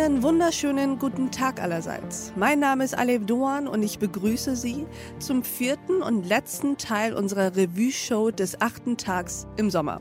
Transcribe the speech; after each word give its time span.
Einen 0.00 0.22
wunderschönen 0.22 0.98
guten 0.98 1.30
Tag 1.30 1.60
allerseits. 1.60 2.32
Mein 2.34 2.58
Name 2.58 2.84
ist 2.84 2.96
Alev 2.96 3.26
Doan 3.26 3.68
und 3.68 3.82
ich 3.82 3.98
begrüße 3.98 4.56
Sie 4.56 4.86
zum 5.18 5.44
vierten 5.44 6.00
und 6.00 6.26
letzten 6.26 6.78
Teil 6.78 7.12
unserer 7.12 7.54
Revue-Show 7.54 8.30
des 8.30 8.62
achten 8.62 8.96
Tags 8.96 9.46
im 9.58 9.68
Sommer. 9.68 10.00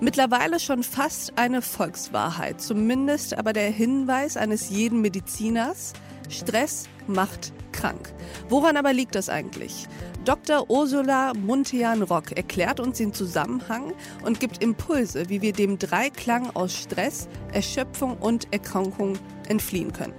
Mittlerweile 0.00 0.58
schon 0.58 0.82
fast 0.82 1.38
eine 1.38 1.62
Volkswahrheit, 1.62 2.60
zumindest 2.60 3.38
aber 3.38 3.52
der 3.52 3.70
Hinweis 3.70 4.36
eines 4.36 4.70
jeden 4.70 5.02
Mediziners, 5.02 5.92
Stress 6.28 6.88
macht 7.06 7.52
krank. 7.70 8.12
Woran 8.48 8.76
aber 8.76 8.92
liegt 8.92 9.14
das 9.14 9.28
eigentlich? 9.28 9.86
Dr. 10.26 10.68
Ursula 10.68 11.34
Muntean-Rock 11.34 12.32
erklärt 12.32 12.80
uns 12.80 12.98
den 12.98 13.12
Zusammenhang 13.12 13.92
und 14.24 14.40
gibt 14.40 14.60
Impulse, 14.60 15.28
wie 15.28 15.40
wir 15.40 15.52
dem 15.52 15.78
Dreiklang 15.78 16.50
aus 16.56 16.74
Stress, 16.74 17.28
Erschöpfung 17.52 18.18
und 18.18 18.52
Erkrankung 18.52 19.16
entfliehen 19.48 19.92
können. 19.92 20.14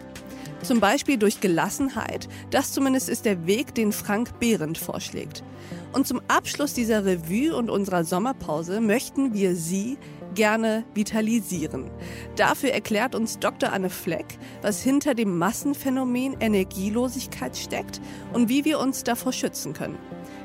Zum 0.63 0.79
Beispiel 0.79 1.17
durch 1.17 1.41
Gelassenheit. 1.41 2.29
Das 2.51 2.71
zumindest 2.71 3.09
ist 3.09 3.25
der 3.25 3.47
Weg, 3.47 3.75
den 3.75 3.91
Frank 3.91 4.39
Behrendt 4.39 4.77
vorschlägt. 4.77 5.43
Und 5.91 6.07
zum 6.07 6.21
Abschluss 6.29 6.73
dieser 6.73 7.03
Revue 7.03 7.53
und 7.53 7.69
unserer 7.69 8.05
Sommerpause 8.05 8.79
möchten 8.79 9.33
wir 9.33 9.57
Sie 9.57 9.97
gerne 10.37 10.85
vitalisieren. 10.93 11.89
Dafür 12.35 12.69
erklärt 12.69 13.15
uns 13.15 13.39
Dr. 13.39 13.73
Anne 13.73 13.89
Fleck, 13.89 14.37
was 14.61 14.83
hinter 14.83 15.15
dem 15.15 15.35
Massenphänomen 15.37 16.37
Energielosigkeit 16.39 17.57
steckt 17.57 17.99
und 18.33 18.47
wie 18.47 18.63
wir 18.63 18.79
uns 18.79 19.03
davor 19.03 19.33
schützen 19.33 19.73
können. 19.73 19.97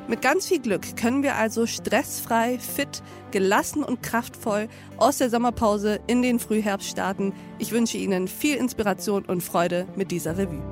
Mit 0.09 0.23
ganz 0.23 0.49
viel 0.49 0.61
Glück 0.61 0.97
können 0.97 1.23
wir 1.23 1.37
also 1.37 1.67
stressfrei, 1.67 2.59
fit, 2.59 3.03
gelassen 3.33 3.85
und 3.85 4.03
kraftvoll 4.03 4.69
aus 4.97 5.19
der 5.19 5.29
Sommerpause 5.29 6.01
in 6.07 6.23
den 6.23 6.39
Frühherbst 6.39 6.89
starten. 6.89 7.35
Ich 7.59 7.71
wünsche 7.71 7.99
Ihnen 7.99 8.29
viel 8.29 8.57
Inspiration 8.57 9.27
und 9.27 9.43
Freude 9.43 9.87
mit 9.95 10.11
dieser 10.11 10.39
Revue. 10.39 10.63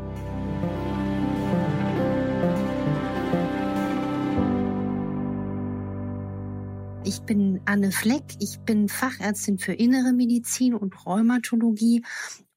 Ich 7.11 7.22
bin 7.22 7.61
Anne 7.64 7.91
Fleck. 7.91 8.22
Ich 8.39 8.61
bin 8.61 8.89
Fachärztin 8.89 9.58
für 9.58 9.72
Innere 9.72 10.12
Medizin 10.12 10.75
und 10.75 11.05
Rheumatologie 11.05 12.05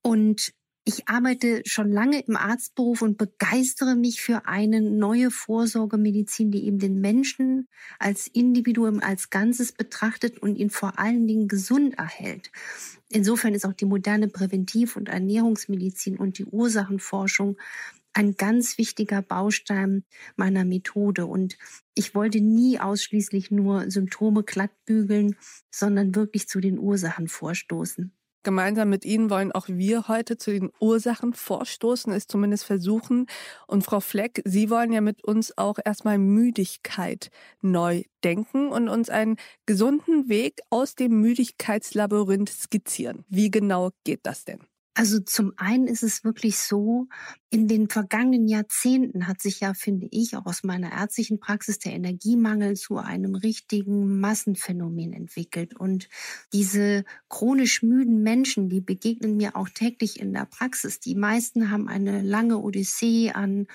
und 0.04 0.54
ich 0.86 1.10
arbeite 1.10 1.64
schon 1.66 1.92
lange 1.92 2.20
im 2.20 2.38
Arztberuf 2.38 3.02
und 3.02 3.18
begeistere 3.18 3.96
mich 3.96 4.22
für 4.22 4.46
eine 4.46 4.80
neue 4.80 5.32
Vorsorgemedizin, 5.32 6.52
die 6.52 6.68
eben 6.68 6.78
den 6.78 7.02
Menschen 7.02 7.68
als 7.98 8.28
Individuum, 8.28 9.00
als 9.00 9.32
Ganzes 9.32 9.72
betrachtet 9.72 10.38
und 10.38 10.56
ihn 10.58 10.70
vor 10.70 11.00
allen 11.00 11.26
Dingen 11.26 11.48
gesund 11.48 11.98
erhält. 11.98 12.52
Insofern 13.10 13.56
ist 13.56 13.66
auch 13.66 13.74
die 13.74 13.86
moderne 13.86 14.28
Präventiv- 14.28 14.96
und 14.96 15.10
Ernährungsmedizin 15.10 16.16
und 16.16 16.38
die 16.38 16.46
Ursachenforschung 16.46 17.58
ein 18.14 18.36
ganz 18.36 18.78
wichtiger 18.78 19.22
Baustein 19.22 20.04
meiner 20.36 20.66
Methode. 20.66 21.26
Und 21.26 21.58
ich 21.96 22.16
wollte 22.16 22.42
nie 22.42 22.80
ausschließlich 22.80 23.52
nur 23.52 23.90
Symptome 23.90 24.44
glattbügeln, 24.44 25.36
sondern 25.72 26.16
wirklich 26.16 26.48
zu 26.48 26.60
den 26.60 26.80
Ursachen 26.80 27.28
vorstoßen. 27.28 28.14
Gemeinsam 28.44 28.90
mit 28.90 29.06
Ihnen 29.06 29.30
wollen 29.30 29.54
auch 29.54 29.70
wir 29.70 30.10
heute 30.10 30.38
zu 30.38 30.52
den 30.52 30.70
Ursachen 30.82 31.34
vorstoßen, 31.34 32.12
es 32.12 32.28
zumindest 32.28 32.66
versuchen. 32.66 33.28
Und 33.68 33.86
Frau 33.86 34.02
Fleck, 34.02 34.42
Sie 34.44 34.70
wollen 34.70 34.92
ja 34.92 35.00
mit 35.00 35.24
uns 35.24 35.58
auch 35.58 35.80
erstmal 35.84 36.18
Müdigkeit 36.18 37.30
neu 37.62 38.04
denken 38.22 38.68
und 38.68 38.90
uns 38.90 39.10
einen 39.10 39.38
gesunden 39.66 40.28
Weg 40.28 40.60
aus 40.70 40.96
dem 40.96 41.22
Müdigkeitslabyrinth 41.22 42.50
skizzieren. 42.50 43.24
Wie 43.30 43.50
genau 43.50 43.92
geht 44.04 44.26
das 44.26 44.44
denn? 44.44 44.60
Also 44.96 45.20
zum 45.20 45.54
einen 45.58 45.88
ist 45.88 46.04
es 46.04 46.24
wirklich 46.24 46.60
so, 46.60 47.08
in 47.50 47.68
den 47.68 47.90
vergangenen 47.90 48.48
Jahrzehnten 48.48 49.28
hat 49.28 49.42
sich 49.42 49.60
ja, 49.60 49.74
finde 49.74 50.08
ich, 50.12 50.36
auch 50.36 50.46
aus 50.46 50.64
meiner 50.64 50.92
ärztlichen 50.92 51.40
Praxis 51.40 51.80
der 51.80 51.94
Energiemangel 51.94 52.76
zu 52.76 52.98
einem 52.98 53.34
richtigen 53.34 54.20
Massenphänomen 54.20 55.14
entwickelt. 55.14 55.76
Und 55.76 56.10
diese 56.54 57.06
chronisch 57.28 57.82
müden 57.82 58.22
Menschen, 58.22 58.70
die 58.70 58.82
begegnen 58.82 59.36
mir 59.36 59.56
auch 59.56 59.70
täglich 59.70 60.20
in 60.20 60.32
der 60.32 60.46
Praxis. 60.46 61.00
Die 61.00 61.16
meisten 61.16 61.72
haben 61.72 61.88
eine 61.88 62.22
lange 62.22 62.60
Odyssee 62.60 63.32
an 63.32 63.66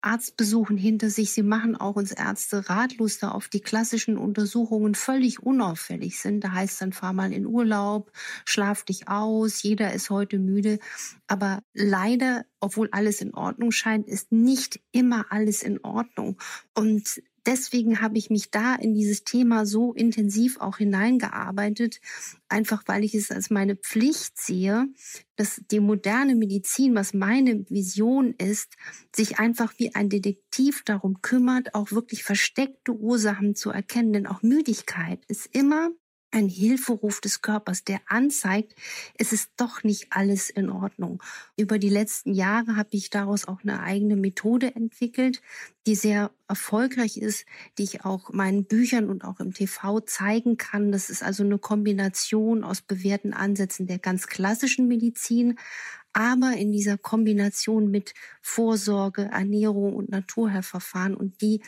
Arztbesuchen 0.00 0.76
hinter 0.76 1.10
sich. 1.10 1.32
Sie 1.32 1.42
machen 1.42 1.76
auch 1.76 1.96
uns 1.96 2.12
Ärzte 2.12 2.68
ratlos, 2.68 3.18
da 3.18 3.30
auf 3.30 3.48
die 3.48 3.60
klassischen 3.60 4.16
Untersuchungen 4.16 4.94
völlig 4.94 5.42
unauffällig 5.42 6.20
sind. 6.20 6.44
Da 6.44 6.52
heißt 6.52 6.80
dann, 6.80 6.92
fahr 6.92 7.12
mal 7.12 7.32
in 7.32 7.46
Urlaub, 7.46 8.12
schlaf 8.44 8.84
dich 8.84 9.08
aus, 9.08 9.62
jeder 9.62 9.92
ist 9.92 10.10
heute 10.10 10.38
müde. 10.38 10.78
Aber 11.26 11.62
leider, 11.74 12.44
obwohl 12.60 12.88
alles 12.92 13.20
in 13.20 13.34
Ordnung 13.34 13.72
scheint, 13.72 14.06
ist 14.06 14.30
nicht 14.32 14.80
immer 14.92 15.26
alles 15.30 15.62
in 15.62 15.82
Ordnung. 15.84 16.38
Und 16.74 17.20
deswegen 17.48 18.02
habe 18.02 18.18
ich 18.18 18.28
mich 18.28 18.50
da 18.50 18.74
in 18.74 18.92
dieses 18.92 19.24
Thema 19.24 19.64
so 19.64 19.94
intensiv 19.94 20.60
auch 20.60 20.76
hineingearbeitet, 20.76 21.98
einfach 22.48 22.82
weil 22.86 23.04
ich 23.04 23.14
es 23.14 23.30
als 23.30 23.48
meine 23.48 23.74
Pflicht 23.74 24.38
sehe, 24.38 24.86
dass 25.36 25.62
die 25.70 25.80
moderne 25.80 26.36
Medizin, 26.36 26.94
was 26.94 27.14
meine 27.14 27.64
Vision 27.70 28.34
ist, 28.34 28.76
sich 29.16 29.38
einfach 29.38 29.72
wie 29.78 29.94
ein 29.94 30.10
Detektiv 30.10 30.82
darum 30.84 31.22
kümmert, 31.22 31.74
auch 31.74 31.90
wirklich 31.90 32.22
versteckte 32.22 32.92
Ursachen 32.92 33.54
zu 33.54 33.70
erkennen. 33.70 34.12
Denn 34.12 34.26
auch 34.26 34.42
Müdigkeit 34.42 35.24
ist 35.28 35.48
immer 35.52 35.90
ein 36.30 36.48
Hilferuf 36.48 37.20
des 37.20 37.40
Körpers, 37.40 37.84
der 37.84 38.00
anzeigt, 38.06 38.74
es 39.14 39.32
ist 39.32 39.50
doch 39.56 39.82
nicht 39.82 40.08
alles 40.10 40.50
in 40.50 40.70
Ordnung. 40.70 41.22
Über 41.56 41.78
die 41.78 41.88
letzten 41.88 42.34
Jahre 42.34 42.76
habe 42.76 42.90
ich 42.92 43.10
daraus 43.10 43.46
auch 43.46 43.62
eine 43.62 43.80
eigene 43.80 44.16
Methode 44.16 44.74
entwickelt, 44.74 45.40
die 45.86 45.94
sehr 45.94 46.30
erfolgreich 46.46 47.16
ist, 47.16 47.46
die 47.78 47.84
ich 47.84 48.04
auch 48.04 48.30
meinen 48.30 48.64
Büchern 48.64 49.08
und 49.08 49.24
auch 49.24 49.40
im 49.40 49.54
TV 49.54 50.00
zeigen 50.00 50.58
kann. 50.58 50.92
Das 50.92 51.08
ist 51.08 51.22
also 51.22 51.44
eine 51.44 51.58
Kombination 51.58 52.62
aus 52.62 52.82
bewährten 52.82 53.32
Ansätzen 53.32 53.86
der 53.86 53.98
ganz 53.98 54.26
klassischen 54.26 54.86
Medizin, 54.86 55.58
aber 56.12 56.52
in 56.56 56.72
dieser 56.72 56.98
Kombination 56.98 57.90
mit 57.90 58.12
Vorsorge, 58.42 59.30
Ernährung 59.32 59.94
und 59.94 60.10
Naturheilverfahren 60.10 61.14
und 61.14 61.40
die 61.40 61.62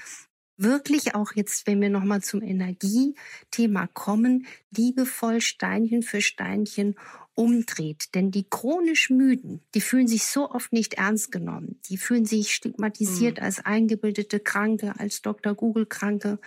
wirklich 0.61 1.15
auch 1.15 1.33
jetzt, 1.35 1.67
wenn 1.67 1.81
wir 1.81 1.91
nochmal 1.91 2.23
zum 2.23 2.43
Energiethema 2.43 3.87
kommen, 3.89 4.47
liebevoll 4.71 5.41
Steinchen 5.41 6.03
für 6.03 6.21
Steinchen 6.21 6.97
umdreht. 7.35 8.15
Denn 8.15 8.31
die 8.31 8.45
chronisch 8.49 9.09
Müden, 9.11 9.63
die 9.75 9.81
fühlen 9.81 10.07
sich 10.07 10.25
so 10.25 10.51
oft 10.51 10.73
nicht 10.73 10.95
ernst 10.95 11.33
genommen. 11.33 11.81
Die 11.89 11.97
fühlen 11.97 12.27
sich 12.27 12.55
stigmatisiert 12.55 13.39
mhm. 13.39 13.45
als 13.45 13.65
eingebildete 13.65 14.41
Kranke, 14.41 14.95
als 14.99 15.23
Dr. 15.23 15.55
Google 15.55 15.87
Kranke. 15.87 16.39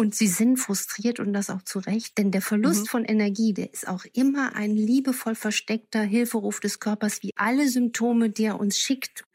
Und 0.00 0.14
sie 0.14 0.28
sind 0.28 0.56
frustriert 0.56 1.20
und 1.20 1.34
das 1.34 1.50
auch 1.50 1.60
zu 1.60 1.78
Recht, 1.78 2.16
denn 2.16 2.30
der 2.30 2.40
Verlust 2.40 2.84
mhm. 2.84 2.86
von 2.86 3.04
Energie, 3.04 3.52
der 3.52 3.70
ist 3.70 3.86
auch 3.86 4.06
immer 4.14 4.56
ein 4.56 4.74
liebevoll 4.74 5.34
versteckter 5.34 6.00
Hilferuf 6.00 6.58
des 6.58 6.80
Körpers, 6.80 7.22
wie 7.22 7.32
alle 7.36 7.68
Symptome, 7.68 8.30
die 8.30 8.44
er 8.44 8.58
uns 8.58 8.78
schickt. 8.78 9.26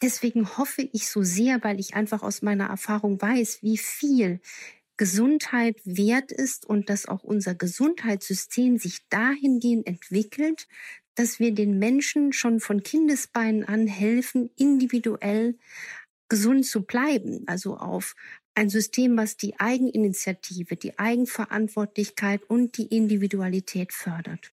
Deswegen 0.00 0.56
hoffe 0.56 0.88
ich 0.94 1.08
so 1.08 1.22
sehr, 1.22 1.62
weil 1.62 1.78
ich 1.78 1.94
einfach 1.94 2.22
aus 2.22 2.40
meiner 2.40 2.68
Erfahrung 2.68 3.20
weiß, 3.20 3.58
wie 3.60 3.76
viel 3.76 4.40
Gesundheit 4.96 5.78
wert 5.84 6.32
ist 6.32 6.64
und 6.64 6.88
dass 6.88 7.04
auch 7.04 7.22
unser 7.22 7.54
Gesundheitssystem 7.54 8.78
sich 8.78 9.06
dahingehend 9.10 9.86
entwickelt, 9.86 10.68
dass 11.16 11.38
wir 11.38 11.52
den 11.52 11.78
Menschen 11.78 12.32
schon 12.32 12.60
von 12.60 12.82
Kindesbeinen 12.82 13.64
an 13.64 13.86
helfen, 13.86 14.48
individuell 14.56 15.58
gesund 16.30 16.64
zu 16.64 16.82
bleiben, 16.82 17.42
also 17.46 17.76
auf 17.76 18.14
ein 18.54 18.68
System, 18.68 19.16
was 19.16 19.36
die 19.36 19.58
Eigeninitiative, 19.58 20.76
die 20.76 20.98
Eigenverantwortlichkeit 20.98 22.42
und 22.48 22.78
die 22.78 22.86
Individualität 22.86 23.92
fördert. 23.92 24.52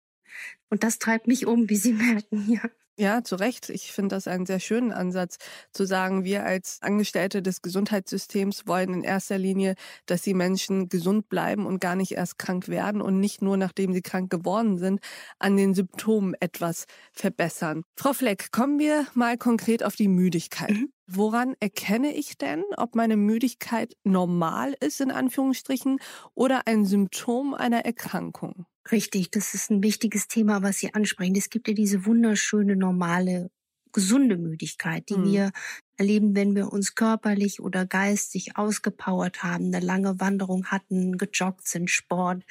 Und 0.70 0.84
das 0.84 1.00
treibt 1.00 1.28
mich 1.28 1.46
um, 1.46 1.70
wie 1.70 1.78
Sie 1.78 1.94
merken, 1.94 2.52
ja. 2.52 2.62
Ja, 3.00 3.24
zu 3.24 3.38
Recht. 3.38 3.70
Ich 3.70 3.94
finde 3.94 4.14
das 4.14 4.28
einen 4.28 4.46
sehr 4.46 4.60
schönen 4.60 4.92
Ansatz, 4.92 5.38
zu 5.72 5.86
sagen, 5.86 6.26
wir 6.26 6.44
als 6.44 6.80
Angestellte 6.82 7.42
des 7.42 7.62
Gesundheitssystems 7.62 8.68
wollen 8.68 8.94
in 8.94 9.04
erster 9.06 9.38
Linie, 9.38 9.76
dass 10.06 10.22
die 10.22 10.34
Menschen 10.34 10.90
gesund 10.90 11.30
bleiben 11.30 11.66
und 11.66 11.80
gar 11.80 11.96
nicht 11.96 12.12
erst 12.12 12.38
krank 12.38 12.68
werden 12.68 13.02
und 13.02 13.22
nicht 13.22 13.42
nur, 13.42 13.56
nachdem 13.56 13.94
sie 13.94 14.02
krank 14.02 14.30
geworden 14.30 14.78
sind, 14.78 15.00
an 15.38 15.56
den 15.56 15.74
Symptomen 15.76 16.36
etwas 16.42 16.88
verbessern. 17.14 17.84
Frau 17.96 18.12
Fleck, 18.12 18.52
kommen 18.52 18.80
wir 18.80 19.08
mal 19.14 19.38
konkret 19.38 19.82
auf 19.82 19.96
die 19.96 20.10
Müdigkeit. 20.10 20.72
Mhm. 20.72 20.92
Woran 21.12 21.56
erkenne 21.60 22.14
ich 22.14 22.38
denn, 22.38 22.64
ob 22.78 22.94
meine 22.94 23.18
Müdigkeit 23.18 23.96
normal 24.04 24.76
ist, 24.80 25.02
in 25.02 25.10
Anführungsstrichen, 25.10 26.00
oder 26.36 26.68
ein 26.68 26.86
Symptom 26.86 27.56
einer 27.56 27.84
Erkrankung? 27.84 28.66
Richtig, 28.92 29.32
das 29.32 29.56
ist 29.56 29.72
ein 29.72 29.82
wichtiges 29.82 30.28
Thema, 30.28 30.62
was 30.62 30.78
Sie 30.78 30.94
ansprechen. 30.94 31.36
Es 31.36 31.50
gibt 31.50 31.68
ja 31.68 31.74
diese 31.74 32.06
wunderschöne, 32.06 32.76
normale, 32.76 33.50
gesunde 33.92 34.38
Müdigkeit, 34.38 35.10
die 35.10 35.18
mhm. 35.18 35.26
wir 35.26 35.52
erleben, 35.98 36.36
wenn 36.36 36.56
wir 36.56 36.72
uns 36.72 36.94
körperlich 36.94 37.60
oder 37.60 37.88
geistig 37.88 38.56
ausgepowert 38.56 39.42
haben, 39.42 39.66
eine 39.66 39.84
lange 39.84 40.20
Wanderung 40.20 40.68
hatten, 40.68 41.18
gejoggt 41.18 41.68
sind, 41.68 41.90
Sport, 41.90 42.44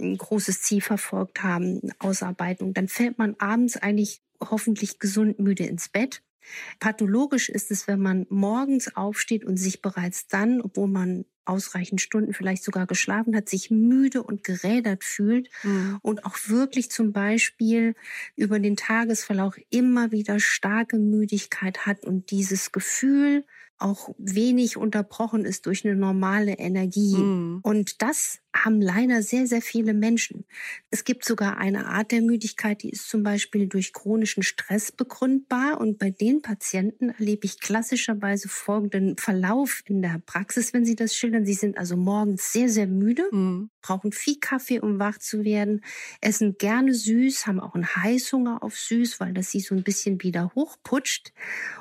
ein 0.00 0.16
großes 0.16 0.62
Ziel 0.62 0.80
verfolgt 0.80 1.42
haben, 1.42 1.92
Ausarbeitung. 1.98 2.72
Dann 2.72 2.88
fällt 2.88 3.18
man 3.18 3.34
abends 3.38 3.76
eigentlich 3.76 4.22
hoffentlich 4.40 4.98
gesund 4.98 5.38
müde 5.38 5.64
ins 5.64 5.88
Bett. 5.88 6.22
Pathologisch 6.80 7.48
ist 7.48 7.70
es, 7.70 7.88
wenn 7.88 8.00
man 8.00 8.26
morgens 8.28 8.96
aufsteht 8.96 9.44
und 9.44 9.56
sich 9.56 9.82
bereits 9.82 10.26
dann, 10.28 10.60
obwohl 10.60 10.88
man 10.88 11.24
ausreichend 11.48 12.00
Stunden 12.00 12.34
vielleicht 12.34 12.62
sogar 12.62 12.86
geschlafen 12.86 13.34
hat, 13.34 13.48
sich 13.48 13.70
müde 13.70 14.22
und 14.22 14.44
gerädert 14.44 15.02
fühlt 15.02 15.48
mhm. 15.62 15.98
und 16.02 16.24
auch 16.26 16.36
wirklich 16.46 16.90
zum 16.90 17.12
Beispiel 17.12 17.94
über 18.36 18.58
den 18.58 18.76
Tagesverlauf 18.76 19.58
immer 19.70 20.12
wieder 20.12 20.40
starke 20.40 20.98
Müdigkeit 20.98 21.86
hat 21.86 22.04
und 22.04 22.30
dieses 22.30 22.70
Gefühl 22.70 23.44
auch 23.78 24.14
wenig 24.18 24.76
unterbrochen 24.76 25.44
ist 25.44 25.66
durch 25.66 25.84
eine 25.84 25.96
normale 25.96 26.58
Energie. 26.58 27.16
Mhm. 27.16 27.60
Und 27.62 28.02
das 28.02 28.40
haben 28.64 28.80
leider 28.80 29.22
sehr, 29.22 29.46
sehr 29.46 29.62
viele 29.62 29.94
Menschen. 29.94 30.44
Es 30.90 31.04
gibt 31.04 31.24
sogar 31.24 31.58
eine 31.58 31.86
Art 31.86 32.10
der 32.12 32.22
Müdigkeit, 32.22 32.82
die 32.82 32.90
ist 32.90 33.08
zum 33.08 33.22
Beispiel 33.22 33.68
durch 33.68 33.92
chronischen 33.92 34.42
Stress 34.42 34.90
begründbar. 34.90 35.80
Und 35.80 35.98
bei 35.98 36.10
den 36.10 36.42
Patienten 36.42 37.10
erlebe 37.10 37.44
ich 37.44 37.60
klassischerweise 37.60 38.48
folgenden 38.48 39.16
Verlauf 39.16 39.82
in 39.86 40.02
der 40.02 40.20
Praxis, 40.24 40.72
wenn 40.72 40.84
sie 40.84 40.96
das 40.96 41.14
schildern. 41.14 41.44
Sie 41.44 41.54
sind 41.54 41.78
also 41.78 41.96
morgens 41.96 42.52
sehr, 42.52 42.68
sehr 42.68 42.86
müde, 42.86 43.28
mhm. 43.30 43.70
brauchen 43.82 44.12
viel 44.12 44.38
Kaffee, 44.40 44.80
um 44.80 44.98
wach 44.98 45.18
zu 45.18 45.44
werden, 45.44 45.82
essen 46.20 46.56
gerne 46.58 46.94
süß, 46.94 47.46
haben 47.46 47.60
auch 47.60 47.74
einen 47.74 47.94
Heißhunger 47.94 48.62
auf 48.62 48.76
süß, 48.76 49.20
weil 49.20 49.34
das 49.34 49.50
sie 49.50 49.60
so 49.60 49.74
ein 49.74 49.82
bisschen 49.82 50.22
wieder 50.22 50.52
hochputscht. 50.54 51.32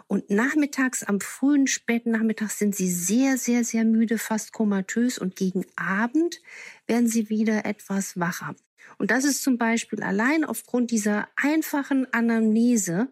Und 0.08 0.30
nachmittags, 0.30 1.04
am 1.04 1.20
frühen, 1.20 1.68
späten 1.88 2.12
Nachmittag 2.12 2.50
sind 2.50 2.76
sie 2.76 2.92
sehr, 2.92 3.38
sehr, 3.38 3.64
sehr 3.64 3.86
müde, 3.86 4.18
fast 4.18 4.52
komatös. 4.52 5.18
Und 5.18 5.38
gegen 5.38 5.66
Abend 5.78 6.42
werden 6.86 7.08
sie 7.08 7.30
wieder 7.30 7.64
etwas 7.64 8.20
wacher. 8.20 8.58
Und 8.98 9.10
das 9.10 9.24
ist 9.24 9.42
zum 9.42 9.58
Beispiel 9.58 10.04
allein 10.04 10.44
aufgrund 10.44 10.92
dieser 10.92 11.30
einfachen 11.38 12.06
Anamnese, 12.14 13.08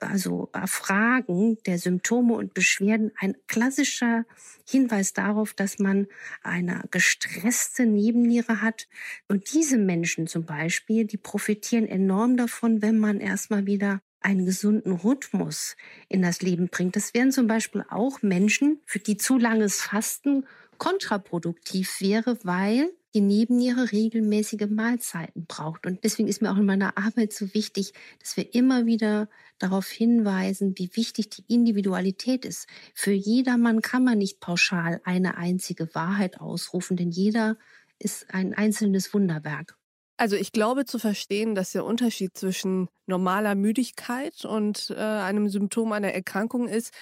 also 0.00 0.50
Erfragen 0.52 1.56
der 1.64 1.78
Symptome 1.78 2.34
und 2.34 2.52
Beschwerden, 2.52 3.10
ein 3.18 3.36
klassischer 3.46 4.26
Hinweis 4.68 5.14
darauf, 5.14 5.54
dass 5.54 5.78
man 5.78 6.06
eine 6.42 6.84
gestresste 6.90 7.86
Nebenniere 7.86 8.60
hat. 8.60 8.86
Und 9.28 9.50
diese 9.54 9.78
Menschen 9.78 10.26
zum 10.26 10.44
Beispiel, 10.44 11.06
die 11.06 11.16
profitieren 11.16 11.86
enorm 11.86 12.36
davon, 12.36 12.82
wenn 12.82 12.98
man 12.98 13.18
erstmal 13.18 13.64
wieder 13.64 14.02
einen 14.20 14.46
gesunden 14.46 14.92
Rhythmus 14.92 15.76
in 16.08 16.22
das 16.22 16.42
Leben 16.42 16.68
bringt. 16.68 16.96
Das 16.96 17.14
wären 17.14 17.32
zum 17.32 17.46
Beispiel 17.46 17.84
auch 17.88 18.22
Menschen, 18.22 18.80
für 18.84 18.98
die 18.98 19.16
zu 19.16 19.38
langes 19.38 19.80
Fasten 19.80 20.46
kontraproduktiv 20.78 22.00
wäre, 22.00 22.38
weil 22.42 22.90
die 23.14 23.20
Nebenniere 23.20 23.90
regelmäßige 23.90 24.68
Mahlzeiten 24.70 25.46
braucht. 25.46 25.86
Und 25.86 26.04
deswegen 26.04 26.28
ist 26.28 26.42
mir 26.42 26.52
auch 26.52 26.56
in 26.56 26.66
meiner 26.66 26.96
Arbeit 26.96 27.32
so 27.32 27.54
wichtig, 27.54 27.92
dass 28.20 28.36
wir 28.36 28.54
immer 28.54 28.86
wieder 28.86 29.28
darauf 29.58 29.88
hinweisen, 29.88 30.74
wie 30.76 30.90
wichtig 30.94 31.28
die 31.30 31.44
Individualität 31.48 32.44
ist. 32.44 32.68
Für 32.94 33.12
jedermann 33.12 33.82
kann 33.82 34.04
man 34.04 34.18
nicht 34.18 34.40
pauschal 34.40 35.00
eine 35.04 35.36
einzige 35.36 35.92
Wahrheit 35.94 36.40
ausrufen, 36.40 36.96
denn 36.96 37.10
jeder 37.10 37.56
ist 37.98 38.32
ein 38.32 38.54
einzelnes 38.54 39.12
Wunderwerk. 39.12 39.79
Also 40.20 40.36
ich 40.36 40.52
glaube 40.52 40.84
zu 40.84 40.98
verstehen, 40.98 41.54
dass 41.54 41.72
der 41.72 41.82
Unterschied 41.82 42.36
zwischen 42.36 42.90
normaler 43.06 43.54
Müdigkeit 43.54 44.44
und 44.44 44.90
äh, 44.94 45.00
einem 45.00 45.48
Symptom 45.48 45.92
einer 45.92 46.12
Erkrankung 46.12 46.68
ist, 46.68 46.92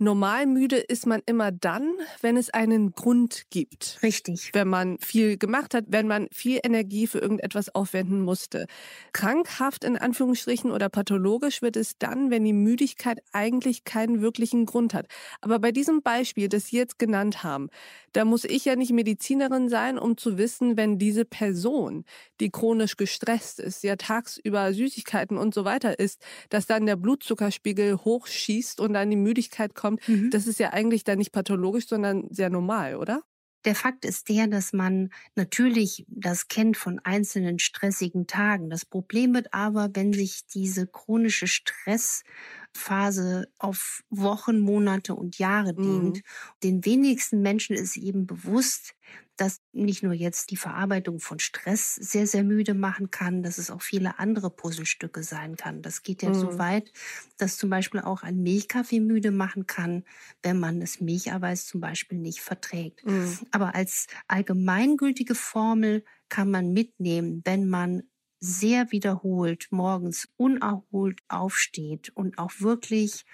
Normal 0.00 0.46
müde 0.46 0.76
ist 0.76 1.06
man 1.06 1.22
immer 1.26 1.50
dann, 1.50 1.94
wenn 2.20 2.36
es 2.36 2.50
einen 2.50 2.92
Grund 2.92 3.46
gibt. 3.50 3.98
Richtig. 4.02 4.50
Wenn 4.52 4.68
man 4.68 4.98
viel 4.98 5.36
gemacht 5.38 5.74
hat, 5.74 5.86
wenn 5.88 6.06
man 6.06 6.28
viel 6.32 6.60
Energie 6.62 7.06
für 7.06 7.18
irgendetwas 7.18 7.74
aufwenden 7.74 8.20
musste. 8.20 8.66
Krankhaft 9.12 9.84
in 9.84 9.96
Anführungsstrichen 9.96 10.70
oder 10.70 10.88
pathologisch 10.88 11.62
wird 11.62 11.76
es 11.76 11.98
dann, 11.98 12.30
wenn 12.30 12.44
die 12.44 12.52
Müdigkeit 12.52 13.20
eigentlich 13.32 13.84
keinen 13.84 14.20
wirklichen 14.20 14.66
Grund 14.66 14.94
hat. 14.94 15.06
Aber 15.40 15.58
bei 15.58 15.72
diesem 15.72 16.02
Beispiel, 16.02 16.48
das 16.48 16.66
Sie 16.66 16.76
jetzt 16.76 16.98
genannt 16.98 17.42
haben, 17.42 17.68
da 18.12 18.24
muss 18.24 18.44
ich 18.44 18.64
ja 18.64 18.76
nicht 18.76 18.92
Medizinerin 18.92 19.68
sein, 19.68 19.98
um 19.98 20.16
zu 20.16 20.38
wissen, 20.38 20.76
wenn 20.76 20.98
diese 20.98 21.24
Person, 21.24 22.04
die 22.40 22.50
chronisch 22.50 22.96
gestresst 22.96 23.60
ist, 23.60 23.82
ja 23.82 23.96
tagsüber 23.96 24.72
Süßigkeiten 24.72 25.36
und 25.36 25.54
so 25.54 25.64
weiter 25.64 25.98
isst, 25.98 26.22
dass 26.50 26.66
dann 26.66 26.86
der 26.86 26.96
Blutzuckerspiegel 26.96 27.98
hochschießt 28.04 28.80
und 28.80 28.92
dann 28.94 29.10
die 29.10 29.16
Müdigkeit 29.16 29.74
kommt 29.74 29.87
kommt, 29.88 30.08
mhm. 30.08 30.30
das 30.30 30.46
ist 30.46 30.58
ja 30.58 30.72
eigentlich 30.72 31.04
dann 31.04 31.18
nicht 31.18 31.32
pathologisch, 31.32 31.86
sondern 31.86 32.26
sehr 32.30 32.50
normal, 32.50 32.96
oder? 32.96 33.22
Der 33.64 33.74
Fakt 33.74 34.04
ist 34.04 34.28
der, 34.28 34.46
dass 34.46 34.72
man 34.72 35.10
natürlich 35.34 36.06
das 36.08 36.46
kennt 36.46 36.76
von 36.76 37.00
einzelnen 37.00 37.58
stressigen 37.58 38.28
Tagen. 38.28 38.70
Das 38.70 38.86
Problem 38.86 39.34
wird 39.34 39.52
aber, 39.52 39.90
wenn 39.94 40.12
sich 40.12 40.46
diese 40.46 40.86
chronische 40.86 41.48
Stressphase 41.48 43.48
auf 43.58 44.04
Wochen, 44.10 44.60
Monate 44.60 45.16
und 45.16 45.38
Jahre 45.38 45.74
dehnt. 45.74 46.18
Mhm. 46.18 46.22
Den 46.62 46.84
wenigsten 46.84 47.42
Menschen 47.42 47.74
ist 47.74 47.96
eben 47.96 48.26
bewusst, 48.26 48.94
dass 49.38 49.60
nicht 49.72 50.02
nur 50.02 50.12
jetzt 50.12 50.50
die 50.50 50.56
Verarbeitung 50.56 51.20
von 51.20 51.38
Stress 51.38 51.94
sehr, 51.94 52.26
sehr 52.26 52.42
müde 52.42 52.74
machen 52.74 53.10
kann, 53.10 53.42
dass 53.42 53.56
es 53.56 53.70
auch 53.70 53.82
viele 53.82 54.18
andere 54.18 54.50
Puzzlestücke 54.50 55.22
sein 55.22 55.56
kann. 55.56 55.80
Das 55.80 56.02
geht 56.02 56.22
ja 56.22 56.30
mhm. 56.30 56.34
so 56.34 56.58
weit, 56.58 56.92
dass 57.38 57.56
zum 57.56 57.70
Beispiel 57.70 58.00
auch 58.00 58.22
ein 58.22 58.42
Milchkaffee 58.42 59.00
müde 59.00 59.30
machen 59.30 59.66
kann, 59.66 60.04
wenn 60.42 60.58
man 60.58 60.80
das 60.80 61.00
Milcheiweiß 61.00 61.66
zum 61.66 61.80
Beispiel 61.80 62.18
nicht 62.18 62.40
verträgt. 62.40 63.06
Mhm. 63.06 63.38
Aber 63.52 63.74
als 63.74 64.08
allgemeingültige 64.26 65.36
Formel 65.36 66.04
kann 66.28 66.50
man 66.50 66.72
mitnehmen, 66.72 67.40
wenn 67.44 67.68
man 67.68 68.02
sehr 68.40 68.90
wiederholt 68.90 69.68
morgens 69.70 70.28
unerholt 70.36 71.20
aufsteht 71.28 72.10
und 72.14 72.38
auch 72.38 72.52
wirklich 72.58 73.24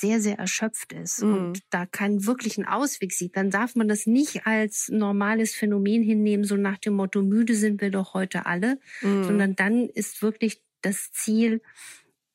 sehr, 0.00 0.20
sehr 0.20 0.38
erschöpft 0.38 0.92
ist 0.92 1.22
mhm. 1.22 1.34
und 1.34 1.58
da 1.70 1.86
keinen 1.86 2.26
wirklichen 2.26 2.66
Ausweg 2.66 3.12
sieht, 3.12 3.36
dann 3.36 3.50
darf 3.50 3.74
man 3.74 3.88
das 3.88 4.06
nicht 4.06 4.46
als 4.46 4.88
normales 4.88 5.54
Phänomen 5.54 6.02
hinnehmen, 6.02 6.44
so 6.44 6.56
nach 6.56 6.78
dem 6.78 6.94
Motto, 6.94 7.22
müde 7.22 7.54
sind 7.54 7.80
wir 7.80 7.90
doch 7.90 8.14
heute 8.14 8.46
alle, 8.46 8.78
mhm. 9.00 9.24
sondern 9.24 9.56
dann 9.56 9.88
ist 9.88 10.22
wirklich 10.22 10.62
das 10.82 11.12
Ziel, 11.12 11.62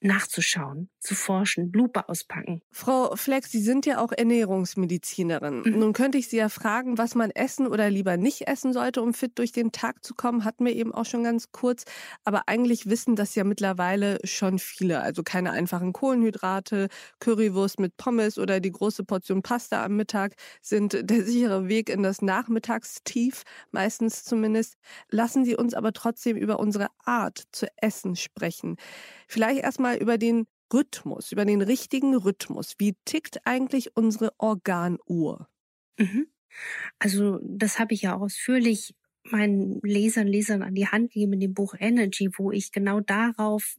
nachzuschauen, 0.02 0.90
zu 1.00 1.16
forschen, 1.16 1.72
Lupe 1.74 2.10
auspacken. 2.10 2.62
Frau 2.72 3.16
Flex, 3.16 3.52
Sie 3.52 3.62
sind 3.62 3.86
ja 3.86 4.00
auch 4.00 4.12
Ernährungsmedizinerin. 4.12 5.62
Mhm. 5.62 5.80
Nun 5.80 5.94
könnte 5.94 6.18
ich 6.18 6.28
Sie 6.28 6.38
ja 6.38 6.50
fragen, 6.50 6.98
was 6.98 7.16
man 7.16 7.32
essen 7.32 7.68
oder 7.68 7.90
lieber 7.90 8.18
nicht 8.18 8.48
essen 8.48 8.74
sollte, 8.74 9.02
um 9.02 9.14
fit 9.14 9.38
durch 9.40 9.52
den 9.52 9.72
Tag 9.72 10.04
zu 10.04 10.14
kommen. 10.14 10.44
Hatten 10.44 10.66
wir 10.66 10.76
eben 10.76 10.94
auch 10.94 11.06
schon 11.06 11.24
ganz 11.24 11.52
kurz. 11.52 11.86
Aber 12.26 12.44
eigentlich 12.48 12.90
wissen 12.90 13.16
das 13.16 13.34
ja 13.36 13.44
mittlerweile 13.44 14.20
schon 14.26 14.60
viele. 14.60 15.02
Also 15.02 15.24
keine 15.24 15.52
einfachen 15.52 15.94
Kohlenhydrate, 15.94 16.90
Currywurst 17.20 17.80
mit 17.80 17.96
Pommes 17.98 18.38
oder 18.38 18.60
die 18.60 18.72
große 18.72 19.04
Portion 19.06 19.42
Pasta 19.42 19.84
am 19.84 19.96
Mittag 19.96 20.36
sind 20.62 21.10
der 21.10 21.24
sichere 21.24 21.70
Weg 21.70 21.90
in 21.90 22.04
das 22.04 22.22
Nachmittagstief, 22.22 23.44
meistens 23.72 24.24
zumindest. 24.24 24.76
Lassen 25.10 25.46
Sie 25.46 25.56
uns 25.56 25.74
aber 25.74 25.94
trotzdem 25.94 26.36
über 26.36 26.60
unsere 26.60 26.88
Art 27.06 27.44
zu 27.52 27.68
essen 27.78 28.16
sprechen. 28.16 28.76
Vielleicht 29.28 29.62
erstmal 29.62 29.98
über 29.98 30.18
den 30.18 30.46
Rhythmus, 30.74 31.32
über 31.32 31.46
den 31.46 31.62
richtigen 31.62 32.16
Rhythmus. 32.16 32.76
Wie 32.78 32.96
tickt 33.06 33.46
eigentlich 33.46 33.96
unsere 33.96 34.34
Organuhr? 34.38 35.48
Mhm. 35.98 36.28
Also 37.00 37.40
das 37.44 37.80
habe 37.80 37.94
ich 37.94 38.04
ja 38.04 38.16
ausführlich 38.16 38.96
meinen 39.24 39.80
Lesern, 39.82 40.28
Lesern 40.28 40.64
an 40.64 40.76
die 40.76 40.88
Hand 40.88 41.14
gegeben 41.14 41.34
in 41.34 41.40
dem 41.40 41.54
Buch 41.54 41.76
Energy, 41.78 42.30
wo 42.38 42.52
ich 42.52 42.72
genau 42.72 43.00
darauf 43.00 43.76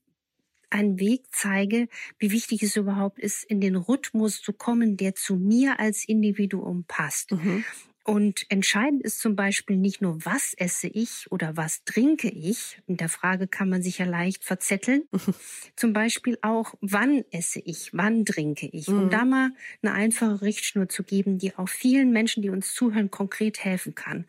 einen 0.71 1.01
Weg 1.01 1.25
zeige, 1.33 1.89
wie 2.19 2.31
wichtig 2.31 2.63
es 2.63 2.77
überhaupt 2.77 3.19
ist, 3.19 3.45
in 3.45 3.61
den 3.61 3.75
Rhythmus 3.77 4.41
zu 4.41 4.53
kommen, 4.53 4.97
der 4.97 5.15
zu 5.15 5.37
mir 5.37 5.81
als 5.81 6.07
Individuum 6.07 6.85
passt. 6.87 7.33
Mhm. 7.33 7.65
Und 8.11 8.45
entscheidend 8.49 9.03
ist 9.03 9.21
zum 9.21 9.37
Beispiel 9.37 9.77
nicht 9.77 10.03
nur, 10.03 10.25
was 10.25 10.53
esse 10.55 10.89
ich 10.89 11.31
oder 11.31 11.57
was 11.57 11.85
trinke 11.85 12.29
ich. 12.29 12.83
In 12.89 12.97
der 12.97 13.09
Frage 13.09 13.47
kann 13.47 13.69
man 13.69 13.83
sich 13.83 13.99
ja 13.99 14.05
leicht 14.05 14.43
verzetteln. 14.43 15.05
zum 15.77 15.93
Beispiel 15.93 16.37
auch, 16.43 16.75
wann 16.81 17.25
esse 17.31 17.61
ich, 17.61 17.91
wann 17.93 18.25
trinke 18.25 18.67
ich. 18.67 18.89
Mhm. 18.89 18.99
Um 18.99 19.11
da 19.11 19.25
mal 19.25 19.51
eine 19.81 19.93
einfache 19.93 20.43
Richtschnur 20.43 20.89
zu 20.89 21.05
geben, 21.05 21.39
die 21.39 21.57
auch 21.57 21.69
vielen 21.69 22.11
Menschen, 22.11 22.43
die 22.43 22.51
uns 22.51 22.75
zuhören, 22.75 23.13
konkret 23.13 23.63
helfen 23.63 23.95
kann. 23.95 24.27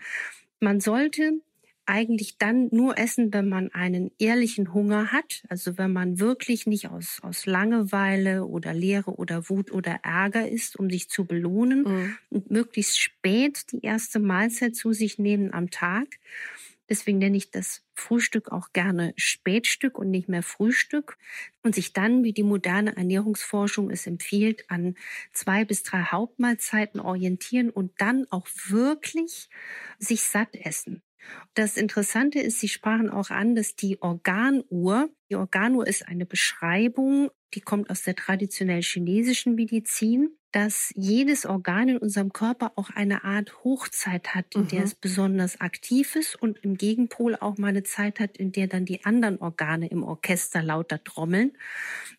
Man 0.60 0.80
sollte 0.80 1.42
eigentlich 1.92 2.38
dann 2.38 2.70
nur 2.72 2.98
essen, 2.98 3.34
wenn 3.34 3.50
man 3.50 3.70
einen 3.74 4.12
ehrlichen 4.18 4.74
Hunger 4.74 5.12
hat, 5.12 5.44
also 5.50 5.78
wenn 5.78 5.92
man 5.92 6.22
wirklich 6.22 6.66
nicht 6.66 6.90
aus, 6.90 7.20
aus 7.22 7.46
Langeweile 7.46 8.46
oder 8.46 8.74
Leere 8.74 9.12
oder 9.12 9.50
Wut 9.50 9.72
oder 9.72 10.00
Ärger 10.02 10.48
ist, 10.48 10.78
um 10.78 10.90
sich 10.90 11.10
zu 11.10 11.26
belohnen 11.26 11.84
mhm. 11.84 12.18
und 12.30 12.50
möglichst 12.50 12.98
spät 12.98 13.66
die 13.74 13.82
erste 13.82 14.20
Mahlzeit 14.20 14.74
zu 14.74 14.94
sich 14.94 15.20
nehmen 15.20 15.54
am 15.54 15.70
Tag. 15.70 16.08
Deswegen 16.88 17.20
nenne 17.20 17.36
ich 17.36 17.52
das 17.52 17.84
Frühstück 17.94 18.54
auch 18.54 18.72
gerne 18.72 19.14
Spätstück 19.18 19.98
und 19.98 20.12
nicht 20.12 20.30
mehr 20.30 20.44
Frühstück. 20.44 21.18
Und 21.62 21.76
sich 21.76 21.94
dann, 21.94 22.24
wie 22.24 22.34
die 22.34 22.44
moderne 22.44 22.96
Ernährungsforschung 22.96 23.90
es 23.90 24.08
empfiehlt, 24.08 24.70
an 24.70 24.96
zwei 25.34 25.64
bis 25.66 25.84
drei 25.84 26.04
Hauptmahlzeiten 26.04 27.00
orientieren 27.00 27.70
und 27.70 27.92
dann 27.98 28.28
auch 28.30 28.48
wirklich 28.68 29.50
sich 30.00 30.24
satt 30.24 30.56
essen. 30.56 31.02
Das 31.54 31.78
Interessante 31.78 32.40
ist, 32.40 32.60
Sie 32.60 32.68
sprachen 32.68 33.10
auch 33.10 33.30
an, 33.30 33.56
dass 33.56 33.76
die 33.76 34.02
Organuhr 34.02 35.10
Die 35.32 35.38
Organo 35.38 35.82
ist 35.82 36.10
eine 36.10 36.26
Beschreibung, 36.26 37.32
die 37.54 37.62
kommt 37.62 37.90
aus 37.90 38.04
der 38.04 38.18
traditionell 38.18 38.82
chinesischen 38.82 39.56
Medizin 39.56 40.36
dass 40.52 40.92
jedes 40.96 41.46
Organ 41.46 41.88
in 41.88 41.98
unserem 41.98 42.34
Körper 42.34 42.74
auch 42.76 42.90
eine 42.90 43.24
Art 43.24 43.64
Hochzeit 43.64 44.36
hat, 44.36 44.54
in 44.54 44.64
mhm. 44.64 44.68
der 44.68 44.84
es 44.84 44.96
besonders 44.96 45.62
aktiv 45.62 46.16
ist 46.16 46.36
und 46.36 46.60
im 46.60 46.76
Gegenpol 46.78 47.36
auch 47.36 47.58
mal 47.58 47.70
eine 47.70 47.84
Zeit 47.84 48.20
hat, 48.20 48.38
in 48.38 48.52
der 48.52 48.68
dann 48.68 48.86
die 48.86 49.06
anderen 49.06 49.40
Organe 49.40 49.88
im 49.88 50.04
Orchester 50.04 50.62
lauter 50.62 51.04
trommeln. 51.04 51.54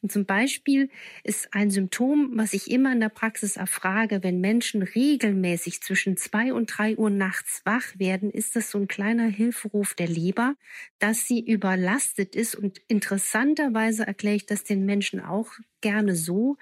Und 0.00 0.12
zum 0.12 0.24
Beispiel 0.24 0.88
ist 1.24 1.52
ein 1.52 1.70
Symptom, 1.70 2.30
was 2.34 2.54
ich 2.54 2.70
immer 2.70 2.92
in 2.92 3.00
der 3.00 3.10
Praxis 3.10 3.56
erfrage, 3.56 4.22
wenn 4.22 4.40
Menschen 4.40 4.82
regelmäßig 4.82 5.82
zwischen 5.82 6.16
zwei 6.16 6.54
und 6.54 6.66
drei 6.66 6.96
Uhr 6.96 7.10
nachts 7.10 7.60
wach 7.64 7.98
werden, 7.98 8.30
ist 8.30 8.56
das 8.56 8.70
so 8.70 8.78
ein 8.78 8.88
kleiner 8.88 9.26
Hilferuf 9.26 9.92
der 9.94 10.08
Leber, 10.08 10.54
dass 10.98 11.26
sie 11.26 11.40
überlastet 11.40 12.34
ist. 12.34 12.54
Und 12.54 12.80
interessanterweise 13.02 14.06
erkläre 14.06 14.36
ich 14.36 14.46
das 14.46 14.62
den 14.62 14.86
Menschen 14.86 15.20
auch 15.20 15.50
gerne 15.80 16.14
so, 16.14 16.56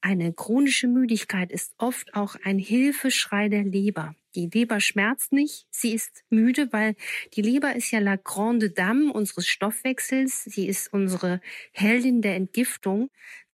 eine 0.00 0.32
chronische 0.32 0.88
Müdigkeit 0.88 1.52
ist 1.52 1.74
oft 1.76 2.14
auch 2.14 2.34
ein 2.42 2.58
Hilfeschrei 2.58 3.48
der 3.50 3.62
Leber. 3.62 4.16
Die 4.34 4.48
Leber 4.52 4.80
schmerzt 4.80 5.32
nicht, 5.32 5.66
sie 5.70 5.92
ist 5.92 6.24
müde, 6.30 6.72
weil 6.72 6.96
die 7.34 7.42
Leber 7.42 7.76
ist 7.76 7.90
ja 7.90 7.98
la 8.00 8.16
grande 8.16 8.70
dame 8.70 9.12
unseres 9.12 9.46
Stoffwechsels, 9.46 10.44
sie 10.44 10.66
ist 10.66 10.92
unsere 10.92 11.40
Heldin 11.72 12.22
der 12.22 12.36
Entgiftung. 12.36 13.10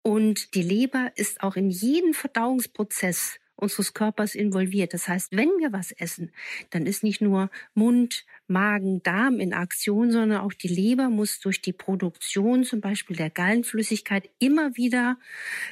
Und 0.03 0.55
die 0.55 0.62
Leber 0.62 1.12
ist 1.14 1.41
auch 1.41 1.55
in 1.55 1.71
jeden 1.71 2.14
Verdauungsprozess 2.14 3.38
unseres 3.57 3.95
Körpers 3.95 4.35
involviert. 4.35 4.95
Das 4.95 5.09
heißt, 5.09 5.33
wenn 5.33 5.49
wir 5.59 5.73
was 5.73 5.93
essen, 5.93 6.33
dann 6.71 6.87
ist 6.87 7.03
nicht 7.03 7.21
nur 7.21 7.51
Mund, 7.75 8.25
Magen, 8.47 9.03
Darm 9.03 9.41
in 9.41 9.55
Aktion, 9.55 10.11
sondern 10.11 10.41
auch 10.41 10.53
die 10.53 10.69
Leber 10.69 11.09
muss 11.09 11.41
durch 11.41 11.63
die 11.63 11.73
Produktion 11.73 12.65
zum 12.65 12.81
Beispiel 12.81 13.17
der 13.17 13.31
Gallenflüssigkeit 13.31 14.29
immer 14.39 14.77
wieder 14.77 15.19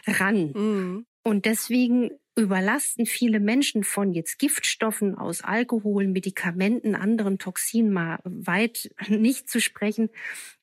ran. 0.07 0.53
Mhm. 0.53 1.07
Und 1.25 1.45
deswegen 1.45 2.11
überlasten 2.35 3.05
viele 3.05 3.41
Menschen 3.41 3.85
von 3.85 4.13
jetzt 4.13 4.39
Giftstoffen 4.39 5.17
aus 5.17 5.43
Alkohol, 5.43 6.07
Medikamenten, 6.09 6.95
anderen 6.95 7.39
Toxinen 7.39 7.93
mal 7.93 8.21
weit 8.25 8.91
nicht 9.09 9.51
zu 9.51 9.61
sprechen, 9.61 10.09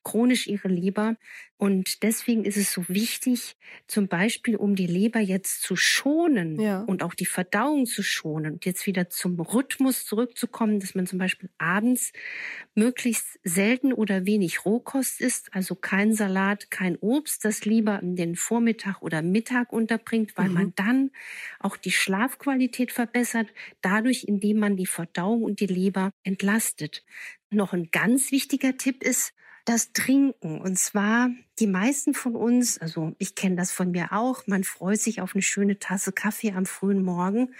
chronisch 0.09 0.47
ihre 0.47 0.69
Leber. 0.69 1.17
Und 1.57 2.03
deswegen 2.03 2.45
ist 2.45 2.57
es 2.57 2.71
so 2.71 2.87
wichtig, 2.87 3.57
zum 3.85 4.07
Beispiel, 4.07 4.55
um 4.55 4.75
die 4.75 4.87
Leber 4.87 5.19
jetzt 5.19 5.61
zu 5.61 5.75
schonen 5.75 6.59
ja. 6.59 6.81
und 6.83 7.03
auch 7.03 7.13
die 7.13 7.25
Verdauung 7.25 7.85
zu 7.85 8.01
schonen 8.01 8.53
und 8.53 8.65
jetzt 8.65 8.87
wieder 8.87 9.09
zum 9.09 9.39
Rhythmus 9.39 10.05
zurückzukommen, 10.05 10.79
dass 10.79 10.95
man 10.95 11.05
zum 11.05 11.19
Beispiel 11.19 11.49
abends 11.57 12.11
möglichst 12.75 13.39
selten 13.43 13.93
oder 13.93 14.25
wenig 14.25 14.65
Rohkost 14.65 15.21
isst, 15.21 15.53
also 15.53 15.75
kein 15.75 16.13
Salat, 16.13 16.71
kein 16.71 16.95
Obst, 16.95 17.45
das 17.45 17.65
lieber 17.65 18.01
in 18.01 18.15
den 18.15 18.35
Vormittag 18.35 19.01
oder 19.01 19.21
Mittag 19.21 19.71
unterbringt, 19.71 20.37
weil 20.37 20.47
mhm. 20.47 20.53
man 20.53 20.73
dann 20.75 21.11
auch 21.59 21.77
die 21.77 21.91
Schlafqualität 21.91 22.91
verbessert, 22.91 23.47
dadurch, 23.81 24.23
indem 24.23 24.57
man 24.59 24.75
die 24.75 24.87
Verdauung 24.87 25.43
und 25.43 25.59
die 25.59 25.67
Leber 25.67 26.11
entlastet. 26.23 27.03
Noch 27.51 27.73
ein 27.73 27.89
ganz 27.91 28.31
wichtiger 28.31 28.77
Tipp 28.77 29.03
ist, 29.03 29.33
das 29.69 29.93
Trinken. 29.93 30.59
Und 30.59 30.79
zwar 30.79 31.29
die 31.59 31.67
meisten 31.67 32.15
von 32.15 32.35
uns, 32.35 32.79
also 32.79 33.13
ich 33.19 33.35
kenne 33.35 33.55
das 33.55 33.71
von 33.71 33.91
mir 33.91 34.11
auch, 34.11 34.47
man 34.47 34.63
freut 34.63 34.99
sich 34.99 35.21
auf 35.21 35.35
eine 35.35 35.43
schöne 35.43 35.77
Tasse 35.77 36.11
Kaffee 36.11 36.53
am 36.53 36.65
frühen 36.65 37.03
Morgen. 37.03 37.53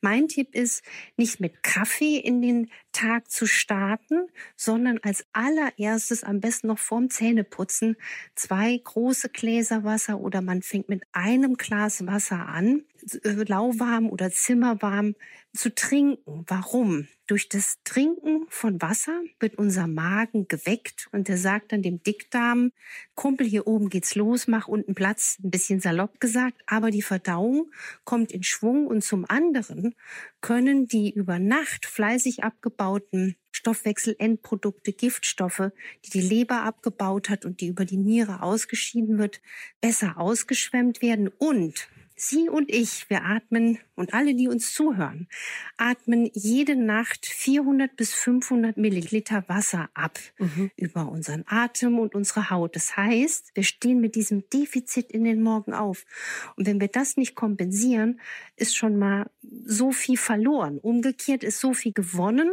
Mein 0.00 0.28
Tipp 0.28 0.54
ist, 0.54 0.82
nicht 1.18 1.38
mit 1.38 1.62
Kaffee 1.62 2.16
in 2.16 2.40
den 2.40 2.70
Tag 2.92 3.30
zu 3.30 3.46
starten, 3.46 4.28
sondern 4.56 5.00
als 5.02 5.26
allererstes 5.34 6.24
am 6.24 6.40
besten 6.40 6.68
noch 6.68 6.78
vorm 6.78 7.10
Zähneputzen 7.10 7.96
zwei 8.34 8.80
große 8.82 9.28
Gläser 9.28 9.84
Wasser 9.84 10.18
oder 10.18 10.40
man 10.40 10.62
fängt 10.62 10.88
mit 10.88 11.02
einem 11.12 11.58
Glas 11.58 12.06
Wasser 12.06 12.46
an, 12.48 12.84
lauwarm 13.22 14.08
oder 14.10 14.30
zimmerwarm 14.30 15.14
zu 15.54 15.74
trinken. 15.74 16.44
Warum? 16.46 17.08
Durch 17.26 17.48
das 17.48 17.78
Trinken 17.84 18.46
von 18.48 18.82
Wasser 18.82 19.20
wird 19.38 19.54
unser 19.54 19.86
Magen 19.86 20.48
geweckt 20.48 21.08
und 21.12 21.28
der 21.28 21.38
sagt 21.38 21.70
dann 21.70 21.82
dem 21.82 22.02
Dickdarm, 22.02 22.72
Kumpel, 23.14 23.46
hier 23.46 23.68
oben 23.68 23.88
geht's 23.88 24.16
los, 24.16 24.48
mach 24.48 24.66
unten 24.66 24.94
Platz, 24.94 25.38
ein 25.42 25.50
bisschen 25.50 25.80
salopp 25.80 26.18
gesagt, 26.20 26.60
aber 26.66 26.90
die 26.90 27.02
Verdauung 27.02 27.70
kommt 28.04 28.32
in 28.32 28.42
Schwung 28.42 28.86
und 28.88 29.04
zum 29.04 29.24
anderen 29.28 29.94
können 30.40 30.86
die 30.86 31.12
über 31.12 31.38
Nacht 31.38 31.86
fleißig 31.86 32.42
abgebauten 32.42 33.36
Stoffwechselendprodukte, 33.52 34.92
Giftstoffe, 34.92 35.70
die 36.04 36.10
die 36.10 36.20
Leber 36.20 36.62
abgebaut 36.62 37.28
hat 37.28 37.44
und 37.44 37.60
die 37.60 37.68
über 37.68 37.84
die 37.84 37.96
Niere 37.96 38.42
ausgeschieden 38.42 39.18
wird, 39.18 39.40
besser 39.80 40.18
ausgeschwemmt 40.18 41.02
werden 41.02 41.28
und 41.28 41.88
Sie 42.22 42.50
und 42.50 42.70
ich, 42.70 43.08
wir 43.08 43.24
atmen 43.24 43.78
und 43.94 44.12
alle, 44.12 44.34
die 44.34 44.46
uns 44.46 44.74
zuhören, 44.74 45.26
atmen 45.78 46.28
jede 46.34 46.76
Nacht 46.76 47.24
400 47.24 47.96
bis 47.96 48.12
500 48.12 48.76
Milliliter 48.76 49.42
Wasser 49.48 49.88
ab 49.94 50.18
mhm. 50.38 50.70
über 50.76 51.10
unseren 51.10 51.44
Atem 51.46 51.98
und 51.98 52.14
unsere 52.14 52.50
Haut. 52.50 52.76
Das 52.76 52.94
heißt, 52.94 53.52
wir 53.54 53.62
stehen 53.62 54.02
mit 54.02 54.16
diesem 54.16 54.44
Defizit 54.50 55.10
in 55.10 55.24
den 55.24 55.42
Morgen 55.42 55.72
auf. 55.72 56.04
Und 56.56 56.66
wenn 56.66 56.78
wir 56.78 56.88
das 56.88 57.16
nicht 57.16 57.34
kompensieren, 57.34 58.20
ist 58.54 58.76
schon 58.76 58.98
mal 58.98 59.30
so 59.64 59.90
viel 59.90 60.18
verloren. 60.18 60.78
Umgekehrt 60.78 61.42
ist 61.42 61.58
so 61.58 61.72
viel 61.72 61.94
gewonnen. 61.94 62.50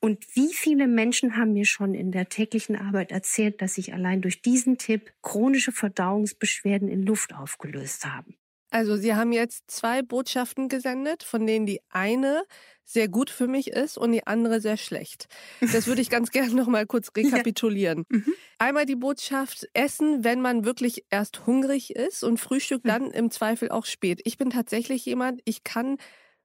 Und 0.00 0.26
wie 0.34 0.54
viele 0.54 0.88
Menschen 0.88 1.36
haben 1.36 1.52
mir 1.52 1.66
schon 1.66 1.94
in 1.94 2.12
der 2.12 2.30
täglichen 2.30 2.76
Arbeit 2.76 3.12
erzählt, 3.12 3.60
dass 3.60 3.74
sich 3.74 3.92
allein 3.92 4.22
durch 4.22 4.40
diesen 4.40 4.78
Tipp 4.78 5.12
chronische 5.20 5.70
Verdauungsbeschwerden 5.70 6.88
in 6.88 7.02
Luft 7.02 7.34
aufgelöst 7.34 8.06
haben? 8.06 8.36
Also 8.72 8.96
Sie 8.96 9.14
haben 9.14 9.32
jetzt 9.32 9.70
zwei 9.70 10.02
Botschaften 10.02 10.68
gesendet, 10.68 11.22
von 11.22 11.46
denen 11.46 11.66
die 11.66 11.80
eine 11.90 12.44
sehr 12.84 13.06
gut 13.06 13.30
für 13.30 13.46
mich 13.46 13.68
ist 13.68 13.98
und 13.98 14.12
die 14.12 14.26
andere 14.26 14.60
sehr 14.60 14.78
schlecht. 14.78 15.28
Das 15.60 15.86
würde 15.86 16.00
ich 16.00 16.08
ganz 16.08 16.30
gerne 16.32 16.54
noch 16.54 16.68
mal 16.68 16.86
kurz 16.86 17.10
rekapitulieren. 17.14 18.06
Ja. 18.10 18.18
Mhm. 18.18 18.34
Einmal 18.58 18.86
die 18.86 18.96
Botschaft 18.96 19.68
Essen, 19.74 20.24
wenn 20.24 20.40
man 20.40 20.64
wirklich 20.64 21.04
erst 21.10 21.46
hungrig 21.46 21.94
ist 21.94 22.24
und 22.24 22.38
Frühstück 22.38 22.82
dann 22.84 23.10
im 23.10 23.30
Zweifel 23.30 23.70
auch 23.70 23.84
spät. 23.84 24.20
Ich 24.24 24.38
bin 24.38 24.50
tatsächlich 24.50 25.04
jemand, 25.04 25.42
ich 25.44 25.64
kann 25.64 25.98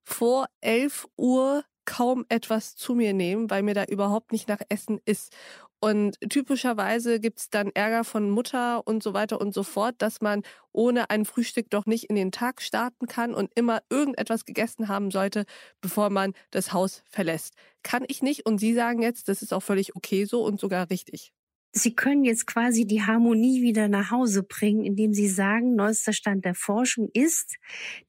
vor 0.04 0.48
11 0.62 1.08
Uhr 1.16 1.64
kaum 1.86 2.26
etwas 2.28 2.76
zu 2.76 2.94
mir 2.94 3.14
nehmen, 3.14 3.50
weil 3.50 3.64
mir 3.64 3.74
da 3.74 3.86
überhaupt 3.86 4.34
nicht 4.34 4.50
nach 4.50 4.60
Essen 4.68 5.00
ist. 5.06 5.34
Und 5.80 6.18
typischerweise 6.30 7.20
gibt's 7.20 7.50
dann 7.52 7.70
Ärger 7.74 8.04
von 8.04 8.32
Mutter 8.32 8.86
und 8.88 9.04
so 9.04 9.14
weiter 9.14 9.40
und 9.40 9.54
so 9.54 9.62
fort, 9.64 9.96
dass 10.00 10.22
man 10.22 10.42
ohne 10.72 11.10
ein 11.12 11.24
Frühstück 11.26 11.70
doch 11.70 11.86
nicht 11.86 12.06
in 12.06 12.16
den 12.16 12.32
Tag 12.32 12.62
starten 12.62 13.06
kann 13.08 13.34
und 13.36 13.52
immer 13.56 13.82
irgendetwas 13.90 14.46
gegessen 14.46 14.88
haben 14.88 15.12
sollte, 15.12 15.46
bevor 15.80 16.10
man 16.10 16.34
das 16.52 16.74
Haus 16.74 17.04
verlässt. 17.10 17.54
Kann 17.84 18.06
ich 18.08 18.24
nicht 18.24 18.46
und 18.46 18.58
Sie 18.58 18.74
sagen 18.74 19.02
jetzt, 19.04 19.28
das 19.28 19.42
ist 19.44 19.54
auch 19.54 19.62
völlig 19.62 19.96
okay 19.96 20.26
so 20.26 20.44
und 20.44 20.60
sogar 20.60 20.90
richtig. 20.90 21.32
Sie 21.74 21.96
können 21.96 22.24
jetzt 22.24 22.48
quasi 22.48 22.86
die 22.86 23.04
Harmonie 23.04 23.62
wieder 23.62 23.88
nach 23.88 24.10
Hause 24.10 24.42
bringen, 24.42 24.84
indem 24.84 25.14
Sie 25.14 25.28
sagen, 25.28 25.76
neuester 25.76 26.14
Stand 26.14 26.46
der 26.46 26.56
Forschung 26.56 27.10
ist, 27.14 27.58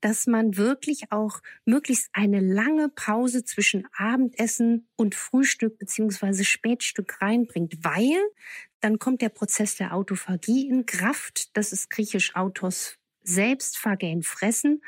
dass 0.01 0.27
man 0.27 0.57
wirklich 0.57 1.11
auch 1.11 1.41
möglichst 1.65 2.09
eine 2.13 2.41
lange 2.41 2.89
Pause 2.89 3.45
zwischen 3.45 3.87
Abendessen 3.97 4.89
und 4.97 5.15
Frühstück 5.15 5.79
beziehungsweise 5.79 6.45
Spätstück 6.45 7.21
reinbringt, 7.21 7.85
weil 7.85 8.17
dann 8.81 8.99
kommt 8.99 9.23
der 9.23 9.29
Prozess 9.29 9.77
der 9.77 9.95
Autophagie 9.95 10.69
in 10.69 10.87
Kraft. 10.87 11.57
Das 11.57 11.73
ist 11.73 11.91
griechisch 11.91 12.37
Autos 12.37 12.97
selbst, 13.23 13.77
Phagein 13.77 14.23
fressen. 14.23 14.83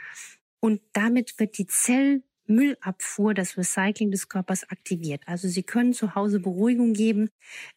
Und 0.61 0.81
damit 0.93 1.39
wird 1.39 1.59
die 1.59 1.67
Zell 1.67 2.23
Müllabfuhr, 2.51 3.33
das 3.33 3.57
Recycling 3.57 4.11
des 4.11 4.29
Körpers 4.29 4.69
aktiviert. 4.69 5.23
Also 5.27 5.49
Sie 5.49 5.63
können 5.63 5.95
zu 5.95 6.15
Hause 6.15 6.41
Beruhigung 6.41 6.93
geben. 6.93 7.31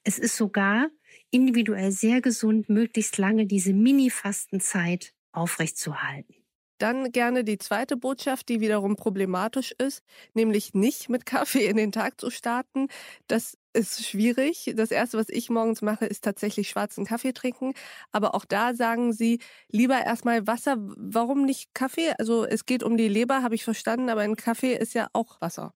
Es 0.03 0.19
ist 0.19 0.35
sogar 0.35 0.89
individuell 1.31 1.91
sehr 1.91 2.21
gesund, 2.21 2.69
möglichst 2.69 3.17
lange 3.17 3.45
diese 3.45 3.73
Mini-Fastenzeit 3.73 5.13
aufrechtzuerhalten. 5.31 6.42
Dann 6.77 7.11
gerne 7.11 7.43
die 7.43 7.57
zweite 7.57 7.97
Botschaft, 7.97 8.49
die 8.49 8.59
wiederum 8.59 8.95
problematisch 8.95 9.73
ist, 9.77 10.03
nämlich 10.33 10.73
nicht 10.73 11.09
mit 11.09 11.25
Kaffee 11.25 11.65
in 11.67 11.77
den 11.77 11.91
Tag 11.91 12.19
zu 12.19 12.29
starten. 12.29 12.87
Das 13.27 13.57
ist 13.73 14.05
schwierig. 14.05 14.73
Das 14.75 14.91
erste, 14.91 15.17
was 15.17 15.29
ich 15.29 15.49
morgens 15.49 15.81
mache, 15.81 16.05
ist 16.05 16.23
tatsächlich 16.23 16.69
schwarzen 16.69 17.05
Kaffee 17.05 17.33
trinken. 17.33 17.73
Aber 18.11 18.35
auch 18.35 18.45
da 18.45 18.73
sagen 18.75 19.13
sie 19.13 19.39
lieber 19.69 19.99
erstmal 20.03 20.45
Wasser. 20.47 20.75
Warum 20.79 21.45
nicht 21.45 21.73
Kaffee? 21.73 22.13
Also 22.19 22.45
es 22.45 22.65
geht 22.65 22.83
um 22.83 22.97
die 22.97 23.07
Leber, 23.07 23.43
habe 23.43 23.55
ich 23.55 23.63
verstanden, 23.63 24.09
aber 24.09 24.21
ein 24.21 24.35
Kaffee 24.35 24.75
ist 24.75 24.93
ja 24.93 25.07
auch 25.13 25.41
Wasser. 25.41 25.73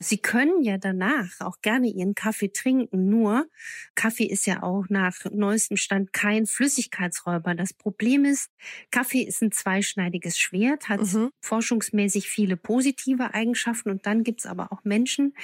Sie 0.00 0.18
können 0.18 0.62
ja 0.62 0.78
danach 0.78 1.40
auch 1.40 1.60
gerne 1.60 1.88
Ihren 1.88 2.14
Kaffee 2.14 2.52
trinken, 2.52 3.08
nur 3.08 3.48
Kaffee 3.96 4.26
ist 4.26 4.46
ja 4.46 4.62
auch 4.62 4.86
nach 4.88 5.16
neuestem 5.30 5.76
Stand 5.76 6.12
kein 6.12 6.46
Flüssigkeitsräuber. 6.46 7.54
Das 7.54 7.74
Problem 7.74 8.24
ist, 8.24 8.50
Kaffee 8.90 9.22
ist 9.22 9.42
ein 9.42 9.50
zweischneidiges 9.50 10.38
Schwert, 10.38 10.88
hat 10.88 11.00
mhm. 11.00 11.30
forschungsmäßig 11.40 12.28
viele 12.28 12.56
positive 12.56 13.34
Eigenschaften 13.34 13.90
und 13.90 14.06
dann 14.06 14.22
gibt's 14.22 14.46
aber 14.46 14.72
auch 14.72 14.84
Menschen, 14.84 15.34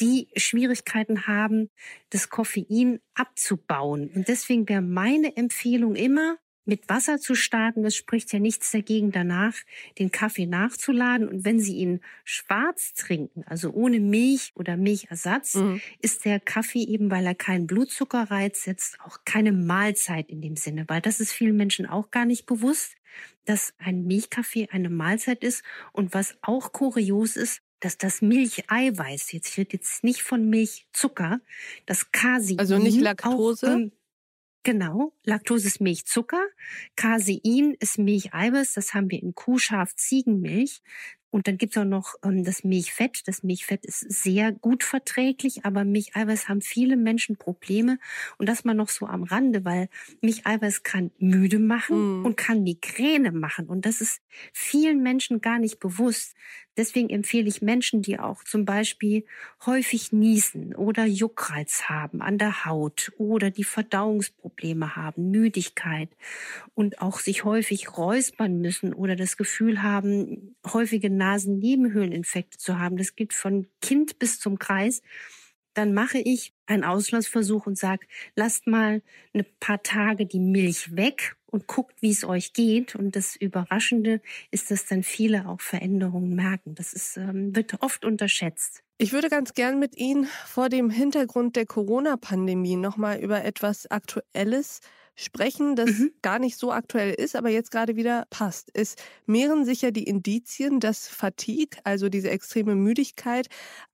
die 0.00 0.28
Schwierigkeiten 0.36 1.26
haben, 1.26 1.70
das 2.10 2.28
Koffein 2.28 3.00
abzubauen. 3.14 4.10
Und 4.14 4.28
deswegen 4.28 4.68
wäre 4.68 4.82
meine 4.82 5.36
Empfehlung 5.36 5.96
immer, 5.96 6.36
mit 6.64 6.88
Wasser 6.88 7.18
zu 7.18 7.34
starten, 7.34 7.82
das 7.82 7.94
spricht 7.94 8.32
ja 8.32 8.38
nichts 8.38 8.70
dagegen 8.70 9.12
danach, 9.12 9.54
den 9.98 10.10
Kaffee 10.10 10.46
nachzuladen. 10.46 11.28
Und 11.28 11.44
wenn 11.44 11.60
Sie 11.60 11.76
ihn 11.76 12.00
schwarz 12.24 12.94
trinken, 12.94 13.44
also 13.46 13.70
ohne 13.70 14.00
Milch 14.00 14.52
oder 14.54 14.76
Milchersatz, 14.76 15.54
mhm. 15.54 15.80
ist 16.00 16.24
der 16.24 16.40
Kaffee 16.40 16.84
eben, 16.84 17.10
weil 17.10 17.26
er 17.26 17.34
keinen 17.34 17.66
Blutzuckerreiz 17.66 18.64
setzt, 18.64 18.98
auch 19.00 19.18
keine 19.24 19.52
Mahlzeit 19.52 20.28
in 20.30 20.40
dem 20.40 20.56
Sinne, 20.56 20.84
weil 20.88 21.00
das 21.00 21.20
ist 21.20 21.32
vielen 21.32 21.56
Menschen 21.56 21.86
auch 21.86 22.10
gar 22.10 22.24
nicht 22.24 22.46
bewusst, 22.46 22.96
dass 23.44 23.74
ein 23.78 24.04
Milchkaffee 24.04 24.68
eine 24.70 24.90
Mahlzeit 24.90 25.44
ist. 25.44 25.62
Und 25.92 26.14
was 26.14 26.36
auch 26.42 26.72
kurios 26.72 27.36
ist, 27.36 27.60
dass 27.80 27.98
das 27.98 28.22
Milcheiweiß, 28.22 29.32
jetzt 29.32 29.50
ich 29.50 29.58
rede 29.58 29.74
jetzt 29.74 30.04
nicht 30.04 30.22
von 30.22 30.48
Milchzucker, 30.48 31.40
das 31.84 32.10
Casein. 32.12 32.58
Also 32.58 32.78
nicht 32.78 33.00
Laktose? 33.00 33.66
Auch, 33.66 33.76
ähm, 33.76 33.92
Genau, 34.66 35.12
Laktose 35.24 35.66
ist 35.66 35.82
Milchzucker, 35.82 36.42
Casein 36.96 37.76
ist 37.80 37.98
Milcheiweiß, 37.98 38.72
das 38.72 38.94
haben 38.94 39.10
wir 39.10 39.22
in 39.22 39.34
Kuh, 39.34 39.58
Schaf, 39.58 39.94
Ziegenmilch. 39.94 40.80
Und 41.34 41.48
dann 41.48 41.58
gibt's 41.58 41.76
auch 41.76 41.84
noch 41.84 42.14
ähm, 42.22 42.44
das 42.44 42.62
Milchfett. 42.62 43.26
Das 43.26 43.42
Milchfett 43.42 43.84
ist 43.84 43.98
sehr 43.98 44.52
gut 44.52 44.84
verträglich, 44.84 45.64
aber 45.64 45.82
Milcheiweiß 45.82 46.48
haben 46.48 46.60
viele 46.60 46.96
Menschen 46.96 47.36
Probleme. 47.36 47.98
Und 48.38 48.48
das 48.48 48.62
mal 48.62 48.72
noch 48.72 48.88
so 48.88 49.08
am 49.08 49.24
Rande, 49.24 49.64
weil 49.64 49.88
Milcheiweiß 50.20 50.84
kann 50.84 51.10
müde 51.18 51.58
machen 51.58 52.20
mm. 52.20 52.24
und 52.24 52.36
kann 52.36 52.62
Migräne 52.62 53.32
machen. 53.32 53.66
Und 53.66 53.84
das 53.84 54.00
ist 54.00 54.22
vielen 54.52 55.02
Menschen 55.02 55.40
gar 55.40 55.58
nicht 55.58 55.80
bewusst. 55.80 56.36
Deswegen 56.76 57.08
empfehle 57.08 57.48
ich 57.48 57.62
Menschen, 57.62 58.02
die 58.02 58.18
auch 58.18 58.42
zum 58.42 58.64
Beispiel 58.64 59.24
häufig 59.64 60.12
niesen 60.12 60.74
oder 60.74 61.04
Juckreiz 61.04 61.84
haben 61.84 62.20
an 62.20 62.36
der 62.36 62.64
Haut 62.64 63.12
oder 63.16 63.50
die 63.50 63.64
Verdauungsprobleme 63.64 64.96
haben, 64.96 65.30
Müdigkeit 65.30 66.08
und 66.74 67.00
auch 67.00 67.20
sich 67.20 67.44
häufig 67.44 67.96
räuspern 67.96 68.60
müssen 68.60 68.92
oder 68.92 69.14
das 69.14 69.36
Gefühl 69.36 69.82
haben, 69.82 70.56
häufige 70.66 71.10
Nasennebenhöhleninfekte 71.24 72.58
zu 72.58 72.78
haben. 72.78 72.96
Das 72.96 73.14
geht 73.16 73.32
von 73.32 73.66
Kind 73.80 74.18
bis 74.18 74.38
zum 74.38 74.58
Kreis 74.58 75.02
dann 75.74 75.92
mache 75.92 76.18
ich 76.18 76.54
einen 76.66 76.84
Auslassversuch 76.84 77.66
und 77.66 77.76
sage, 77.76 78.06
lasst 78.36 78.66
mal 78.66 79.02
ein 79.34 79.44
paar 79.60 79.82
Tage 79.82 80.24
die 80.24 80.38
Milch 80.38 80.96
weg 80.96 81.36
und 81.46 81.66
guckt, 81.66 82.00
wie 82.00 82.10
es 82.10 82.24
euch 82.24 82.52
geht. 82.52 82.94
Und 82.94 83.16
das 83.16 83.36
Überraschende 83.36 84.20
ist, 84.50 84.70
dass 84.70 84.86
dann 84.86 85.02
viele 85.02 85.48
auch 85.48 85.60
Veränderungen 85.60 86.34
merken. 86.34 86.74
Das 86.74 86.92
ist, 86.92 87.16
ähm, 87.16 87.54
wird 87.54 87.82
oft 87.82 88.04
unterschätzt. 88.04 88.82
Ich 88.98 89.12
würde 89.12 89.28
ganz 89.28 89.52
gern 89.54 89.80
mit 89.80 89.96
Ihnen 89.96 90.26
vor 90.46 90.68
dem 90.68 90.88
Hintergrund 90.88 91.56
der 91.56 91.66
Corona-Pandemie 91.66 92.76
nochmal 92.76 93.18
über 93.18 93.44
etwas 93.44 93.90
Aktuelles 93.90 94.80
sprechen, 95.14 95.76
das 95.76 95.90
mhm. 95.90 96.10
gar 96.22 96.38
nicht 96.38 96.56
so 96.58 96.72
aktuell 96.72 97.12
ist, 97.12 97.36
aber 97.36 97.48
jetzt 97.50 97.70
gerade 97.70 97.96
wieder 97.96 98.26
passt. 98.30 98.70
Es 98.74 98.96
mehren 99.26 99.64
sich 99.64 99.82
ja 99.82 99.90
die 99.90 100.04
Indizien, 100.04 100.80
dass 100.80 101.08
Fatigue, 101.08 101.78
also 101.84 102.08
diese 102.08 102.30
extreme 102.30 102.74
Müdigkeit, 102.74 103.48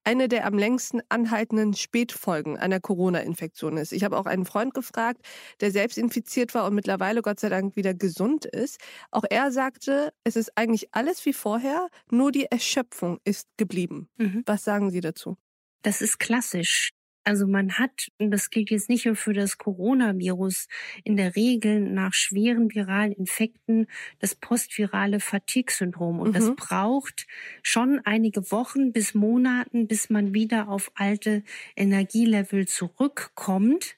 eine 0.04 0.28
der 0.28 0.46
am 0.46 0.56
längsten 0.56 1.00
anhaltenden 1.08 1.74
Spätfolgen 1.74 2.56
einer 2.56 2.80
Corona-Infektion 2.80 3.76
ist. 3.76 3.92
Ich 3.92 4.04
habe 4.04 4.18
auch 4.18 4.26
einen 4.26 4.46
Freund 4.46 4.74
gefragt, 4.74 5.20
der 5.60 5.70
selbst 5.70 5.98
infiziert 5.98 6.54
war 6.54 6.66
und 6.66 6.74
mittlerweile 6.74 7.22
Gott 7.22 7.40
sei 7.40 7.48
Dank 7.48 7.76
wieder 7.76 7.94
gesund 7.94 8.46
ist. 8.46 8.78
Auch 9.10 9.24
er 9.28 9.52
sagte, 9.52 10.12
es 10.24 10.36
ist 10.36 10.56
eigentlich 10.56 10.94
alles 10.94 11.24
wie 11.26 11.32
vorher, 11.32 11.88
nur 12.10 12.32
die 12.32 12.46
Erschöpfung 12.46 13.18
ist 13.24 13.46
geblieben. 13.56 14.08
Mhm. 14.16 14.42
Was 14.46 14.64
sagen 14.64 14.90
Sie 14.90 15.00
dazu? 15.00 15.36
Das 15.82 16.00
ist 16.00 16.18
klassisch. 16.18 16.90
Also 17.30 17.46
man 17.46 17.78
hat, 17.78 18.10
und 18.18 18.32
das 18.32 18.50
gilt 18.50 18.70
jetzt 18.70 18.88
nicht 18.88 19.06
nur 19.06 19.14
für 19.14 19.32
das 19.32 19.56
Coronavirus, 19.56 20.66
in 21.04 21.16
der 21.16 21.36
Regel 21.36 21.78
nach 21.78 22.12
schweren 22.12 22.74
viralen 22.74 23.12
Infekten 23.12 23.86
das 24.18 24.34
postvirale 24.34 25.20
Fatigue-Syndrom. 25.20 26.18
Und 26.18 26.30
mhm. 26.30 26.32
das 26.32 26.56
braucht 26.56 27.28
schon 27.62 28.00
einige 28.04 28.50
Wochen 28.50 28.90
bis 28.90 29.14
Monaten, 29.14 29.86
bis 29.86 30.10
man 30.10 30.34
wieder 30.34 30.68
auf 30.68 30.90
alte 30.96 31.44
Energielevel 31.76 32.66
zurückkommt. 32.66 33.96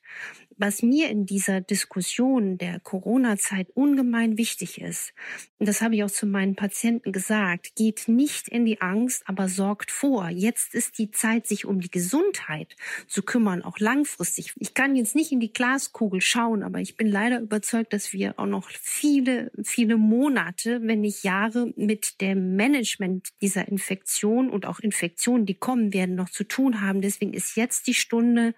Was 0.63 0.81
mir 0.81 1.11
in 1.11 1.27
dieser 1.27 1.61
Diskussion 1.61 2.57
der 2.57 2.79
Corona-Zeit 2.79 3.71
ungemein 3.75 4.39
wichtig 4.39 4.81
ist, 4.81 5.13
und 5.59 5.69
das 5.69 5.83
habe 5.83 5.97
ich 5.97 6.05
auch 6.05 6.11
zu 6.11 6.25
meinen 6.25 6.55
Patienten 6.55 7.11
gesagt, 7.11 7.75
geht 7.75 8.07
nicht 8.07 8.47
in 8.47 8.65
die 8.65 8.81
Angst, 8.81 9.25
aber 9.27 9.49
sorgt 9.49 9.91
vor. 9.91 10.29
Jetzt 10.29 10.73
ist 10.73 10.99
die 10.99 11.11
Zeit, 11.11 11.49
sich 11.49 11.65
um 11.65 11.81
die 11.81 11.91
Gesundheit 11.91 12.77
zu 13.09 13.25
kümmern, 13.25 13.63
auch 13.63 13.81
langfristig. 13.81 14.55
Ich 14.61 14.73
kann 14.73 14.95
jetzt 14.95 15.17
nicht 15.17 15.33
in 15.33 15.41
die 15.41 15.53
Glaskugel 15.53 16.21
schauen, 16.21 16.63
aber 16.63 16.79
ich 16.79 16.97
bin 16.97 17.09
leider 17.09 17.41
überzeugt, 17.41 17.93
dass 17.93 18.13
wir 18.13 18.39
auch 18.39 18.47
noch 18.47 18.71
viele, 18.71 19.51
viele 19.65 19.97
Monate, 19.97 20.81
wenn 20.85 21.01
nicht 21.01 21.25
Jahre 21.25 21.73
mit 21.75 22.21
dem 22.21 22.55
Management 22.55 23.31
dieser 23.41 23.67
Infektion 23.67 24.49
und 24.49 24.67
auch 24.67 24.79
Infektionen, 24.79 25.45
die 25.45 25.55
kommen 25.55 25.93
werden, 25.93 26.15
noch 26.15 26.31
zu 26.31 26.45
tun 26.45 26.81
haben. 26.81 27.01
Deswegen 27.01 27.35
ist 27.35 27.57
jetzt 27.57 27.89
die 27.89 27.95
Stunde, 27.95 28.55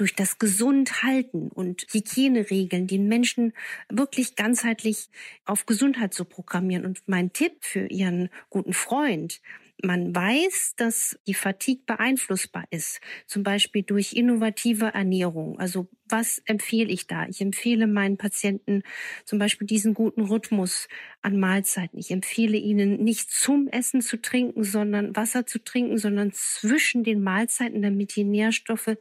durch 0.00 0.14
das 0.14 0.38
Gesundhalten 0.38 1.50
und 1.50 1.86
Hygieneregeln 1.90 2.86
den 2.86 3.06
Menschen 3.06 3.52
wirklich 3.90 4.34
ganzheitlich 4.34 5.10
auf 5.44 5.66
Gesundheit 5.66 6.14
zu 6.14 6.24
programmieren. 6.24 6.86
Und 6.86 7.02
mein 7.06 7.34
Tipp 7.34 7.52
für 7.60 7.86
Ihren 7.86 8.30
guten 8.48 8.72
Freund, 8.72 9.42
man 9.82 10.14
weiß, 10.14 10.74
dass 10.76 11.18
die 11.26 11.34
Fatigue 11.34 11.82
beeinflussbar 11.86 12.64
ist, 12.70 13.00
zum 13.26 13.42
Beispiel 13.42 13.82
durch 13.82 14.12
innovative 14.12 14.86
Ernährung. 14.86 15.58
Also 15.58 15.88
was 16.08 16.38
empfehle 16.44 16.90
ich 16.90 17.06
da? 17.06 17.26
Ich 17.28 17.40
empfehle 17.40 17.86
meinen 17.86 18.16
Patienten 18.16 18.82
zum 19.24 19.38
Beispiel 19.38 19.66
diesen 19.66 19.94
guten 19.94 20.22
Rhythmus 20.22 20.88
an 21.22 21.38
Mahlzeiten. 21.38 21.98
Ich 21.98 22.10
empfehle 22.10 22.56
ihnen 22.56 23.02
nicht 23.02 23.30
zum 23.30 23.68
Essen 23.68 24.00
zu 24.00 24.20
trinken, 24.20 24.64
sondern 24.64 25.14
Wasser 25.14 25.46
zu 25.46 25.62
trinken, 25.62 25.98
sondern 25.98 26.32
zwischen 26.32 27.04
den 27.04 27.22
Mahlzeiten, 27.22 27.82
damit 27.82 28.16
die 28.16 28.24
Nährstoffe 28.24 28.96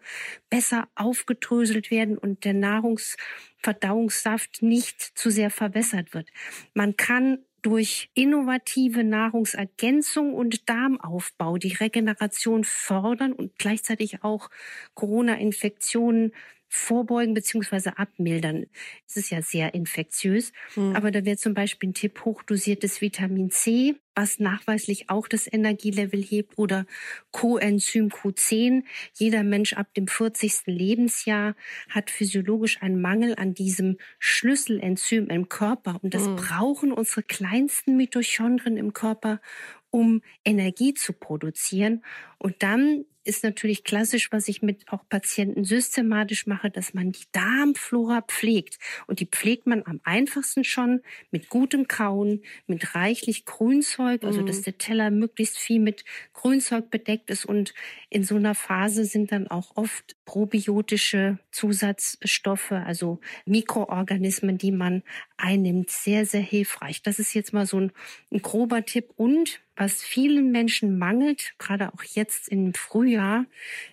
besser 0.50 0.88
aufgedröselt 0.96 1.92
werden 1.92 2.18
und 2.18 2.46
der 2.46 2.54
Nahrungsverdauungssaft 2.54 4.62
nicht 4.62 5.02
zu 5.02 5.32
sehr 5.32 5.50
verwässert 5.50 6.14
wird. 6.14 6.30
Man 6.74 6.96
kann 6.96 7.40
durch 7.62 8.10
innovative 8.14 9.04
Nahrungsergänzung 9.04 10.34
und 10.34 10.70
Darmaufbau 10.70 11.58
die 11.58 11.74
Regeneration 11.74 12.64
fördern 12.64 13.34
und 13.34 13.58
gleichzeitig 13.58 14.24
auch 14.24 14.50
Corona-Infektionen 14.94 16.34
vorbeugen 16.70 17.34
bzw. 17.34 17.90
abmildern. 17.96 18.68
Es 19.08 19.18
ist 19.18 19.32
ja 19.32 19.42
sehr 19.42 19.74
infektiös, 19.74 20.54
mhm. 20.76 20.96
aber 20.96 21.10
da 21.12 21.26
wäre 21.26 21.38
zum 21.38 21.56
Beispiel 21.56 21.90
ein 21.90 21.94
Tipp 21.96 22.24
hochdosiertes 22.24 23.02
Vitamin 23.02 23.50
C, 23.50 23.96
was 24.16 24.40
nachweislich 24.40 25.10
auch 25.10 25.28
das 25.28 25.52
Energielevel 25.52 26.22
hebt 26.22 26.58
oder 26.58 26.86
Coenzym 27.32 28.10
Q10. 28.10 28.84
Jeder 29.14 29.44
Mensch 29.44 29.74
ab 29.74 29.94
dem 29.96 30.08
40. 30.08 30.66
Lebensjahr 30.66 31.56
hat 31.90 32.12
physiologisch 32.12 32.82
einen 32.82 33.02
Mangel 33.02 33.36
an 33.36 33.54
diesem 33.54 33.98
Schlüsselenzym 34.20 35.30
im 35.30 35.50
Körper 35.50 36.00
und 36.04 36.14
das 36.14 36.28
mhm. 36.28 36.36
brauchen 36.36 36.92
unsere 36.92 37.24
kleinsten 37.24 37.98
Mitochondrien 37.98 38.78
im 38.78 38.94
Körper, 38.94 39.42
um 39.90 40.22
Energie 40.46 40.94
zu 40.94 41.14
produzieren. 41.14 42.04
Und 42.38 42.62
dann 42.62 43.06
ist 43.24 43.44
natürlich 43.44 43.84
klassisch, 43.84 44.32
was 44.32 44.48
ich 44.48 44.62
mit 44.62 44.88
auch 44.88 45.08
Patienten 45.10 45.64
systematisch 45.64 46.48
mache, 46.48 46.70
dass 46.70 46.94
man 46.94 47.12
die 47.12 47.26
Darmflora 47.32 48.22
pflegt. 48.22 48.80
Und 49.08 49.20
die 49.20 49.26
pflegt 49.26 49.68
man 49.68 49.84
am 49.86 50.00
einfachsten 50.04 50.64
schon 50.64 51.02
mit 51.32 51.50
gutem 51.50 51.88
Kauen, 51.88 52.44
mit 52.68 52.96
reichlich 52.96 53.46
Grünzeug, 53.46 54.24
also 54.24 54.42
dass 54.42 54.60
mhm. 54.60 54.64
der 54.64 54.78
Teller 54.78 55.12
möglichst 55.12 55.58
viel 55.58 55.80
mit 55.80 56.06
Grünzeug 56.34 56.90
bedeckt 56.90 57.30
ist. 57.30 57.46
Und 57.46 57.74
in 58.10 58.24
so 58.24 58.36
einer 58.36 58.56
Phase 58.56 59.06
sind 59.06 59.32
dann 59.32 59.48
auch 59.48 59.76
oft 59.76 60.16
probiotische 60.26 61.40
Zusatzstoffe, 61.52 62.72
also 62.72 63.20
Mikroorganismen, 63.46 64.58
die 64.58 64.72
man 64.72 65.04
einnimmt, 65.38 65.90
sehr, 65.90 66.26
sehr 66.26 66.42
hilfreich. 66.42 67.02
Das 67.02 67.20
ist 67.20 67.34
jetzt 67.34 67.54
mal 67.54 67.66
so 67.66 67.80
ein, 67.80 67.92
ein 68.32 68.42
grober 68.42 68.86
Tipp. 68.86 69.12
Und 69.16 69.62
was 69.76 70.04
vielen 70.04 70.52
Menschen 70.52 71.00
mangelt, 71.00 71.54
gerade 71.58 71.94
auch 71.94 72.04
jetzt 72.04 72.50
im 72.50 72.74
Frühjahr, 72.74 73.09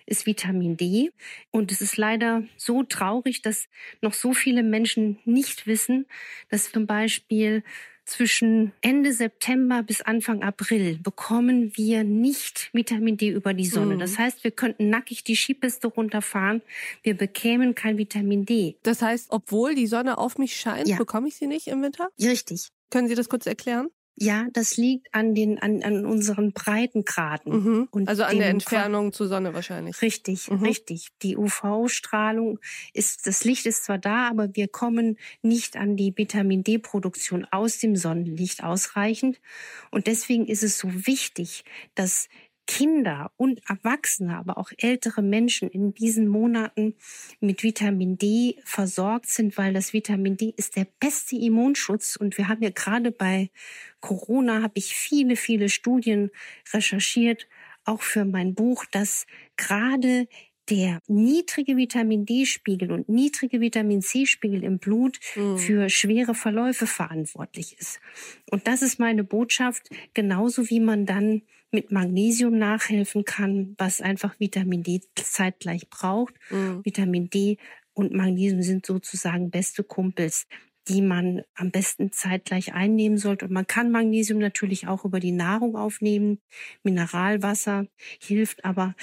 ist 0.05 0.25
Vitamin 0.25 0.77
D. 0.77 1.11
Und 1.51 1.71
es 1.71 1.81
ist 1.81 1.97
leider 1.97 2.43
so 2.57 2.83
traurig, 2.83 3.41
dass 3.41 3.67
noch 4.01 4.13
so 4.13 4.33
viele 4.33 4.63
Menschen 4.63 5.19
nicht 5.25 5.67
wissen, 5.67 6.05
dass 6.49 6.71
zum 6.71 6.87
Beispiel 6.87 7.63
zwischen 8.07 8.71
Ende 8.81 9.11
September 9.11 9.83
bis 9.83 10.01
Anfang 10.01 10.41
April 10.41 10.97
bekommen 10.97 11.73
wir 11.75 12.03
nicht 12.03 12.69
Vitamin 12.73 13.17
D 13.17 13.29
über 13.29 13.53
die 13.53 13.65
Sonne. 13.65 13.95
Mhm. 13.95 13.99
Das 13.99 14.17
heißt, 14.17 14.43
wir 14.43 14.51
könnten 14.51 14.89
nackig 14.89 15.23
die 15.23 15.35
Skipiste 15.35 15.87
runterfahren, 15.87 16.61
wir 17.03 17.15
bekämen 17.15 17.75
kein 17.75 17.97
Vitamin 17.97 18.45
D. 18.45 18.77
Das 18.83 19.01
heißt, 19.01 19.27
obwohl 19.29 19.75
die 19.75 19.87
Sonne 19.87 20.17
auf 20.17 20.37
mich 20.37 20.55
scheint, 20.55 20.87
ja. 20.87 20.97
bekomme 20.97 21.27
ich 21.27 21.35
sie 21.35 21.47
nicht 21.47 21.67
im 21.67 21.81
Winter? 21.83 22.09
Richtig. 22.19 22.69
Können 22.89 23.09
Sie 23.09 23.15
das 23.15 23.27
kurz 23.27 23.45
erklären? 23.45 23.89
Ja, 24.19 24.47
das 24.51 24.77
liegt 24.77 25.13
an 25.13 25.35
den 25.35 25.59
an, 25.59 25.83
an 25.83 26.03
unseren 26.03 26.51
Breitengraden. 26.51 27.53
Mhm. 27.53 27.87
Und 27.91 28.09
also 28.09 28.23
an 28.23 28.39
der 28.39 28.49
Entfernung 28.49 29.13
zur 29.13 29.27
Sonne 29.27 29.53
wahrscheinlich. 29.53 30.01
Richtig, 30.01 30.49
mhm. 30.49 30.63
richtig. 30.63 31.09
Die 31.21 31.37
UV-Strahlung 31.37 32.57
ist, 32.93 33.27
das 33.27 33.43
Licht 33.43 33.67
ist 33.67 33.85
zwar 33.85 33.99
da, 33.99 34.27
aber 34.27 34.55
wir 34.55 34.69
kommen 34.69 35.19
nicht 35.43 35.77
an 35.77 35.97
die 35.97 36.17
Vitamin 36.17 36.63
D-Produktion 36.63 37.45
aus 37.51 37.77
dem 37.77 37.95
Sonnenlicht 37.95 38.63
ausreichend. 38.63 39.39
Und 39.91 40.07
deswegen 40.07 40.47
ist 40.47 40.63
es 40.63 40.79
so 40.79 40.89
wichtig, 41.05 41.63
dass 41.93 42.27
Kinder 42.67 43.31
und 43.37 43.61
Erwachsene, 43.67 44.37
aber 44.37 44.57
auch 44.57 44.71
ältere 44.77 45.23
Menschen 45.23 45.69
in 45.69 45.93
diesen 45.93 46.27
Monaten 46.27 46.95
mit 47.39 47.63
Vitamin 47.63 48.17
D 48.17 48.57
versorgt 48.63 49.29
sind, 49.29 49.57
weil 49.57 49.73
das 49.73 49.93
Vitamin 49.93 50.37
D 50.37 50.53
ist 50.55 50.75
der 50.75 50.85
beste 50.99 51.37
Immunschutz. 51.37 52.17
Und 52.17 52.37
wir 52.37 52.49
haben 52.49 52.61
ja 52.61 52.69
gerade 52.69 53.11
bei 53.11 53.49
Corona, 54.01 54.61
habe 54.61 54.73
ich 54.75 54.93
viele, 54.93 55.35
viele 55.35 55.69
Studien 55.69 56.29
recherchiert, 56.71 57.47
auch 57.85 58.01
für 58.01 58.25
mein 58.25 58.53
Buch, 58.53 58.85
dass 58.85 59.25
gerade 59.55 60.27
der 60.69 61.01
niedrige 61.07 61.77
Vitamin 61.77 62.25
D-Spiegel 62.25 62.91
und 62.91 63.07
niedrige 63.07 63.61
Vitamin 63.61 64.01
C-Spiegel 64.01 64.63
im 64.63 64.79
Blut 64.79 65.19
mhm. 65.35 65.57
für 65.57 65.89
schwere 65.89 66.35
Verläufe 66.35 66.87
verantwortlich 66.87 67.77
ist. 67.79 68.01
Und 68.51 68.67
das 68.67 68.81
ist 68.81 68.99
meine 68.99 69.23
Botschaft, 69.23 69.89
genauso 70.13 70.69
wie 70.69 70.81
man 70.81 71.05
dann 71.05 71.43
mit 71.71 71.91
Magnesium 71.91 72.57
nachhelfen 72.57 73.25
kann, 73.25 73.75
was 73.77 74.01
einfach 74.01 74.39
Vitamin 74.39 74.83
D 74.83 75.01
zeitgleich 75.15 75.89
braucht. 75.89 76.33
Mhm. 76.49 76.83
Vitamin 76.83 77.29
D 77.29 77.57
und 77.93 78.13
Magnesium 78.13 78.61
sind 78.61 78.85
sozusagen 78.85 79.49
beste 79.49 79.83
Kumpels 79.83 80.47
die 80.87 81.01
man 81.01 81.41
am 81.55 81.71
besten 81.71 82.11
zeitgleich 82.11 82.73
einnehmen 82.73 83.17
sollte. 83.17 83.45
Und 83.45 83.51
man 83.51 83.67
kann 83.67 83.91
Magnesium 83.91 84.39
natürlich 84.39 84.87
auch 84.87 85.05
über 85.05 85.19
die 85.19 85.31
Nahrung 85.31 85.75
aufnehmen. 85.75 86.39
Mineralwasser 86.83 87.87
hilft 88.19 88.63
aber 88.63 88.95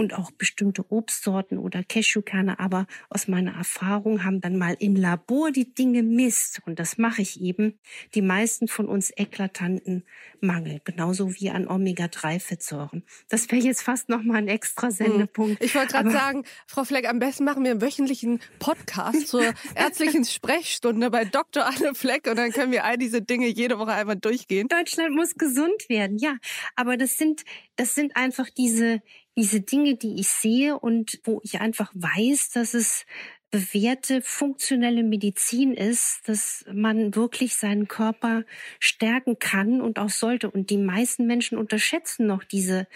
und 0.00 0.14
auch 0.14 0.30
bestimmte 0.30 0.90
Obstsorten 0.90 1.58
oder 1.58 1.84
Cashewkerne. 1.84 2.58
Aber 2.58 2.86
aus 3.10 3.28
meiner 3.28 3.52
Erfahrung 3.52 4.24
haben 4.24 4.40
dann 4.40 4.56
mal 4.56 4.74
im 4.80 4.96
Labor 4.96 5.52
die 5.52 5.74
Dinge 5.74 6.02
Mist, 6.02 6.62
und 6.64 6.78
das 6.78 6.96
mache 6.96 7.20
ich 7.20 7.42
eben, 7.42 7.78
die 8.14 8.22
meisten 8.22 8.66
von 8.66 8.86
uns 8.86 9.12
eklatanten 9.14 10.04
Mangel, 10.40 10.80
genauso 10.84 11.34
wie 11.34 11.50
an 11.50 11.68
Omega-3-Fettsäuren. 11.68 13.04
Das 13.28 13.50
wäre 13.50 13.62
jetzt 13.62 13.82
fast 13.82 14.08
noch 14.08 14.22
mal 14.22 14.36
ein 14.36 14.48
extra 14.48 14.86
hm. 14.86 14.92
Sendepunkt. 14.94 15.62
Ich 15.62 15.74
wollte 15.74 15.92
gerade 15.92 16.10
sagen, 16.10 16.44
Frau 16.66 16.84
Fleck, 16.84 17.06
am 17.06 17.18
besten 17.18 17.44
machen 17.44 17.62
wir 17.62 17.72
einen 17.72 17.82
wöchentlichen 17.82 18.40
Podcast 18.58 19.28
zur 19.28 19.42
ärztlichen 19.74 20.24
Sprechstunde 20.24 21.10
bei 21.10 21.26
Dr. 21.26 21.66
Anne 21.66 21.94
Fleck 21.94 22.26
und 22.26 22.36
dann 22.36 22.52
können 22.52 22.72
wir 22.72 22.84
all 22.84 22.96
diese 22.96 23.20
Dinge 23.20 23.48
jede 23.48 23.78
Woche 23.78 23.92
einmal 23.92 24.16
durchgehen. 24.16 24.68
Deutschland 24.68 25.14
muss 25.14 25.34
gesund 25.34 25.90
werden, 25.90 26.16
ja. 26.16 26.38
Aber 26.74 26.96
das 26.96 27.18
sind, 27.18 27.42
das 27.76 27.94
sind 27.94 28.16
einfach 28.16 28.48
diese, 28.48 29.02
diese 29.36 29.60
Dinge, 29.60 29.96
die 29.96 30.20
ich 30.20 30.28
sehe 30.28 30.78
und 30.78 31.20
wo 31.24 31.40
ich 31.42 31.60
einfach 31.60 31.90
weiß, 31.94 32.50
dass 32.50 32.74
es 32.74 33.06
bewährte 33.50 34.22
funktionelle 34.22 35.02
Medizin 35.02 35.74
ist, 35.74 36.28
dass 36.28 36.64
man 36.72 37.14
wirklich 37.14 37.56
seinen 37.56 37.88
Körper 37.88 38.44
stärken 38.78 39.38
kann 39.38 39.80
und 39.80 39.98
auch 39.98 40.10
sollte. 40.10 40.50
Und 40.50 40.70
die 40.70 40.78
meisten 40.78 41.26
Menschen 41.26 41.58
unterschätzen 41.58 42.26
noch 42.26 42.44
diese, 42.44 42.86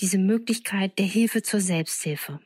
diese 0.00 0.18
Möglichkeit 0.18 0.98
der 0.98 1.06
Hilfe 1.06 1.42
zur 1.42 1.60
Selbsthilfe. 1.60 2.40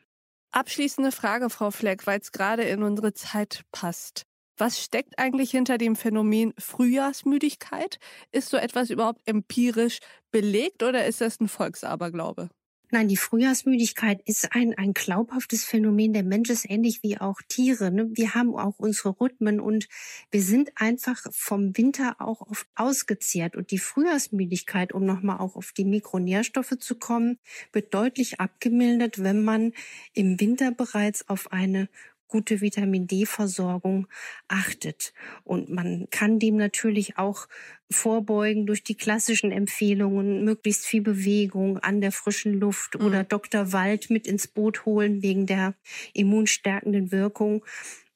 Abschließende 0.51 1.11
Frage, 1.11 1.49
Frau 1.49 1.71
Fleck, 1.71 2.07
weil 2.07 2.19
es 2.19 2.31
gerade 2.31 2.63
in 2.63 2.83
unsere 2.83 3.13
Zeit 3.13 3.65
passt. 3.71 4.25
Was 4.57 4.81
steckt 4.81 5.19
eigentlich 5.19 5.51
hinter 5.51 5.77
dem 5.77 5.97
Phänomen 5.97 6.53
Frühjahrsmüdigkeit? 6.57 7.99
Ist 8.31 8.49
so 8.49 8.57
etwas 8.57 8.89
überhaupt 8.89 9.21
empirisch 9.25 9.99
belegt 10.31 10.81
oder 10.81 11.05
ist 11.05 11.19
das 11.19 11.41
ein 11.41 11.49
Volksaberglaube? 11.49 12.49
Nein, 12.95 13.09
die 13.09 13.17
Frühjahrsmüdigkeit 13.17 14.21
ist 14.23 14.55
ein, 14.55 14.73
ein 14.77 14.93
glaubhaftes 14.93 15.65
Phänomen. 15.65 16.13
Der 16.13 16.23
Mensch 16.23 16.49
ist 16.49 16.69
ähnlich 16.69 17.03
wie 17.03 17.17
auch 17.17 17.41
Tiere. 17.49 17.91
Ne? 17.91 18.07
Wir 18.13 18.35
haben 18.35 18.55
auch 18.55 18.79
unsere 18.79 19.19
Rhythmen 19.19 19.59
und 19.59 19.89
wir 20.31 20.41
sind 20.41 20.71
einfach 20.75 21.21
vom 21.33 21.75
Winter 21.75 22.15
auch 22.19 22.39
oft 22.39 22.65
ausgezehrt. 22.73 23.57
Und 23.57 23.71
die 23.71 23.79
Frühjahrsmüdigkeit, 23.79 24.93
um 24.93 25.03
nochmal 25.03 25.39
auch 25.39 25.57
auf 25.57 25.73
die 25.73 25.83
Mikronährstoffe 25.83 26.79
zu 26.79 26.95
kommen, 26.95 27.37
wird 27.73 27.93
deutlich 27.93 28.39
abgemildert, 28.39 29.21
wenn 29.21 29.43
man 29.43 29.73
im 30.13 30.39
Winter 30.39 30.71
bereits 30.71 31.27
auf 31.27 31.51
eine 31.51 31.89
gute 32.27 32.61
Vitamin 32.61 33.07
D-Versorgung 33.07 34.07
achtet. 34.47 35.13
Und 35.43 35.69
man 35.69 36.07
kann 36.11 36.39
dem 36.39 36.57
natürlich 36.57 37.17
auch 37.17 37.47
vorbeugen 37.89 38.65
durch 38.65 38.83
die 38.83 38.95
klassischen 38.95 39.51
Empfehlungen, 39.51 40.43
möglichst 40.43 40.85
viel 40.85 41.01
Bewegung 41.01 41.77
an 41.79 42.01
der 42.01 42.11
frischen 42.11 42.59
Luft 42.59 42.99
mhm. 42.99 43.05
oder 43.05 43.23
Dr. 43.23 43.71
Wald 43.71 44.09
mit 44.09 44.27
ins 44.27 44.47
Boot 44.47 44.85
holen 44.85 45.21
wegen 45.21 45.45
der 45.45 45.75
immunstärkenden 46.13 47.11
Wirkung. 47.11 47.63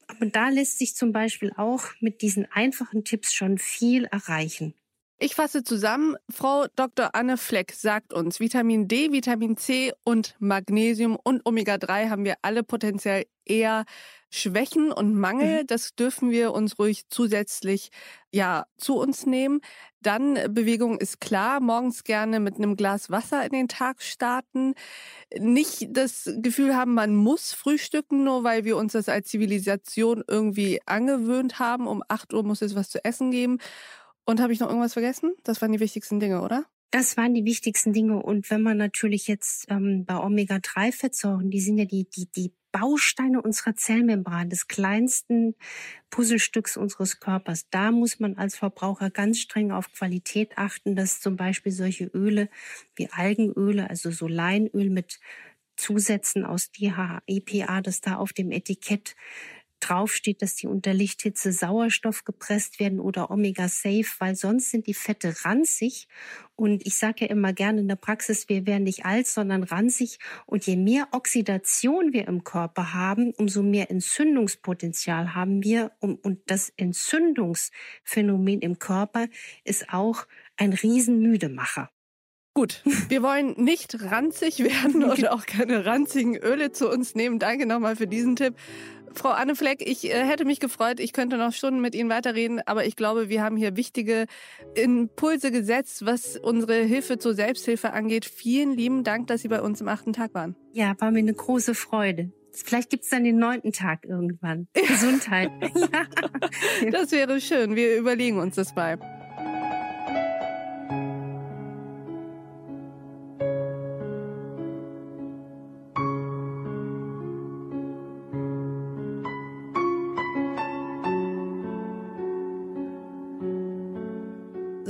Aber 0.07 0.25
da 0.25 0.49
lässt 0.49 0.79
sich 0.79 0.95
zum 0.95 1.11
Beispiel 1.11 1.51
auch 1.55 1.85
mit 1.99 2.21
diesen 2.21 2.51
einfachen 2.51 3.03
Tipps 3.03 3.33
schon 3.33 3.59
viel 3.59 4.05
erreichen. 4.05 4.73
Ich 5.21 5.35
fasse 5.35 5.65
zusammen. 5.65 6.15
Frau 6.29 6.67
Dr. 6.77 7.13
Anne 7.13 7.35
Fleck 7.35 7.73
sagt 7.73 8.13
uns, 8.13 8.39
Vitamin 8.39 8.87
D, 8.87 9.11
Vitamin 9.11 9.57
C 9.57 9.91
und 10.05 10.35
Magnesium 10.39 11.17
und 11.21 11.45
Omega-3 11.45 12.09
haben 12.09 12.23
wir 12.23 12.35
alle 12.41 12.63
potenziell 12.63 13.25
eher 13.43 13.83
Schwächen 14.29 14.93
und 14.93 15.15
Mangel. 15.15 15.63
Mhm. 15.63 15.67
Das 15.67 15.93
dürfen 15.93 16.31
wir 16.31 16.53
uns 16.53 16.79
ruhig 16.79 17.09
zusätzlich 17.09 17.89
ja 18.31 18.65
zu 18.77 18.97
uns 18.97 19.25
nehmen. 19.25 19.59
Dann 20.01 20.35
Bewegung 20.53 20.97
ist 20.99 21.19
klar. 21.19 21.59
Morgens 21.59 22.05
gerne 22.05 22.39
mit 22.39 22.55
einem 22.55 22.77
Glas 22.77 23.09
Wasser 23.09 23.43
in 23.43 23.51
den 23.51 23.67
Tag 23.67 24.01
starten. 24.01 24.73
Nicht 25.37 25.87
das 25.89 26.31
Gefühl 26.37 26.77
haben, 26.77 26.93
man 26.93 27.13
muss 27.13 27.51
frühstücken, 27.51 28.23
nur 28.23 28.45
weil 28.45 28.63
wir 28.63 28.77
uns 28.77 28.93
das 28.93 29.09
als 29.09 29.27
Zivilisation 29.27 30.23
irgendwie 30.25 30.79
angewöhnt 30.85 31.59
haben. 31.59 31.87
Um 31.87 32.03
8 32.07 32.33
Uhr 32.33 32.43
muss 32.43 32.61
es 32.61 32.73
was 32.73 32.89
zu 32.89 33.03
essen 33.03 33.31
geben. 33.31 33.57
Und 34.29 34.39
habe 34.39 34.53
ich 34.53 34.59
noch 34.59 34.67
irgendwas 34.67 34.93
vergessen? 34.93 35.33
Das 35.43 35.59
waren 35.59 35.71
die 35.71 35.79
wichtigsten 35.79 36.19
Dinge, 36.19 36.43
oder? 36.43 36.63
Das 36.91 37.17
waren 37.17 37.33
die 37.33 37.45
wichtigsten 37.45 37.93
Dinge. 37.93 38.21
Und 38.21 38.51
wenn 38.51 38.61
man 38.61 38.77
natürlich 38.77 39.25
jetzt 39.25 39.65
ähm, 39.71 40.05
bei 40.05 40.17
Omega-3-Fettsäuren, 40.17 41.49
die 41.49 41.59
sind 41.59 41.79
ja 41.79 41.85
die, 41.85 42.07
die, 42.07 42.29
die 42.29 42.53
Bausteine 42.71 43.41
unserer 43.41 43.75
Zellmembran, 43.75 44.51
des 44.51 44.67
kleinsten 44.67 45.55
Puzzlestücks 46.11 46.77
unseres 46.77 47.19
Körpers. 47.19 47.71
Da 47.71 47.91
muss 47.91 48.19
man 48.19 48.37
als 48.37 48.55
Verbraucher 48.55 49.09
ganz 49.09 49.39
streng 49.39 49.71
auf 49.71 49.91
Qualität 49.93 50.59
achten, 50.59 50.95
dass 50.95 51.21
zum 51.21 51.35
Beispiel 51.35 51.71
solche 51.71 52.05
Öle 52.05 52.49
wie 52.95 53.09
Algenöle, 53.09 53.89
also 53.89 54.11
so 54.11 54.27
Leinöl 54.27 54.91
mit 54.91 55.19
Zusätzen 55.75 56.45
aus 56.45 56.69
DHA, 56.71 57.23
EPA, 57.25 57.81
das 57.81 58.01
da 58.01 58.17
auf 58.17 58.33
dem 58.33 58.51
Etikett 58.51 59.15
draufsteht, 59.79 60.41
dass 60.41 60.55
die 60.55 60.67
unter 60.67 60.93
Lichthitze 60.93 61.51
Sauerstoff 61.51 62.23
gepresst 62.23 62.79
werden 62.79 62.99
oder 62.99 63.31
Omega-Safe, 63.31 64.05
weil 64.19 64.35
sonst 64.35 64.71
sind 64.71 64.87
die 64.87 64.93
Fette 64.93 65.33
ranzig. 65.43 66.07
Und 66.55 66.85
ich 66.85 66.95
sage 66.95 67.25
ja 67.25 67.27
immer 67.27 67.53
gerne 67.53 67.81
in 67.81 67.87
der 67.87 67.95
Praxis, 67.95 68.49
wir 68.49 68.65
werden 68.65 68.83
nicht 68.83 69.05
alt, 69.05 69.27
sondern 69.27 69.63
ranzig. 69.63 70.19
Und 70.45 70.65
je 70.65 70.75
mehr 70.75 71.07
Oxidation 71.11 72.13
wir 72.13 72.27
im 72.27 72.43
Körper 72.43 72.93
haben, 72.93 73.33
umso 73.35 73.63
mehr 73.63 73.89
Entzündungspotenzial 73.89 75.35
haben 75.35 75.63
wir. 75.63 75.91
Und 75.99 76.39
das 76.47 76.71
Entzündungsphänomen 76.75 78.61
im 78.61 78.79
Körper 78.79 79.27
ist 79.63 79.93
auch 79.93 80.25
ein 80.57 80.73
Riesenmüdemacher. 80.73 81.89
Gut, 82.53 82.81
wir 83.09 83.21
wollen 83.21 83.53
nicht 83.57 83.95
ranzig 84.11 84.59
werden 84.59 85.03
oder 85.11 85.33
auch 85.33 85.45
keine 85.45 85.85
ranzigen 85.85 86.35
Öle 86.35 86.71
zu 86.71 86.89
uns 86.89 87.15
nehmen. 87.15 87.39
Danke 87.39 87.65
nochmal 87.65 87.95
für 87.95 88.07
diesen 88.07 88.35
Tipp. 88.35 88.55
Frau 89.13 89.29
Anne 89.29 89.55
Fleck, 89.55 89.81
ich 89.87 90.05
äh, 90.05 90.23
hätte 90.23 90.45
mich 90.45 90.59
gefreut, 90.59 90.99
ich 90.99 91.13
könnte 91.13 91.37
noch 91.37 91.51
Stunden 91.51 91.81
mit 91.81 91.95
Ihnen 91.95 92.09
weiterreden, 92.09 92.61
aber 92.65 92.85
ich 92.85 92.95
glaube, 92.95 93.29
wir 93.29 93.41
haben 93.41 93.57
hier 93.57 93.75
wichtige 93.75 94.25
Impulse 94.75 95.51
gesetzt, 95.51 96.05
was 96.05 96.37
unsere 96.37 96.83
Hilfe 96.83 97.17
zur 97.17 97.33
Selbsthilfe 97.33 97.91
angeht. 97.91 98.25
Vielen 98.25 98.73
lieben 98.73 99.03
Dank, 99.03 99.27
dass 99.27 99.41
Sie 99.41 99.47
bei 99.47 99.61
uns 99.61 99.81
im 99.81 99.87
achten 99.87 100.13
Tag 100.13 100.33
waren. 100.33 100.55
Ja, 100.73 100.95
war 100.99 101.11
mir 101.11 101.19
eine 101.19 101.33
große 101.33 101.73
Freude. 101.73 102.31
Vielleicht 102.51 102.89
gibt's 102.89 103.09
dann 103.09 103.23
den 103.23 103.37
neunten 103.37 103.71
Tag 103.71 104.05
irgendwann. 104.05 104.67
Gesundheit. 104.73 105.51
ja. 106.83 106.89
Das 106.91 107.11
wäre 107.11 107.39
schön. 107.39 107.75
Wir 107.75 107.97
überlegen 107.97 108.39
uns 108.39 108.55
das 108.55 108.75
mal. 108.75 108.99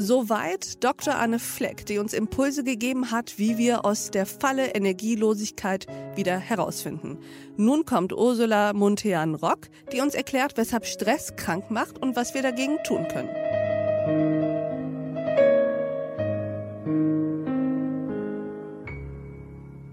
Soweit 0.09 0.83
Dr. 0.83 1.17
Anne 1.17 1.37
Fleck, 1.37 1.85
die 1.85 1.99
uns 1.99 2.13
Impulse 2.13 2.63
gegeben 2.63 3.11
hat, 3.11 3.37
wie 3.37 3.59
wir 3.59 3.85
aus 3.85 4.09
der 4.09 4.25
Falle 4.25 4.69
Energielosigkeit 4.69 5.85
wieder 6.15 6.39
herausfinden. 6.39 7.19
Nun 7.57 7.85
kommt 7.85 8.11
Ursula 8.11 8.73
Montean-Rock, 8.73 9.69
die 9.91 10.01
uns 10.01 10.15
erklärt, 10.15 10.57
weshalb 10.57 10.87
Stress 10.87 11.35
krank 11.35 11.69
macht 11.69 11.99
und 11.99 12.15
was 12.15 12.33
wir 12.33 12.41
dagegen 12.41 12.79
tun 12.83 13.07
können. 13.07 14.48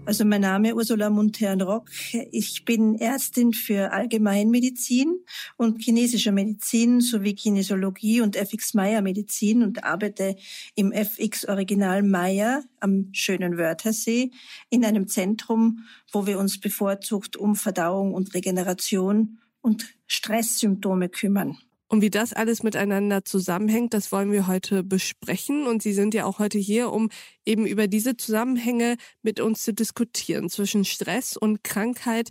Also 0.07 0.23
mein 0.23 0.39
Name 0.39 0.73
Ursula 0.73 1.09
Muntern-Rock. 1.09 1.89
Ich 2.31 2.63
bin 2.63 2.95
Ärztin 2.95 3.51
für 3.51 3.91
Allgemeinmedizin 3.91 5.19
und 5.57 5.83
chinesische 5.83 6.31
Medizin 6.31 7.01
sowie 7.01 7.35
Kinesiologie 7.35 8.21
und 8.21 8.37
FX 8.37 8.73
Meyer 8.73 9.01
Medizin 9.01 9.63
und 9.63 9.83
arbeite 9.83 10.37
im 10.75 10.93
FX 10.93 11.45
Original 11.49 12.03
Meyer 12.03 12.63
am 12.79 13.09
schönen 13.11 13.57
Wörthersee 13.57 14.31
in 14.69 14.85
einem 14.85 15.09
Zentrum, 15.09 15.83
wo 16.09 16.25
wir 16.25 16.39
uns 16.39 16.57
bevorzugt 16.57 17.35
um 17.35 17.57
Verdauung 17.57 18.13
und 18.13 18.33
Regeneration 18.33 19.39
und 19.59 19.93
Stresssymptome 20.07 21.09
kümmern. 21.09 21.57
Und 21.89 22.01
wie 22.01 22.09
das 22.09 22.33
alles 22.33 22.63
miteinander 22.63 23.23
zusammenhängt, 23.23 23.93
das 23.93 24.11
wollen 24.11 24.31
wir 24.31 24.47
heute 24.47 24.83
besprechen. 24.83 25.67
Und 25.67 25.81
Sie 25.81 25.93
sind 25.93 26.13
ja 26.13 26.25
auch 26.25 26.39
heute 26.39 26.57
hier, 26.57 26.91
um 26.91 27.09
eben 27.45 27.65
über 27.65 27.87
diese 27.87 28.17
Zusammenhänge 28.17 28.97
mit 29.21 29.39
uns 29.39 29.63
zu 29.63 29.73
diskutieren 29.73 30.49
zwischen 30.49 30.83
Stress 30.83 31.37
und 31.37 31.63
Krankheit. 31.63 32.29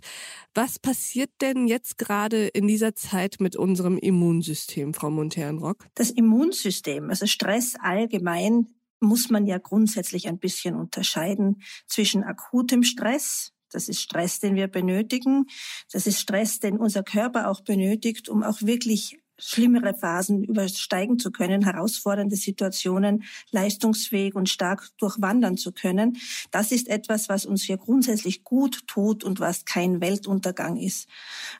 Was 0.53 0.77
passiert 0.77 1.31
denn 1.41 1.67
jetzt 1.67 1.97
gerade 1.97 2.47
in 2.47 2.67
dieser 2.67 2.93
Zeit 2.93 3.37
mit 3.39 3.55
unserem 3.55 3.97
Immunsystem, 3.97 4.93
Frau 4.93 5.09
Monternrock? 5.09 5.87
Das 5.95 6.11
Immunsystem, 6.11 7.09
also 7.09 7.25
Stress 7.25 7.75
allgemein, 7.79 8.67
muss 8.99 9.29
man 9.29 9.45
ja 9.45 9.57
grundsätzlich 9.57 10.27
ein 10.27 10.39
bisschen 10.39 10.75
unterscheiden 10.75 11.61
zwischen 11.87 12.23
akutem 12.23 12.83
Stress, 12.83 13.53
das 13.69 13.89
ist 13.89 14.01
Stress, 14.01 14.39
den 14.39 14.55
wir 14.55 14.67
benötigen. 14.67 15.45
Das 15.91 16.07
ist 16.07 16.19
Stress, 16.19 16.59
den 16.59 16.77
unser 16.77 17.03
Körper 17.03 17.49
auch 17.49 17.61
benötigt, 17.61 18.29
um 18.29 18.43
auch 18.43 18.61
wirklich 18.61 19.19
schlimmere 19.39 19.93
Phasen 19.93 20.43
übersteigen 20.43 21.19
zu 21.19 21.31
können, 21.31 21.63
herausfordernde 21.63 22.35
Situationen 22.35 23.23
leistungsfähig 23.51 24.35
und 24.35 24.49
stark 24.49 24.89
durchwandern 24.97 25.57
zu 25.57 25.71
können. 25.71 26.17
Das 26.51 26.71
ist 26.71 26.87
etwas, 26.87 27.29
was 27.29 27.45
uns 27.45 27.63
hier 27.63 27.77
grundsätzlich 27.77 28.43
gut 28.43 28.87
tut 28.87 29.23
und 29.23 29.39
was 29.39 29.65
kein 29.65 30.01
Weltuntergang 30.01 30.77
ist. 30.77 31.07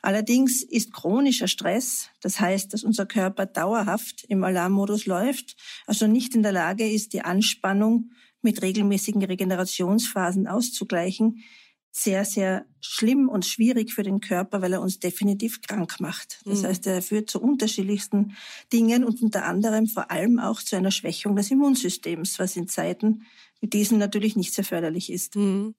Allerdings 0.01 0.63
ist 0.63 0.93
chronischer 0.93 1.47
Stress, 1.47 2.09
das 2.21 2.39
heißt, 2.39 2.73
dass 2.73 2.83
unser 2.83 3.05
Körper 3.05 3.45
dauerhaft 3.45 4.25
im 4.27 4.43
Alarmmodus 4.43 5.05
läuft, 5.05 5.55
also 5.85 6.07
nicht 6.07 6.35
in 6.35 6.43
der 6.43 6.51
Lage 6.51 6.89
ist, 6.89 7.13
die 7.13 7.21
Anspannung 7.21 8.11
mit 8.41 8.61
regelmäßigen 8.61 9.23
Regenerationsphasen 9.23 10.47
auszugleichen, 10.47 11.43
sehr, 11.97 12.25
sehr 12.25 12.65
schlimm 12.79 13.27
und 13.27 13.45
schwierig 13.45 13.93
für 13.93 14.03
den 14.03 14.19
Körper, 14.19 14.61
weil 14.61 14.73
er 14.73 14.81
uns 14.81 14.99
definitiv 14.99 15.61
krank 15.61 15.99
macht. 15.99 16.41
Das 16.45 16.61
mhm. 16.61 16.67
heißt, 16.67 16.85
er 16.87 17.01
führt 17.01 17.29
zu 17.29 17.41
unterschiedlichsten 17.41 18.35
Dingen 18.71 19.03
und 19.03 19.21
unter 19.23 19.45
anderem 19.45 19.87
vor 19.87 20.11
allem 20.11 20.37
auch 20.37 20.61
zu 20.61 20.75
einer 20.75 20.91
Schwächung 20.91 21.35
des 21.35 21.49
Immunsystems, 21.49 22.37
was 22.37 22.55
in 22.55 22.67
Zeiten 22.67 23.23
wie 23.59 23.65
diesen 23.67 23.97
natürlich 23.97 24.35
nicht 24.35 24.53
sehr 24.53 24.63
förderlich 24.63 25.11
ist. 25.11 25.35
Mhm. 25.35 25.73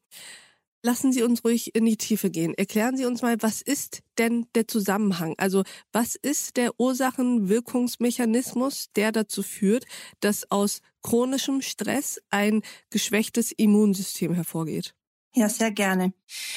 Lassen 0.83 1.13
Sie 1.13 1.23
uns 1.23 1.45
ruhig 1.45 1.77
in 1.77 1.85
die 1.85 1.97
Tiefe 1.97 2.31
gehen. 2.31 2.55
Erklären 2.55 2.97
Sie 2.97 3.05
uns 3.05 3.23
mal, 3.23 3.37
was 3.41 3.63
ist 3.63 4.01
denn 4.17 4.47
der 4.55 4.67
Zusammenhang? 4.67 5.35
Also 5.39 5.63
was 5.93 6.17
ist 6.17 6.57
der 6.57 6.73
Ursachenwirkungsmechanismus, 6.79 8.89
der 8.97 9.13
dazu 9.13 9.45
führt, 9.45 9.85
dass 10.21 10.51
aus 10.51 10.81
chronischem 11.03 11.63
Stress 11.63 12.19
ein 12.31 12.63
geschwächtes 12.91 13.53
Immunsystem 13.53 14.35
hervorgeht? 14.35 14.97
Ja, 15.35 15.49
sehr 15.49 15.71
gerne. 15.71 16.13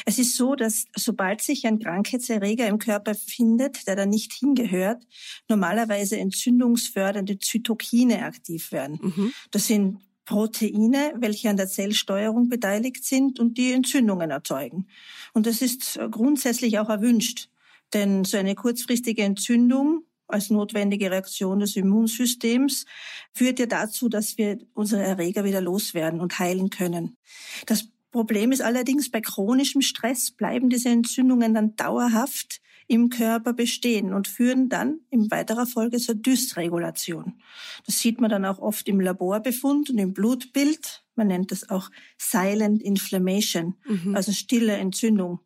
Es 0.06 0.18
ist 0.18 0.36
so, 0.36 0.56
dass 0.56 0.86
sobald 0.96 1.42
sich 1.42 1.66
ein 1.68 1.80
Krankheitserreger 1.80 2.68
im 2.68 2.80
Körper 2.80 3.16
findet, 3.16 3.86
der 3.88 3.96
da 3.96 4.06
nicht 4.06 4.34
hingehört, 4.34 5.04
normalerweise 5.50 6.18
entzündungsfördernde 6.18 7.38
Zytokine 7.38 8.24
aktiv 8.24 8.72
werden. 8.72 9.00
Mhm. 9.02 9.34
Das 9.52 9.68
sind 9.68 10.00
Proteine, 10.26 11.14
welche 11.18 11.50
an 11.50 11.58
der 11.58 11.68
Zellsteuerung 11.68 12.48
beteiligt 12.48 13.04
sind 13.04 13.40
und 13.40 13.58
die 13.58 13.74
Entzündungen 13.74 14.32
erzeugen. 14.32 14.88
Und 15.34 15.48
das 15.48 15.62
ist 15.62 16.00
grundsätzlich 16.10 16.80
auch 16.80 16.90
erwünscht, 16.90 17.50
denn 17.94 18.24
so 18.24 18.38
eine 18.38 18.56
kurzfristige 18.56 19.24
Entzündung 19.24 20.06
als 20.28 20.50
notwendige 20.50 21.12
Reaktion 21.12 21.60
des 21.60 21.76
Immunsystems 21.76 22.86
führt 23.34 23.60
ja 23.60 23.66
dazu, 23.66 24.08
dass 24.08 24.38
wir 24.38 24.60
unsere 24.74 25.04
Erreger 25.04 25.44
wieder 25.44 25.60
loswerden 25.60 26.22
und 26.22 26.40
heilen 26.40 26.70
können. 26.70 27.18
Das 27.66 27.90
Problem 28.12 28.52
ist 28.52 28.62
allerdings, 28.62 29.10
bei 29.10 29.22
chronischem 29.22 29.82
Stress 29.82 30.32
bleiben 30.32 30.70
diese 30.70 30.90
Entzündungen 30.90 31.54
dann 31.54 31.76
dauerhaft 31.76 32.62
im 32.88 33.10
Körper 33.10 33.54
bestehen 33.54 34.14
und 34.14 34.28
führen 34.28 34.68
dann 34.68 35.00
in 35.10 35.32
weiterer 35.32 35.66
Folge 35.66 35.98
zur 35.98 36.16
Dysregulation. 36.16 37.42
Das 37.86 38.00
sieht 38.00 38.20
man 38.20 38.30
dann 38.30 38.44
auch 38.44 38.60
oft 38.60 38.90
im 38.90 39.00
Laborbefund 39.00 39.90
und 39.90 39.98
im 39.98 40.14
Blutbild. 40.14 41.06
Man 41.16 41.28
nennt 41.28 41.52
das 41.52 41.70
auch 41.70 41.90
Silent 42.18 42.82
Inflammation, 42.82 43.76
mhm. 43.88 44.14
also 44.14 44.34
stille 44.34 44.74
Entzündung, 44.74 45.40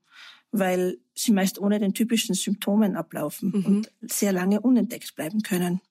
weil 0.51 0.97
sie 1.13 1.33
meist 1.33 1.59
ohne 1.59 1.79
den 1.79 1.93
typischen 1.93 2.33
Symptomen 2.33 2.95
ablaufen 2.95 3.51
mhm. 3.55 3.65
und 3.65 3.91
sehr 4.01 4.31
lange 4.31 4.61
unentdeckt 4.61 5.15
bleiben 5.15 5.43
können. 5.43 5.81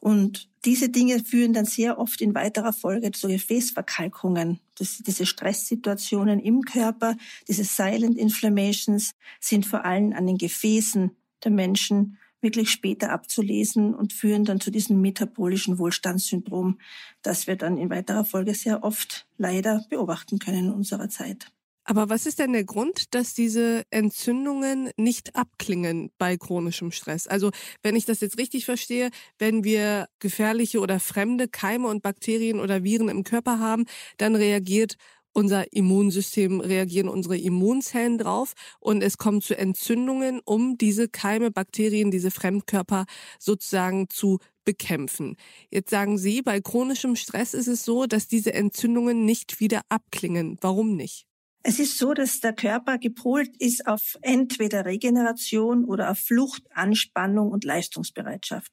Und 0.00 0.48
diese 0.64 0.88
Dinge 0.88 1.20
führen 1.20 1.52
dann 1.52 1.64
sehr 1.64 1.98
oft 1.98 2.20
in 2.20 2.34
weiterer 2.34 2.72
Folge 2.72 3.10
zu 3.12 3.28
Gefäßverkalkungen. 3.28 4.60
Das, 4.76 4.98
diese 4.98 5.26
Stresssituationen 5.26 6.40
im 6.40 6.62
Körper, 6.62 7.16
diese 7.48 7.64
Silent 7.64 8.16
Inflammations 8.16 9.12
sind 9.40 9.66
vor 9.66 9.84
allem 9.84 10.12
an 10.12 10.26
den 10.26 10.38
Gefäßen 10.38 11.10
der 11.44 11.50
Menschen 11.50 12.18
wirklich 12.40 12.70
später 12.70 13.10
abzulesen 13.10 13.94
und 13.94 14.12
führen 14.12 14.44
dann 14.44 14.60
zu 14.60 14.70
diesem 14.70 15.00
metabolischen 15.00 15.78
Wohlstandssyndrom, 15.78 16.78
das 17.22 17.46
wir 17.46 17.56
dann 17.56 17.78
in 17.78 17.90
weiterer 17.90 18.24
Folge 18.24 18.54
sehr 18.54 18.84
oft 18.84 19.26
leider 19.38 19.84
beobachten 19.88 20.38
können 20.38 20.66
in 20.66 20.70
unserer 20.70 21.08
Zeit. 21.08 21.53
Aber 21.84 22.08
was 22.08 22.24
ist 22.24 22.38
denn 22.38 22.54
der 22.54 22.64
Grund, 22.64 23.14
dass 23.14 23.34
diese 23.34 23.82
Entzündungen 23.90 24.90
nicht 24.96 25.36
abklingen 25.36 26.10
bei 26.16 26.36
chronischem 26.38 26.90
Stress? 26.92 27.26
Also 27.26 27.50
wenn 27.82 27.94
ich 27.94 28.06
das 28.06 28.20
jetzt 28.20 28.38
richtig 28.38 28.64
verstehe, 28.64 29.10
wenn 29.38 29.64
wir 29.64 30.08
gefährliche 30.18 30.80
oder 30.80 30.98
fremde 30.98 31.46
Keime 31.46 31.88
und 31.88 32.02
Bakterien 32.02 32.58
oder 32.58 32.84
Viren 32.84 33.10
im 33.10 33.22
Körper 33.22 33.58
haben, 33.58 33.84
dann 34.16 34.34
reagiert 34.34 34.96
unser 35.34 35.72
Immunsystem, 35.72 36.60
reagieren 36.60 37.08
unsere 37.08 37.36
Immunzellen 37.36 38.18
drauf 38.18 38.54
und 38.80 39.02
es 39.02 39.18
kommt 39.18 39.44
zu 39.44 39.58
Entzündungen, 39.58 40.40
um 40.44 40.78
diese 40.78 41.08
Keime, 41.08 41.50
Bakterien, 41.50 42.10
diese 42.10 42.30
Fremdkörper 42.30 43.04
sozusagen 43.38 44.08
zu 44.08 44.38
bekämpfen. 44.64 45.36
Jetzt 45.70 45.90
sagen 45.90 46.16
Sie, 46.18 46.40
bei 46.40 46.60
chronischem 46.60 47.16
Stress 47.16 47.52
ist 47.52 47.66
es 47.66 47.84
so, 47.84 48.06
dass 48.06 48.28
diese 48.28 48.54
Entzündungen 48.54 49.24
nicht 49.26 49.60
wieder 49.60 49.82
abklingen. 49.90 50.56
Warum 50.62 50.96
nicht? 50.96 51.26
Es 51.66 51.78
ist 51.78 51.96
so, 51.96 52.12
dass 52.12 52.40
der 52.40 52.52
Körper 52.52 52.98
gepolt 52.98 53.56
ist 53.58 53.86
auf 53.86 54.18
entweder 54.20 54.84
Regeneration 54.84 55.86
oder 55.86 56.10
auf 56.10 56.18
Flucht, 56.18 56.62
Anspannung 56.74 57.50
und 57.50 57.64
Leistungsbereitschaft. 57.64 58.70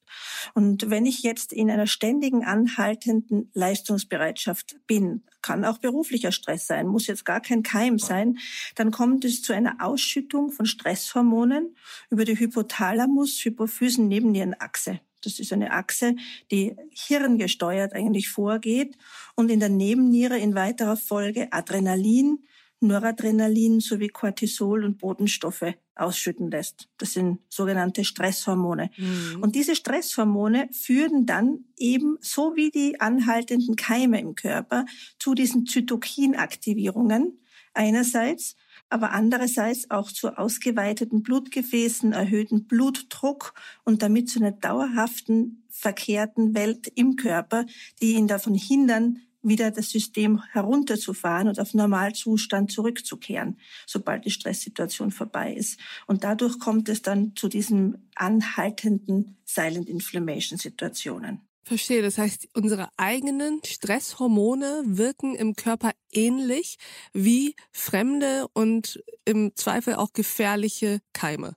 Und 0.55 0.89
wenn 0.89 1.05
ich 1.05 1.23
jetzt 1.23 1.53
in 1.53 1.71
einer 1.71 1.87
ständigen, 1.87 2.43
anhaltenden 2.43 3.49
Leistungsbereitschaft 3.53 4.75
bin, 4.87 5.23
kann 5.41 5.63
auch 5.63 5.77
beruflicher 5.77 6.33
Stress 6.33 6.67
sein, 6.67 6.85
muss 6.85 7.07
jetzt 7.07 7.23
gar 7.23 7.39
kein 7.39 7.63
Keim 7.63 7.97
sein, 7.97 8.39
dann 8.75 8.91
kommt 8.91 9.23
es 9.23 9.41
zu 9.41 9.53
einer 9.53 9.77
Ausschüttung 9.79 10.51
von 10.51 10.65
Stresshormonen 10.65 11.77
über 12.09 12.25
die 12.25 12.37
Hypothalamus-Hypophysen-Nebennierenachse. 12.37 14.99
Das 15.23 15.39
ist 15.39 15.53
eine 15.53 15.71
Achse, 15.71 16.15
die 16.51 16.75
hirngesteuert 16.89 17.93
eigentlich 17.93 18.27
vorgeht 18.27 18.97
und 19.35 19.49
in 19.49 19.61
der 19.61 19.69
Nebenniere 19.69 20.37
in 20.37 20.55
weiterer 20.55 20.97
Folge 20.97 21.53
Adrenalin, 21.53 22.39
Noradrenalin 22.81 23.79
sowie 23.79 24.09
Cortisol 24.09 24.83
und 24.83 24.97
Botenstoffe 24.97 25.75
ausschütten 25.95 26.49
lässt. 26.49 26.89
Das 26.97 27.13
sind 27.13 27.39
sogenannte 27.47 28.03
Stresshormone. 28.03 28.89
Mhm. 28.97 29.41
Und 29.41 29.55
diese 29.55 29.75
Stresshormone 29.75 30.67
führen 30.71 31.25
dann 31.25 31.65
eben, 31.77 32.17
so 32.21 32.55
wie 32.55 32.71
die 32.71 32.99
anhaltenden 32.99 33.75
Keime 33.75 34.19
im 34.19 34.35
Körper, 34.35 34.85
zu 35.19 35.35
diesen 35.35 35.67
Zytokinaktivierungen 35.67 37.37
einerseits, 37.73 38.55
aber 38.89 39.11
andererseits 39.11 39.89
auch 39.89 40.11
zu 40.11 40.37
ausgeweiteten 40.37 41.23
Blutgefäßen, 41.23 42.11
erhöhten 42.13 42.65
Blutdruck 42.65 43.53
und 43.85 44.01
damit 44.01 44.29
zu 44.29 44.39
einer 44.39 44.51
dauerhaften 44.51 45.63
verkehrten 45.69 46.53
Welt 46.53 46.91
im 46.95 47.15
Körper, 47.15 47.65
die 48.01 48.13
ihn 48.13 48.27
davon 48.27 48.55
hindern, 48.55 49.21
wieder 49.43 49.71
das 49.71 49.89
System 49.89 50.41
herunterzufahren 50.51 51.47
und 51.47 51.59
auf 51.59 51.73
Normalzustand 51.73 52.71
zurückzukehren, 52.71 53.57
sobald 53.85 54.25
die 54.25 54.31
Stresssituation 54.31 55.11
vorbei 55.11 55.53
ist. 55.53 55.79
Und 56.07 56.23
dadurch 56.23 56.59
kommt 56.59 56.89
es 56.89 57.01
dann 57.01 57.35
zu 57.35 57.47
diesen 57.47 58.09
anhaltenden 58.15 59.37
Silent 59.45 59.89
Inflammation 59.89 60.57
Situationen. 60.57 61.41
Verstehe. 61.63 62.01
Das 62.01 62.17
heißt, 62.17 62.49
unsere 62.53 62.89
eigenen 62.97 63.61
Stresshormone 63.63 64.83
wirken 64.85 65.35
im 65.35 65.55
Körper 65.55 65.91
ähnlich 66.11 66.77
wie 67.13 67.55
fremde 67.71 68.47
und 68.53 69.03
im 69.25 69.55
Zweifel 69.55 69.95
auch 69.95 70.11
gefährliche 70.13 70.99
Keime. 71.13 71.55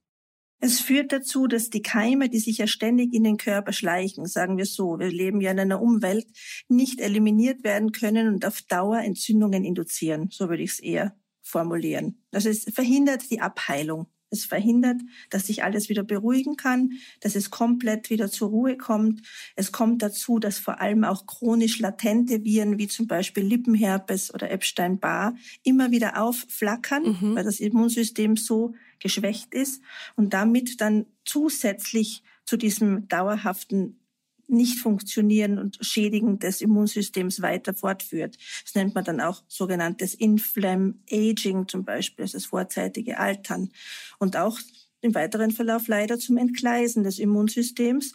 Es 0.65 0.81
führt 0.81 1.13
dazu, 1.13 1.47
dass 1.47 1.69
die 1.69 1.83
Keime, 1.83 2.31
die 2.31 2.39
sich 2.39 2.57
ja 2.57 2.67
ständig 2.67 3.13
in 3.13 3.23
den 3.23 3.37
Körper 3.37 3.75
schleichen, 3.75 4.25
sagen 4.25 4.57
wir 4.57 4.65
so, 4.65 4.99
wir 4.99 5.09
leben 5.09 5.43
ja 5.43 5.51
in 5.51 5.61
einer 5.61 5.83
Umwelt, 5.83 6.27
nicht 6.69 7.03
eliminiert 7.03 7.65
werden 7.65 7.93
können 7.93 8.29
und 8.29 8.47
auf 8.47 8.63
Dauer 8.63 9.01
Entzündungen 9.01 9.63
induzieren. 9.63 10.31
So 10.31 10.49
würde 10.49 10.63
ich 10.63 10.71
es 10.71 10.79
eher 10.79 11.15
formulieren. 11.43 12.25
Also 12.33 12.49
es 12.49 12.65
verhindert 12.73 13.31
die 13.31 13.43
Abheilung. 13.43 14.07
Es 14.31 14.47
verhindert, 14.47 15.01
dass 15.29 15.49
sich 15.49 15.65
alles 15.65 15.91
wieder 15.91 16.03
beruhigen 16.03 16.57
kann, 16.57 16.93
dass 17.21 17.37
es 17.37 17.51
komplett 17.51 18.09
wieder 18.09 18.31
zur 18.31 18.49
Ruhe 18.49 18.79
kommt. 18.79 19.21
Es 19.57 19.71
kommt 19.71 20.03
dazu, 20.03 20.39
dass 20.39 20.59
vor 20.59 20.81
allem 20.81 21.05
auch 21.05 21.27
chronisch 21.27 21.79
latente 21.79 22.43
Viren 22.43 22.79
wie 22.79 22.89
zum 22.89 23.07
Beispiel 23.07 23.45
Lippenherpes 23.45 24.33
oder 24.33 24.51
Epstein-Barr 24.51 25.37
immer 25.63 25.91
wieder 25.91 26.21
aufflackern, 26.21 27.03
mhm. 27.21 27.35
weil 27.37 27.45
das 27.45 27.61
Immunsystem 27.61 28.37
so 28.37 28.75
geschwächt 29.01 29.55
ist 29.55 29.83
und 30.17 30.35
damit 30.35 30.81
dann 30.81 31.07
zusätzlich 31.25 32.23
zu 32.45 32.57
diesem 32.57 33.09
dauerhaften 33.09 34.01
nicht 34.47 34.79
funktionieren 34.79 35.59
und 35.59 35.79
Schädigen 35.81 36.39
des 36.39 36.61
Immunsystems 36.61 37.41
weiter 37.41 37.75
fortführt. 37.75 38.37
Das 38.65 38.75
nennt 38.75 38.95
man 38.95 39.05
dann 39.05 39.21
auch 39.21 39.43
sogenanntes 39.49 40.15
Inflam 40.15 41.03
Aging 41.11 41.67
zum 41.69 41.85
Beispiel, 41.85 42.25
also 42.25 42.37
das 42.37 42.47
vorzeitige 42.47 43.19
Altern. 43.19 43.71
Und 44.19 44.37
auch 44.37 44.59
im 45.01 45.15
weiteren 45.15 45.51
Verlauf 45.51 45.87
leider 45.87 46.19
zum 46.19 46.39
Entgleisen 46.39 47.05
des 47.05 47.19
Immunsystems, 47.19 48.15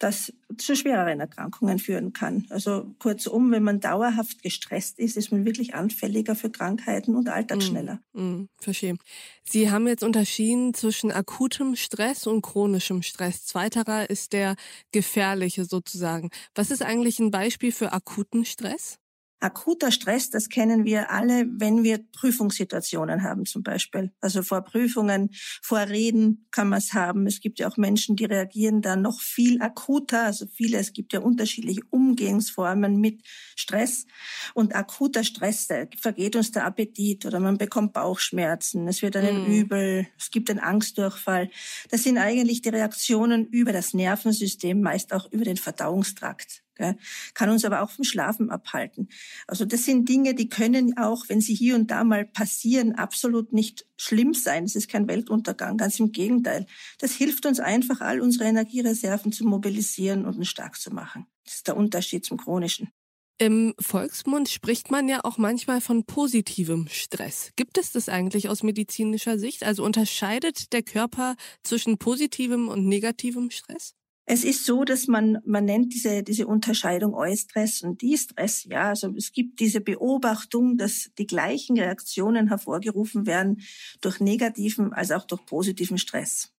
das 0.00 0.32
zu 0.56 0.74
schwereren 0.74 1.20
Erkrankungen 1.20 1.78
führen 1.78 2.14
kann. 2.14 2.46
Also 2.48 2.94
kurzum, 2.98 3.52
wenn 3.52 3.62
man 3.62 3.80
dauerhaft 3.80 4.42
gestresst 4.42 4.98
ist, 4.98 5.16
ist 5.16 5.30
man 5.30 5.44
wirklich 5.44 5.74
anfälliger 5.74 6.34
für 6.34 6.50
Krankheiten 6.50 7.14
und 7.14 7.28
altert 7.28 7.70
mm. 7.70 7.98
Mm, 8.14 8.48
verstehe. 8.58 8.96
Sie 9.44 9.70
haben 9.70 9.86
jetzt 9.86 10.02
unterschieden 10.02 10.72
zwischen 10.72 11.12
akutem 11.12 11.76
Stress 11.76 12.26
und 12.26 12.40
chronischem 12.40 13.02
Stress. 13.02 13.44
Zweiterer 13.44 14.08
ist 14.08 14.32
der 14.32 14.56
gefährliche 14.90 15.66
sozusagen. 15.66 16.30
Was 16.54 16.70
ist 16.70 16.82
eigentlich 16.82 17.18
ein 17.18 17.30
Beispiel 17.30 17.70
für 17.70 17.92
akuten 17.92 18.46
Stress? 18.46 18.98
Akuter 19.40 19.90
Stress, 19.90 20.28
das 20.28 20.50
kennen 20.50 20.84
wir 20.84 21.10
alle, 21.10 21.46
wenn 21.50 21.82
wir 21.82 21.98
Prüfungssituationen 22.12 23.22
haben 23.22 23.46
zum 23.46 23.62
Beispiel. 23.62 24.12
Also 24.20 24.42
vor 24.42 24.60
Prüfungen, 24.62 25.30
vor 25.62 25.80
Reden 25.80 26.46
kann 26.50 26.68
man 26.68 26.78
es 26.78 26.92
haben. 26.92 27.26
Es 27.26 27.40
gibt 27.40 27.58
ja 27.58 27.68
auch 27.68 27.78
Menschen, 27.78 28.16
die 28.16 28.26
reagieren 28.26 28.82
da 28.82 28.96
noch 28.96 29.20
viel 29.20 29.62
akuter. 29.62 30.24
Also 30.24 30.46
viele, 30.46 30.78
es 30.78 30.92
gibt 30.92 31.14
ja 31.14 31.20
unterschiedliche 31.20 31.80
Umgehensformen 31.88 33.00
mit 33.00 33.22
Stress. 33.56 34.04
Und 34.52 34.74
akuter 34.74 35.24
Stress, 35.24 35.66
da 35.68 35.86
vergeht 35.98 36.36
uns 36.36 36.52
der 36.52 36.66
Appetit 36.66 37.24
oder 37.24 37.40
man 37.40 37.56
bekommt 37.56 37.94
Bauchschmerzen, 37.94 38.88
es 38.88 39.00
wird 39.00 39.16
einen 39.16 39.48
mm. 39.48 39.52
übel, 39.52 40.06
es 40.18 40.30
gibt 40.30 40.50
einen 40.50 40.60
Angstdurchfall. 40.60 41.50
Das 41.90 42.02
sind 42.02 42.18
eigentlich 42.18 42.60
die 42.60 42.68
Reaktionen 42.68 43.46
über 43.46 43.72
das 43.72 43.94
Nervensystem, 43.94 44.82
meist 44.82 45.14
auch 45.14 45.32
über 45.32 45.44
den 45.44 45.56
Verdauungstrakt 45.56 46.62
kann 47.34 47.50
uns 47.50 47.64
aber 47.64 47.82
auch 47.82 47.90
vom 47.90 48.04
Schlafen 48.04 48.50
abhalten. 48.50 49.08
Also 49.46 49.64
das 49.64 49.84
sind 49.84 50.08
Dinge, 50.08 50.34
die 50.34 50.48
können 50.48 50.96
auch, 50.96 51.28
wenn 51.28 51.40
sie 51.40 51.54
hier 51.54 51.74
und 51.74 51.90
da 51.90 52.04
mal 52.04 52.24
passieren, 52.24 52.94
absolut 52.94 53.52
nicht 53.52 53.86
schlimm 53.96 54.34
sein. 54.34 54.64
Es 54.64 54.76
ist 54.76 54.88
kein 54.88 55.08
Weltuntergang, 55.08 55.76
ganz 55.76 56.00
im 56.00 56.12
Gegenteil. 56.12 56.66
Das 56.98 57.12
hilft 57.12 57.46
uns 57.46 57.60
einfach, 57.60 58.00
all 58.00 58.20
unsere 58.20 58.44
Energiereserven 58.44 59.32
zu 59.32 59.44
mobilisieren 59.44 60.24
und 60.24 60.44
stark 60.46 60.80
zu 60.80 60.90
machen. 60.90 61.26
Das 61.44 61.56
ist 61.56 61.68
der 61.68 61.76
Unterschied 61.76 62.24
zum 62.24 62.38
chronischen. 62.38 62.90
Im 63.40 63.74
Volksmund 63.80 64.50
spricht 64.50 64.90
man 64.90 65.08
ja 65.08 65.20
auch 65.24 65.38
manchmal 65.38 65.80
von 65.80 66.04
positivem 66.04 66.88
Stress. 66.90 67.52
Gibt 67.56 67.78
es 67.78 67.90
das 67.90 68.10
eigentlich 68.10 68.50
aus 68.50 68.62
medizinischer 68.62 69.38
Sicht? 69.38 69.62
Also 69.62 69.82
unterscheidet 69.82 70.74
der 70.74 70.82
Körper 70.82 71.36
zwischen 71.62 71.96
positivem 71.96 72.68
und 72.68 72.86
negativem 72.86 73.50
Stress? 73.50 73.94
Es 74.32 74.44
ist 74.44 74.64
so, 74.64 74.84
dass 74.84 75.08
man, 75.08 75.38
man 75.44 75.64
nennt 75.64 75.92
diese, 75.92 76.22
diese 76.22 76.46
Unterscheidung 76.46 77.14
Eustress 77.14 77.82
und 77.82 78.00
Distress. 78.00 78.62
Ja, 78.70 78.90
also 78.90 79.12
es 79.16 79.32
gibt 79.32 79.58
diese 79.58 79.80
Beobachtung, 79.80 80.76
dass 80.76 81.10
die 81.18 81.26
gleichen 81.26 81.76
Reaktionen 81.76 82.46
hervorgerufen 82.46 83.26
werden 83.26 83.62
durch 84.00 84.20
negativen 84.20 84.92
als 84.92 85.10
auch 85.10 85.24
durch 85.24 85.44
positiven 85.46 85.98
Stress. 85.98 86.52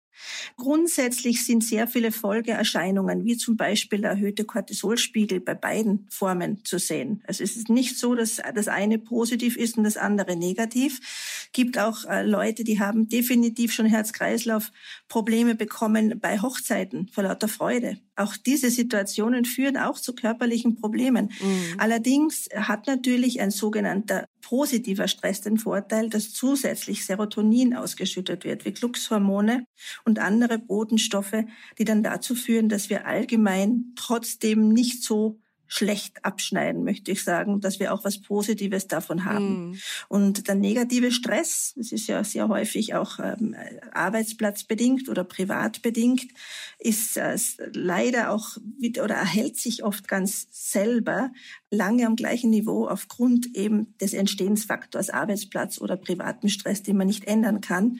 Grundsätzlich 0.58 1.46
sind 1.46 1.64
sehr 1.64 1.88
viele 1.88 2.12
Folgeerscheinungen, 2.12 3.26
wie 3.26 3.38
zum 3.38 3.58
Beispiel 3.58 4.04
erhöhte 4.04 4.46
Cortisolspiegel 4.46 5.40
bei 5.40 5.56
beiden 5.56 6.08
Formen 6.10 6.64
zu 6.64 6.80
sehen. 6.80 7.24
Also 7.28 7.44
es 7.44 7.56
ist 7.56 7.70
nicht 7.70 7.98
so, 7.98 8.16
dass 8.16 8.42
das 8.54 8.68
eine 8.68 9.00
positiv 9.00 9.58
ist 9.58 9.78
und 9.78 9.84
das 9.84 9.98
andere 9.98 10.36
negativ. 10.36 11.00
Es 11.46 11.52
gibt 11.52 11.78
auch 11.78 12.06
äh, 12.06 12.24
Leute, 12.24 12.64
die 12.64 12.80
haben 12.80 13.10
definitiv 13.10 13.74
schon 13.74 13.86
Herz-Kreislauf-Probleme 13.86 15.56
bekommen 15.56 16.20
bei 16.20 16.40
Hochzeiten 16.40 17.08
vor 17.10 17.24
lauter 17.24 17.48
Freude. 17.48 17.98
Auch 18.16 18.38
diese 18.38 18.70
Situationen 18.70 19.46
führen 19.46 19.78
auch 19.78 20.00
zu 20.00 20.14
körperlichen 20.14 20.76
Problemen. 20.76 21.32
Mhm. 21.42 21.76
Allerdings 21.78 22.48
hat 22.56 22.88
natürlich 22.88 23.42
ein 23.42 23.52
sogenannter 23.52 24.26
positiver 24.42 25.08
Stress 25.08 25.42
den 25.42 25.58
Vorteil, 25.58 26.10
dass 26.10 26.34
zusätzlich 26.34 27.06
Serotonin 27.06 27.76
ausgeschüttet 27.76 28.44
wird, 28.44 28.66
wie 28.66 28.74
Glückshormone 28.74 29.66
und 30.06 30.20
andere 30.20 30.60
Botenstoffe, 30.60 31.44
die 31.78 31.86
dann 31.86 32.04
dazu 32.04 32.36
führen, 32.36 32.70
dass 32.70 32.90
wir 32.90 33.06
allgemein 33.06 33.94
trotzdem 33.96 34.70
nicht 34.70 35.04
so 35.04 35.41
schlecht 35.74 36.26
abschneiden, 36.26 36.84
möchte 36.84 37.12
ich 37.12 37.24
sagen, 37.24 37.62
dass 37.62 37.80
wir 37.80 37.94
auch 37.94 38.04
was 38.04 38.22
Positives 38.22 38.88
davon 38.88 39.24
haben. 39.24 39.70
Mm. 39.70 39.78
Und 40.10 40.50
der 40.50 40.56
negative 40.56 41.14
Stress, 41.14 41.74
das 41.78 41.94
ist 41.94 42.08
ja 42.08 42.26
sehr 42.26 42.50
häufig 42.50 42.94
auch 42.94 43.20
ähm, 43.20 43.56
arbeitsplatzbedingt 43.94 45.08
oder 45.08 45.24
privatbedingt, 45.24 46.28
ist 46.78 47.16
äh, 47.16 47.38
leider 47.74 48.32
auch 48.32 48.58
oder 49.02 49.16
erhält 49.16 49.58
sich 49.58 49.86
oft 49.86 50.10
ganz 50.10 50.48
selber 50.52 51.32
lange 51.70 52.06
am 52.06 52.18
gleichen 52.18 52.50
Niveau 52.50 52.86
aufgrund 52.88 53.56
eben 53.56 53.98
des 53.98 54.14
Entstehensfaktors 54.14 55.10
Arbeitsplatz 55.10 55.80
oder 55.80 55.96
privaten 55.96 56.50
Stress, 56.50 56.84
den 56.84 56.98
man 56.98 57.08
nicht 57.08 57.24
ändern 57.24 57.62
kann. 57.62 58.00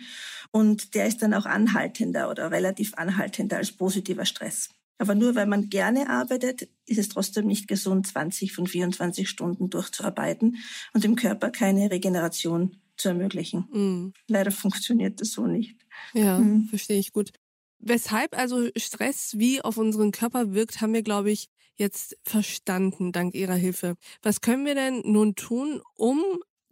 Und 0.52 0.94
der 0.94 1.08
ist 1.08 1.22
dann 1.22 1.34
auch 1.34 1.46
anhaltender 1.46 2.30
oder 2.30 2.52
relativ 2.52 2.96
anhaltender 2.96 3.56
als 3.56 3.72
positiver 3.72 4.26
Stress. 4.26 4.70
Aber 5.02 5.16
nur 5.16 5.34
weil 5.34 5.48
man 5.48 5.68
gerne 5.72 6.12
arbeitet, 6.12 6.70
ist 6.86 7.00
es 7.00 7.10
trotzdem 7.10 7.48
nicht 7.48 7.68
gesund, 7.68 8.06
20 8.06 8.54
von 8.54 8.68
24 8.68 9.28
Stunden 9.28 9.72
durchzuarbeiten 9.72 10.58
und 10.94 11.04
dem 11.04 11.16
Körper 11.16 11.50
keine 11.50 11.90
Regeneration 11.90 12.78
zu 12.98 13.10
ermöglichen. 13.10 13.62
Mm. 13.72 14.14
Leider 14.28 14.52
funktioniert 14.52 15.20
das 15.20 15.32
so 15.32 15.48
nicht. 15.48 15.76
Ja, 16.14 16.38
mm. 16.38 16.68
verstehe 16.70 17.00
ich 17.00 17.14
gut. 17.14 17.32
Weshalb 17.80 18.38
also 18.38 18.70
Stress 18.78 19.40
wie 19.40 19.64
auf 19.64 19.78
unseren 19.78 20.12
Körper 20.12 20.54
wirkt, 20.54 20.82
haben 20.82 20.94
wir, 20.94 21.02
glaube 21.02 21.32
ich, 21.32 21.50
jetzt 21.78 22.16
verstanden, 22.24 23.12
dank 23.12 23.34
Ihrer 23.34 23.56
Hilfe. 23.56 23.96
Was 24.22 24.40
können 24.40 24.68
wir 24.68 24.76
denn 24.76 25.02
nun 25.04 25.34
tun, 25.34 25.82
um 25.96 26.22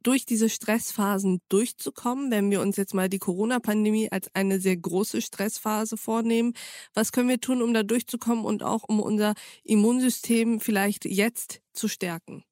durch 0.04 0.26
diese 0.26 0.50
Stressphasen 0.50 1.42
durchzukommen, 1.50 2.32
wenn 2.32 2.52
wir 2.52 2.62
uns 2.62 2.78
jetzt 2.78 2.94
mal 2.94 3.10
die 3.10 3.20
Corona-Pandemie 3.20 4.12
als 4.12 4.34
eine 4.34 4.60
sehr 4.60 4.78
große 4.78 5.22
Stressphase 5.22 5.98
vornehmen? 5.98 6.54
Was 6.94 7.12
können 7.12 7.30
wir 7.30 7.40
tun, 7.40 7.62
um 7.62 7.74
da 7.74 7.84
durchzukommen 7.84 8.46
und 8.46 8.64
auch 8.64 8.84
um 8.88 9.00
unser 9.00 9.34
Immunsystem 9.64 10.60
vielleicht 10.60 11.06
jetzt 11.06 11.62
zu 11.74 11.88
stärken? 11.88 12.44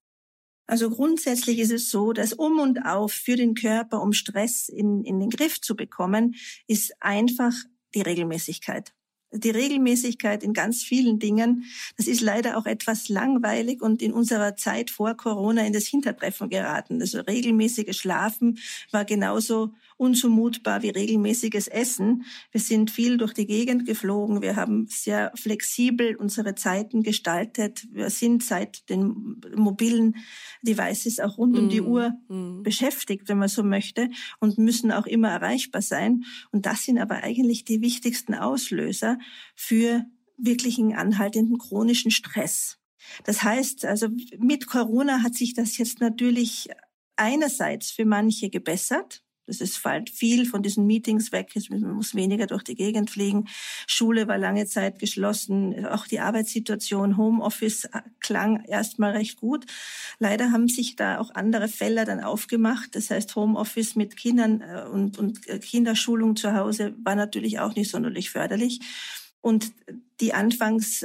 Also 0.68 0.90
grundsätzlich 0.90 1.60
ist 1.60 1.72
es 1.72 1.90
so, 1.90 2.12
dass 2.12 2.34
um 2.34 2.60
und 2.60 2.80
auf 2.80 3.14
für 3.14 3.38
den 3.38 3.56
Körper, 3.56 4.02
um 4.02 4.12
Stress 4.12 4.68
in, 4.68 5.04
in 5.06 5.20
den 5.20 5.30
Griff 5.30 5.62
zu 5.62 5.78
bekommen, 5.78 6.36
ist 6.68 6.94
einfach 7.00 7.54
die 7.96 8.02
Regelmäßigkeit 8.02 8.94
die 9.32 9.50
Regelmäßigkeit 9.50 10.44
in 10.44 10.54
ganz 10.54 10.84
vielen 10.84 11.20
Dingen, 11.20 11.66
das 11.98 12.08
ist 12.08 12.22
leider 12.22 12.58
auch 12.58 12.66
etwas 12.66 13.10
langweilig 13.10 13.82
und 13.82 14.02
in 14.02 14.14
unserer 14.14 14.56
Zeit 14.56 14.90
vor 14.90 15.16
Corona 15.16 15.66
in 15.66 15.74
das 15.74 15.86
Hintertreffen 15.86 16.50
geraten. 16.50 17.02
Also 17.02 17.20
regelmäßiges 17.20 17.98
Schlafen 17.98 18.60
war 18.92 19.06
genauso 19.06 19.74
unzumutbar 19.98 20.84
wie 20.84 20.90
regelmäßiges 20.90 21.68
Essen. 21.68 22.24
Wir 22.52 22.62
sind 22.62 22.92
viel 22.92 23.18
durch 23.18 23.34
die 23.34 23.48
Gegend 23.48 23.86
geflogen. 23.86 24.42
Wir 24.42 24.56
haben 24.56 24.88
sehr 24.88 25.32
flexibel 25.36 26.16
unsere 26.16 26.56
Zeiten 26.56 27.04
gestaltet. 27.04 27.88
Wir 27.92 28.10
sind 28.10 28.44
seit 28.44 28.90
den 28.90 29.42
mobilen 29.56 30.16
Devices 30.62 31.20
auch 31.20 31.38
rund 31.38 31.54
mm. 31.54 31.58
um 31.58 31.70
die 31.70 31.82
mm, 31.82 31.88
Uhr 31.88 32.12
mm. 32.30 32.64
beschäftigt, 32.64 33.28
wenn 33.28 33.40
man 33.40 33.50
so 33.50 33.64
möchte, 33.64 34.10
und 34.40 34.58
müssen 34.58 34.92
auch 34.92 35.08
immer 35.08 35.30
erreichbar 35.30 35.82
sein. 35.82 36.24
Und 36.52 36.66
das 36.66 36.84
sind 36.84 37.00
aber 37.00 37.24
eigentlich 37.24 37.66
die 37.66 37.82
wichtigsten 37.82 38.36
Auslöser 38.36 39.18
für 39.56 40.06
wirklichen 40.38 40.94
anhaltenden 40.94 41.58
chronischen 41.58 42.12
Stress. 42.12 42.78
Das 43.24 43.44
heißt, 43.44 43.86
also 43.86 44.10
mit 44.38 44.68
Corona 44.68 45.24
hat 45.24 45.34
sich 45.34 45.54
das 45.54 45.78
jetzt 45.78 46.02
natürlich 46.02 46.70
einerseits 47.16 47.92
für 47.92 48.06
manche 48.06 48.50
gebessert, 48.50 49.24
Das 49.48 49.62
ist 49.62 49.78
fällt 49.78 50.10
viel 50.10 50.46
von 50.46 50.62
diesen 50.62 50.86
Meetings 50.86 51.32
weg. 51.32 51.54
Man 51.70 51.94
muss 51.94 52.14
weniger 52.14 52.48
durch 52.48 52.64
die 52.64 52.76
Gegend 52.76 53.10
fliegen. 53.10 53.48
Schule 53.88 54.28
war 54.28 54.38
lange 54.38 54.66
Zeit 54.68 55.00
geschlossen. 55.00 55.86
Auch 55.86 56.06
die 56.06 56.20
Arbeitssituation, 56.20 57.18
Homeoffice 57.18 57.86
äh, 57.86 58.02
klang 58.20 58.64
erstmal 58.66 59.12
recht 59.12 59.38
gut. 59.40 59.66
Leider 60.20 60.52
haben 60.52 60.68
sich 60.68 60.96
da 60.96 61.20
auch 61.20 61.34
andere 61.34 61.68
Felder 61.68 62.06
dann 62.06 62.20
aufgemacht. 62.20 62.96
Das 62.96 63.10
heißt, 63.10 63.36
Homeoffice 63.36 63.96
mit 63.96 64.18
Kindern 64.18 64.62
äh, 64.62 64.86
und, 64.92 65.18
und 65.18 65.48
äh, 65.48 65.60
Kinderschulung 65.60 66.36
zu 66.36 66.54
Hause 66.54 66.94
war 67.04 67.16
natürlich 67.16 67.60
auch 67.60 67.76
nicht 67.76 67.90
sonderlich 67.90 68.30
förderlich. 68.30 68.82
Und 69.42 69.72
die 70.20 70.34
anfangs 70.34 71.04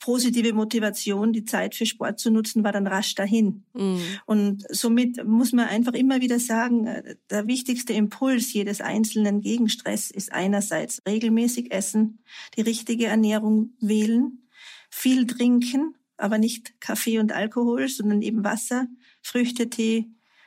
positive 0.00 0.54
Motivation, 0.54 1.32
die 1.32 1.44
Zeit 1.44 1.74
für 1.74 1.86
Sport 1.86 2.18
zu 2.18 2.30
nutzen, 2.30 2.64
war 2.64 2.72
dann 2.72 2.86
rasch 2.86 3.14
dahin. 3.14 3.64
Mhm. 3.74 4.00
Und 4.26 4.64
somit 4.70 5.24
muss 5.24 5.52
man 5.52 5.68
einfach 5.68 5.92
immer 5.92 6.20
wieder 6.20 6.40
sagen, 6.40 6.86
äh, 6.86 7.16
der 7.28 7.46
wichtigste 7.46 7.92
Impuls 7.92 8.52
jedes 8.52 8.80
Einzelnen 8.80 9.42
gegen 9.42 9.68
Stress 9.68 10.10
ist 10.10 10.32
einerseits 10.32 11.02
regelmäßig 11.06 11.70
essen, 11.70 12.18
die 12.56 12.62
richtige 12.62 13.06
Ernährung 13.06 13.74
wählen, 13.80 14.48
viel 14.90 15.26
trinken, 15.26 15.94
aber 16.16 16.38
nicht 16.38 16.80
Kaffee 16.80 17.18
und 17.18 17.32
Alkohol, 17.32 17.88
sondern 17.88 18.22
eben 18.22 18.42
Wasser, 18.42 18.88
Früchtetee 19.22 20.06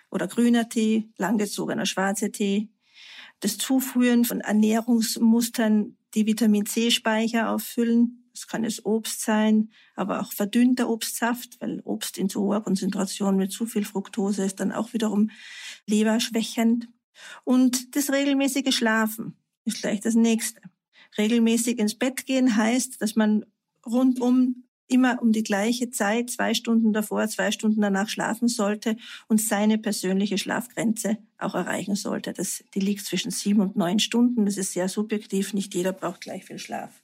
oder 0.10 0.28
grüner 0.28 0.68
Tee, 0.68 1.10
langgezogener 1.18 1.86
schwarzer 1.86 2.32
Tee, 2.32 2.70
das 3.40 3.58
Zuführen 3.58 4.26
von 4.26 4.42
Ernährungsmustern, 4.42 5.96
die 6.16 6.26
Vitamin 6.26 6.66
C-Speicher 6.66 7.50
auffüllen, 7.50 8.23
es 8.34 8.48
kann 8.48 8.64
es 8.64 8.86
Obst 8.86 9.22
sein, 9.22 9.70
aber 9.96 10.22
auch 10.22 10.34
verdünnter 10.34 10.90
Obstsaft, 10.90 11.62
weil 11.62 11.82
Obst 11.84 12.18
in 12.18 12.30
zu 12.30 12.42
hoher 12.42 12.64
Konzentration 12.64 13.38
mit 13.38 13.52
zu 13.52 13.66
viel 13.66 13.86
Fructose 13.86 14.44
ist 14.44 14.60
dann 14.60 14.72
auch 14.72 14.94
wiederum 14.94 15.30
leberschwächend. 15.86 16.88
Und 17.44 17.96
das 17.96 18.12
regelmäßige 18.12 18.76
Schlafen 18.76 19.38
ist 19.66 19.82
gleich 19.82 20.02
das 20.02 20.16
nächste. 20.16 20.62
Regelmäßig 21.18 21.78
ins 21.78 21.96
Bett 21.96 22.26
gehen 22.26 22.56
heißt, 22.56 23.02
dass 23.02 23.16
man 23.16 23.46
rundum 23.86 24.64
immer 24.88 25.22
um 25.22 25.32
die 25.32 25.44
gleiche 25.44 25.90
Zeit, 25.90 26.30
zwei 26.30 26.54
Stunden 26.54 26.94
davor, 26.94 27.28
zwei 27.28 27.52
Stunden 27.52 27.82
danach 27.82 28.10
schlafen 28.10 28.48
sollte 28.48 28.98
und 29.28 29.42
seine 29.42 29.78
persönliche 29.78 30.38
Schlafgrenze 30.38 31.18
auch 31.38 31.56
erreichen 31.56 31.96
sollte. 31.96 32.34
Das, 32.34 32.64
die 32.74 32.80
liegt 32.80 33.06
zwischen 33.06 33.32
sieben 33.32 33.62
und 33.62 33.76
neun 33.76 34.00
Stunden. 34.00 34.46
Das 34.46 34.58
ist 34.58 34.74
sehr 34.74 34.90
subjektiv. 34.90 35.54
Nicht 35.54 35.74
jeder 35.74 35.94
braucht 35.94 36.22
gleich 36.22 36.46
viel 36.46 36.60
Schlaf. 36.60 37.02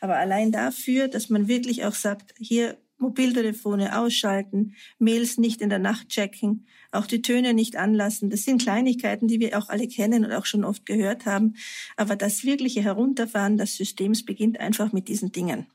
Aber 0.00 0.16
allein 0.16 0.52
dafür, 0.52 1.08
dass 1.08 1.28
man 1.28 1.48
wirklich 1.48 1.84
auch 1.84 1.94
sagt, 1.94 2.34
hier 2.38 2.78
Mobiltelefone 2.98 3.98
ausschalten, 3.98 4.74
Mails 4.98 5.38
nicht 5.38 5.60
in 5.60 5.70
der 5.70 5.78
Nacht 5.78 6.08
checken, 6.08 6.66
auch 6.90 7.06
die 7.06 7.22
Töne 7.22 7.54
nicht 7.54 7.76
anlassen. 7.76 8.30
Das 8.30 8.42
sind 8.42 8.62
Kleinigkeiten, 8.62 9.28
die 9.28 9.40
wir 9.40 9.56
auch 9.56 9.68
alle 9.68 9.88
kennen 9.88 10.24
und 10.24 10.32
auch 10.32 10.46
schon 10.46 10.64
oft 10.64 10.84
gehört 10.84 11.26
haben. 11.26 11.54
Aber 11.96 12.16
das 12.16 12.44
wirkliche 12.44 12.82
Herunterfahren 12.82 13.56
des 13.56 13.76
Systems 13.76 14.24
beginnt 14.24 14.58
einfach 14.58 14.92
mit 14.92 15.08
diesen 15.08 15.32
Dingen. 15.32 15.66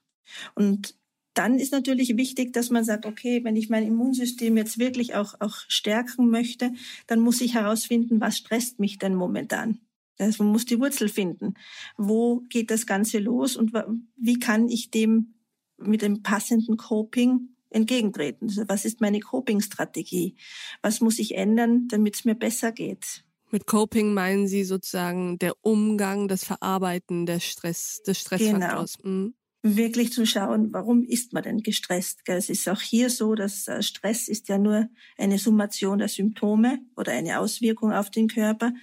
Und 0.56 0.96
dann 1.34 1.58
ist 1.58 1.72
natürlich 1.72 2.16
wichtig, 2.16 2.54
dass 2.54 2.70
man 2.70 2.84
sagt, 2.84 3.06
okay, 3.06 3.44
wenn 3.44 3.56
ich 3.56 3.70
mein 3.70 3.88
Immunsystem 3.88 4.56
jetzt 4.58 4.78
wirklich 4.78 5.16
auch, 5.16 5.36
auch 5.40 5.56
stärken 5.68 6.30
möchte, 6.30 6.74
dann 7.08 7.20
muss 7.20 7.42
ich 7.42 7.56
herausfinden, 7.56 8.22
was 8.22 8.38
stresst 8.38 8.80
mich 8.80 9.00
denn 9.00 9.16
momentan. 9.16 9.80
Also 10.20 10.44
man 10.44 10.52
muss 10.52 10.66
die 10.66 10.80
Wurzel 10.80 11.10
finden. 11.10 11.56
Wo 11.98 12.42
geht 12.50 12.72
das 12.72 12.86
Ganze 12.86 13.20
los 13.20 13.56
und 13.56 13.74
wie 14.16 14.40
kann 14.40 14.70
ich 14.70 14.92
dem 14.92 15.34
mit 15.78 16.02
dem 16.02 16.22
passenden 16.24 16.78
Coping 16.78 17.50
entgegentreten? 17.70 18.48
Also 18.48 18.64
was 18.68 18.86
ist 18.86 19.02
meine 19.02 19.20
Coping-Strategie? 19.20 20.36
Was 20.82 21.02
muss 21.02 21.20
ich 21.20 21.36
ändern, 21.36 21.88
damit 21.88 22.16
es 22.16 22.26
mir 22.26 22.36
besser 22.36 22.72
geht? 22.72 23.24
Mit 23.52 23.68
Coping 23.68 24.14
meinen 24.14 24.48
Sie 24.48 24.64
sozusagen 24.64 25.38
der 25.40 25.54
Umgang, 25.62 26.28
das 26.28 26.44
Verarbeiten 26.44 27.26
des 27.26 27.44
Stress, 27.44 28.02
des 28.06 28.20
Stressfaktors. 28.20 28.98
Genau. 28.98 29.16
Mhm 29.16 29.34
wirklich 29.64 30.12
zu 30.12 30.26
schauen, 30.26 30.74
warum 30.74 31.04
ist 31.06 31.32
man 31.32 31.42
denn 31.42 31.64
gestresst. 31.64 32.20
Es 32.26 32.50
ist 32.50 32.68
auch 32.68 32.82
hier 32.82 33.10
so, 33.10 33.34
dass 33.34 33.70
äh, 33.70 33.82
Stress 33.82 34.28
ist 34.28 34.50
ja 34.50 34.58
nur 34.58 34.90
eine 35.18 35.40
Summation 35.40 36.00
der 36.00 36.10
Symptome 36.10 36.80
oder 36.98 37.14
eine 37.14 37.40
Auswirkung 37.40 37.94
auf 37.94 38.12
den 38.12 38.28
Körper. 38.28 38.74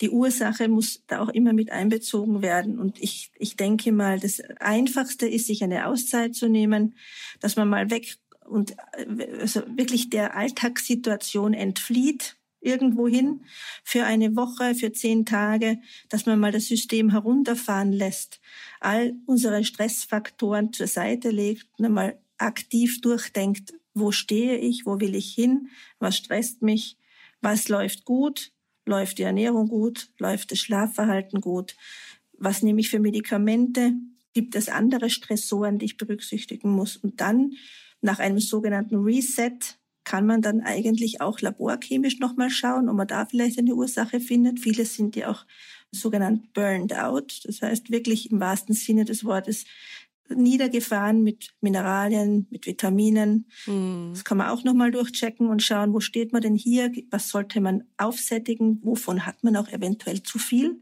Die 0.00 0.08
Ursache 0.08 0.68
muss 0.68 1.04
da 1.06 1.20
auch 1.20 1.28
immer 1.28 1.52
mit 1.52 1.70
einbezogen 1.70 2.40
werden. 2.40 2.78
Und 2.78 2.98
ich, 3.00 3.30
ich 3.38 3.56
denke 3.56 3.92
mal, 3.92 4.18
das 4.18 4.40
Einfachste 4.58 5.28
ist, 5.28 5.46
sich 5.46 5.62
eine 5.62 5.86
Auszeit 5.86 6.34
zu 6.34 6.48
nehmen, 6.48 6.94
dass 7.40 7.56
man 7.56 7.68
mal 7.68 7.90
weg 7.90 8.16
und 8.46 8.74
äh, 8.94 9.38
also 9.38 9.60
wirklich 9.76 10.08
der 10.08 10.34
Alltagssituation 10.34 11.52
entflieht 11.52 12.36
irgendwo 12.62 13.08
hin 13.08 13.42
für 13.84 14.04
eine 14.04 14.36
Woche, 14.36 14.74
für 14.74 14.92
zehn 14.92 15.26
Tage, 15.26 15.78
dass 16.08 16.26
man 16.26 16.38
mal 16.38 16.52
das 16.52 16.66
System 16.66 17.10
herunterfahren 17.10 17.92
lässt, 17.92 18.40
all 18.80 19.14
unsere 19.26 19.64
Stressfaktoren 19.64 20.72
zur 20.72 20.86
Seite 20.86 21.30
legt 21.30 21.66
und 21.78 22.14
aktiv 22.38 23.00
durchdenkt, 23.00 23.74
wo 23.94 24.10
stehe 24.10 24.56
ich, 24.56 24.86
wo 24.86 25.00
will 25.00 25.14
ich 25.14 25.34
hin, 25.34 25.68
was 25.98 26.16
stresst 26.16 26.62
mich, 26.62 26.96
was 27.40 27.68
läuft 27.68 28.04
gut, 28.04 28.52
läuft 28.86 29.18
die 29.18 29.22
Ernährung 29.22 29.68
gut, 29.68 30.08
läuft 30.18 30.50
das 30.52 30.58
Schlafverhalten 30.58 31.40
gut, 31.40 31.76
was 32.32 32.62
nehme 32.62 32.80
ich 32.80 32.90
für 32.90 32.98
Medikamente, 32.98 33.92
gibt 34.32 34.56
es 34.56 34.68
andere 34.68 35.10
Stressoren, 35.10 35.78
die 35.78 35.86
ich 35.86 35.96
berücksichtigen 35.96 36.70
muss. 36.70 36.96
Und 36.96 37.20
dann 37.20 37.52
nach 38.00 38.18
einem 38.18 38.40
sogenannten 38.40 38.96
Reset 38.96 39.58
kann 40.04 40.26
man 40.26 40.42
dann 40.42 40.60
eigentlich 40.60 41.20
auch 41.20 41.40
laborchemisch 41.40 42.18
nochmal 42.18 42.50
schauen, 42.50 42.88
ob 42.88 42.96
man 42.96 43.06
da 43.06 43.26
vielleicht 43.26 43.58
eine 43.58 43.74
Ursache 43.74 44.20
findet. 44.20 44.60
Viele 44.60 44.84
sind 44.84 45.16
ja 45.16 45.30
auch 45.30 45.44
sogenannt 45.90 46.52
burned 46.54 46.94
out, 46.94 47.40
das 47.44 47.62
heißt 47.62 47.90
wirklich 47.90 48.30
im 48.30 48.40
wahrsten 48.40 48.74
Sinne 48.74 49.04
des 49.04 49.24
Wortes 49.24 49.64
niedergefahren 50.28 51.22
mit 51.22 51.54
Mineralien, 51.60 52.46
mit 52.50 52.66
Vitaminen. 52.66 53.46
Mhm. 53.66 54.10
Das 54.12 54.24
kann 54.24 54.38
man 54.38 54.48
auch 54.48 54.64
nochmal 54.64 54.90
durchchecken 54.90 55.48
und 55.48 55.62
schauen, 55.62 55.92
wo 55.92 56.00
steht 56.00 56.32
man 56.32 56.42
denn 56.42 56.54
hier, 56.54 56.90
was 57.10 57.28
sollte 57.28 57.60
man 57.60 57.84
aufsättigen, 57.96 58.80
wovon 58.82 59.26
hat 59.26 59.44
man 59.44 59.56
auch 59.56 59.68
eventuell 59.68 60.22
zu 60.22 60.38
viel. 60.38 60.80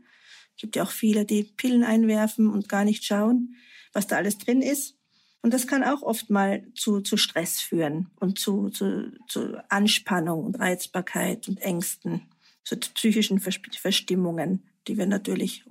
Es 0.56 0.62
gibt 0.62 0.76
ja 0.76 0.82
auch 0.82 0.90
viele, 0.90 1.24
die 1.24 1.44
Pillen 1.44 1.84
einwerfen 1.84 2.48
und 2.48 2.68
gar 2.68 2.84
nicht 2.84 3.04
schauen, 3.04 3.56
was 3.92 4.06
da 4.06 4.16
alles 4.16 4.38
drin 4.38 4.62
ist. 4.62 4.99
Und 5.42 5.54
das 5.54 5.66
kann 5.66 5.82
auch 5.82 6.02
oft 6.02 6.30
mal 6.30 6.64
zu, 6.74 7.00
zu 7.00 7.16
Stress 7.16 7.60
führen 7.60 8.10
und 8.20 8.38
zu, 8.38 8.68
zu, 8.68 9.12
zu 9.26 9.62
Anspannung 9.70 10.44
und 10.44 10.58
Reizbarkeit 10.58 11.48
und 11.48 11.60
Ängsten, 11.60 12.22
zu 12.64 12.76
psychischen 12.76 13.40
Verstimmungen, 13.40 14.62
die 14.86 14.98
wir 14.98 15.06
natürlich 15.06 15.64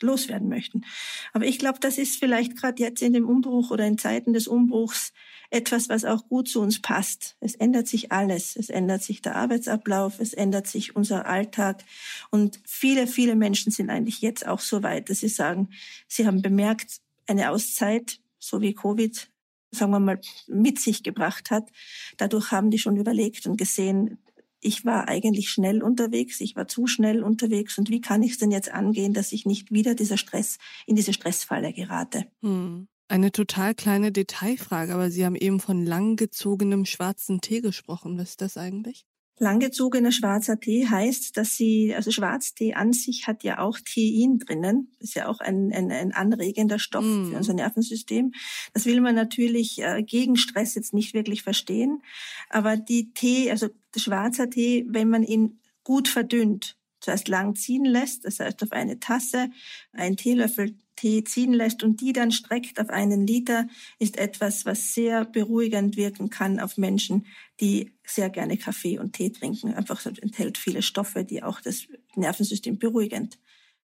loswerden 0.00 0.48
möchten. 0.48 0.84
Aber 1.32 1.46
ich 1.46 1.58
glaube, 1.58 1.80
das 1.80 1.98
ist 1.98 2.18
vielleicht 2.18 2.56
gerade 2.56 2.82
jetzt 2.82 3.02
in 3.02 3.12
dem 3.12 3.28
Umbruch 3.28 3.70
oder 3.70 3.86
in 3.86 3.98
Zeiten 3.98 4.32
des 4.32 4.46
Umbruchs 4.46 5.12
etwas, 5.50 5.88
was 5.88 6.04
auch 6.04 6.28
gut 6.28 6.48
zu 6.48 6.60
uns 6.60 6.80
passt. 6.82 7.36
Es 7.40 7.54
ändert 7.54 7.86
sich 7.86 8.12
alles. 8.12 8.56
Es 8.56 8.70
ändert 8.70 9.02
sich 9.02 9.22
der 9.22 9.36
Arbeitsablauf, 9.36 10.18
es 10.18 10.34
ändert 10.34 10.66
sich 10.66 10.96
unser 10.96 11.26
Alltag. 11.26 11.84
Und 12.30 12.60
viele, 12.64 13.06
viele 13.06 13.36
Menschen 13.36 13.70
sind 13.70 13.90
eigentlich 13.90 14.20
jetzt 14.20 14.46
auch 14.46 14.60
so 14.60 14.82
weit, 14.82 15.10
dass 15.10 15.20
sie 15.20 15.28
sagen, 15.28 15.70
sie 16.08 16.26
haben 16.26 16.42
bemerkt, 16.42 17.00
eine 17.26 17.50
Auszeit 17.50 18.20
so 18.48 18.60
wie 18.60 18.74
Covid, 18.74 19.30
sagen 19.70 19.92
wir 19.92 20.00
mal, 20.00 20.20
mit 20.46 20.78
sich 20.78 21.02
gebracht 21.02 21.50
hat. 21.50 21.70
Dadurch 22.16 22.50
haben 22.50 22.70
die 22.70 22.78
schon 22.78 22.96
überlegt 22.96 23.46
und 23.46 23.56
gesehen, 23.56 24.18
ich 24.60 24.84
war 24.84 25.08
eigentlich 25.08 25.50
schnell 25.50 25.82
unterwegs, 25.82 26.40
ich 26.40 26.56
war 26.56 26.66
zu 26.66 26.86
schnell 26.86 27.22
unterwegs 27.22 27.76
und 27.76 27.90
wie 27.90 28.00
kann 28.00 28.22
ich 28.22 28.32
es 28.32 28.38
denn 28.38 28.50
jetzt 28.50 28.70
angehen, 28.70 29.12
dass 29.12 29.32
ich 29.32 29.44
nicht 29.44 29.70
wieder 29.70 29.94
dieser 29.94 30.16
Stress 30.16 30.58
in 30.86 30.96
diese 30.96 31.12
Stressfalle 31.12 31.72
gerate? 31.72 32.26
Hm. 32.42 32.88
Eine 33.06 33.32
total 33.32 33.74
kleine 33.74 34.12
Detailfrage, 34.12 34.94
aber 34.94 35.10
Sie 35.10 35.26
haben 35.26 35.36
eben 35.36 35.60
von 35.60 35.84
langgezogenem 35.84 36.86
schwarzen 36.86 37.42
Tee 37.42 37.60
gesprochen. 37.60 38.16
Was 38.16 38.30
ist 38.30 38.40
das 38.40 38.56
eigentlich? 38.56 39.06
Langgezogener 39.38 40.12
schwarzer 40.12 40.60
Tee 40.60 40.86
heißt, 40.86 41.36
dass 41.36 41.56
sie, 41.56 41.92
also 41.94 42.12
Schwarztee 42.12 42.74
an 42.74 42.92
sich 42.92 43.26
hat 43.26 43.42
ja 43.42 43.58
auch 43.58 43.78
Tein 43.80 44.38
drinnen. 44.38 44.94
Ist 45.00 45.14
ja 45.14 45.28
auch 45.28 45.40
ein, 45.40 45.72
ein, 45.72 45.90
ein 45.90 46.12
anregender 46.12 46.78
Stoff 46.78 47.04
mm. 47.04 47.30
für 47.30 47.36
unser 47.36 47.54
Nervensystem. 47.54 48.32
Das 48.74 48.86
will 48.86 49.00
man 49.00 49.16
natürlich 49.16 49.82
äh, 49.82 50.04
gegen 50.04 50.36
Stress 50.36 50.76
jetzt 50.76 50.94
nicht 50.94 51.14
wirklich 51.14 51.42
verstehen. 51.42 52.02
Aber 52.48 52.76
die 52.76 53.12
Tee, 53.12 53.50
also 53.50 53.68
schwarzer 53.96 54.48
Tee, 54.48 54.86
wenn 54.88 55.08
man 55.08 55.24
ihn 55.24 55.60
gut 55.82 56.06
verdünnt, 56.06 56.76
zuerst 57.00 57.28
lang 57.28 57.56
ziehen 57.56 57.84
lässt, 57.84 58.24
das 58.24 58.38
heißt 58.38 58.62
auf 58.62 58.72
eine 58.72 59.00
Tasse, 59.00 59.50
einen 59.92 60.16
Teelöffel 60.16 60.76
Tee 60.96 61.24
ziehen 61.24 61.52
lässt 61.52 61.82
und 61.82 62.00
die 62.00 62.12
dann 62.12 62.30
streckt 62.30 62.80
auf 62.80 62.88
einen 62.88 63.26
Liter, 63.26 63.66
ist 63.98 64.16
etwas, 64.16 64.64
was 64.64 64.94
sehr 64.94 65.24
beruhigend 65.24 65.96
wirken 65.96 66.30
kann 66.30 66.60
auf 66.60 66.76
Menschen, 66.76 67.26
die 67.60 67.92
sehr 68.04 68.30
gerne 68.30 68.56
Kaffee 68.56 68.98
und 68.98 69.12
Tee 69.12 69.30
trinken. 69.30 69.74
Einfach 69.74 70.00
so 70.00 70.10
enthält 70.10 70.58
viele 70.58 70.82
Stoffe, 70.82 71.24
die 71.24 71.42
auch 71.42 71.60
das 71.60 71.86
Nervensystem 72.16 72.78
beruhigend 72.78 73.38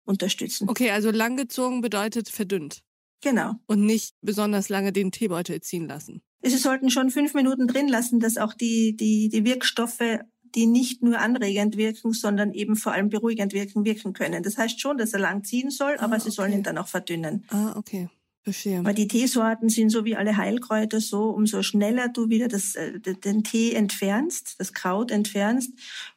unterstützen. 0.05 0.69
Okay, 0.69 0.91
also 0.91 1.11
langgezogen 1.11 1.81
bedeutet 1.81 2.29
verdünnt. 2.29 2.83
Genau. 3.23 3.55
Und 3.67 3.85
nicht 3.85 4.15
besonders 4.23 4.69
lange 4.69 4.93
den 4.93 5.13
Teebeutel 5.13 5.61
ziehen 5.61 5.87
lassen. 5.87 6.23
Sie 6.43 6.57
sollten 6.57 6.91
schon 6.91 7.11
fünf 7.11 7.35
Minuten 7.35 7.69
drin 7.69 7.87
lassen, 7.87 8.19
dass 8.19 8.39
auch 8.39 8.55
die, 8.55 8.97
die, 8.97 9.29
die 9.29 9.45
Wirkstoffe 9.45 10.21
die 10.55 10.67
nicht 10.67 11.03
nur 11.03 11.19
anregend 11.19 11.77
wirken, 11.77 12.13
sondern 12.13 12.53
eben 12.53 12.77
vor 12.77 12.93
allem 12.93 13.09
beruhigend 13.09 13.53
wirken, 13.53 13.85
wirken 13.85 14.13
können. 14.13 14.43
Das 14.43 14.59
heißt 14.59 14.81
schon, 14.81 14.99
dass 14.99 15.13
er 15.13 15.21
lang 15.21 15.45
ziehen 15.45 15.71
soll, 15.71 15.97
aber 15.99 16.17
ah, 16.17 16.21
sie 16.21 16.31
sollen 16.31 16.53
ihn 16.53 16.63
dann 16.63 16.79
auch 16.79 16.89
verdünnen. 16.89 17.45
Ah, 17.49 17.75
okay. 17.77 18.09
Verstehe. 18.43 18.83
Weil 18.83 18.95
die 18.95 19.07
Teesorten 19.07 19.69
sind 19.69 19.91
so 19.91 20.07
wie 20.07 20.17
alle 20.17 20.39
Heilkräuter 20.39 21.01
so, 21.01 21.25
umso 21.25 21.63
schneller 21.63 22.09
du 22.09 22.31
wieder 22.31 22.49
das, 22.49 22.75
äh, 22.75 22.99
den 22.99 23.45
Tee 23.45 23.75
entfernst, 23.75 24.55
das 24.59 24.73
Kraut 24.73 25.11
entfernst, 25.11 25.73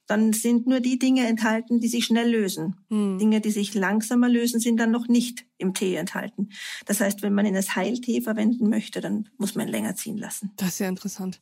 dann 0.08 0.32
sind 0.32 0.66
nur 0.66 0.80
die 0.80 0.98
Dinge 0.98 1.28
enthalten, 1.28 1.82
die 1.82 1.90
sich 1.90 2.06
schnell 2.06 2.32
lösen. 2.32 2.78
Hm. 2.90 3.20
Dinge, 3.20 3.42
die 3.42 3.52
sich 3.52 3.74
langsamer 3.74 4.30
lösen, 4.30 4.62
sind 4.62 4.78
dann 4.78 4.92
noch 4.92 5.10
nicht 5.10 5.46
im 5.58 5.74
Tee 5.74 5.96
enthalten. 5.96 6.50
Das 6.86 7.02
heißt, 7.02 7.24
wenn 7.24 7.34
man 7.34 7.46
ihn 7.46 7.58
als 7.58 7.76
Heiltee 7.76 8.22
verwenden 8.22 8.70
möchte, 8.70 9.02
dann 9.02 9.28
muss 9.38 9.56
man 9.56 9.68
länger 9.68 9.96
ziehen 9.96 10.18
lassen. 10.18 10.52
Das 10.56 10.70
ist 10.70 10.80
ja 10.80 10.88
interessant. 10.88 11.42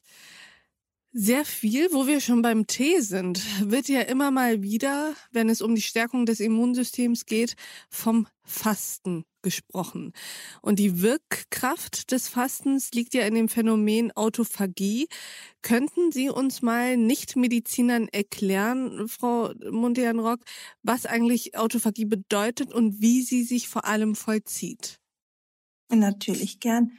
Sehr 1.13 1.45
viel, 1.45 1.89
wo 1.91 2.07
wir 2.07 2.21
schon 2.21 2.41
beim 2.41 2.65
Tee 2.65 3.01
sind, 3.01 3.41
wird 3.69 3.87
ja 3.87 4.01
immer 4.01 4.31
mal 4.31 4.63
wieder, 4.63 5.13
wenn 5.31 5.49
es 5.49 5.61
um 5.61 5.75
die 5.75 5.81
Stärkung 5.81 6.25
des 6.25 6.39
Immunsystems 6.39 7.27
geht, 7.27 7.55
vom 7.89 8.27
Fasten 8.43 9.25
gesprochen. 9.41 10.13
Und 10.61 10.79
die 10.79 11.01
Wirkkraft 11.01 12.11
des 12.11 12.27
Fastens 12.27 12.91
liegt 12.91 13.13
ja 13.13 13.25
in 13.25 13.35
dem 13.35 13.49
Phänomen 13.49 14.11
Autophagie. 14.11 15.07
Könnten 15.61 16.11
Sie 16.11 16.29
uns 16.29 16.61
mal 16.61 16.97
Nichtmedizinern 16.97 18.07
erklären, 18.07 19.07
Frau 19.07 19.53
Montean-Rock, 19.69 20.41
was 20.83 21.05
eigentlich 21.05 21.57
Autophagie 21.57 22.05
bedeutet 22.05 22.73
und 22.73 23.01
wie 23.01 23.21
sie 23.21 23.43
sich 23.43 23.67
vor 23.67 23.85
allem 23.85 24.15
vollzieht? 24.15 24.99
Natürlich 25.89 26.59
gern. 26.59 26.91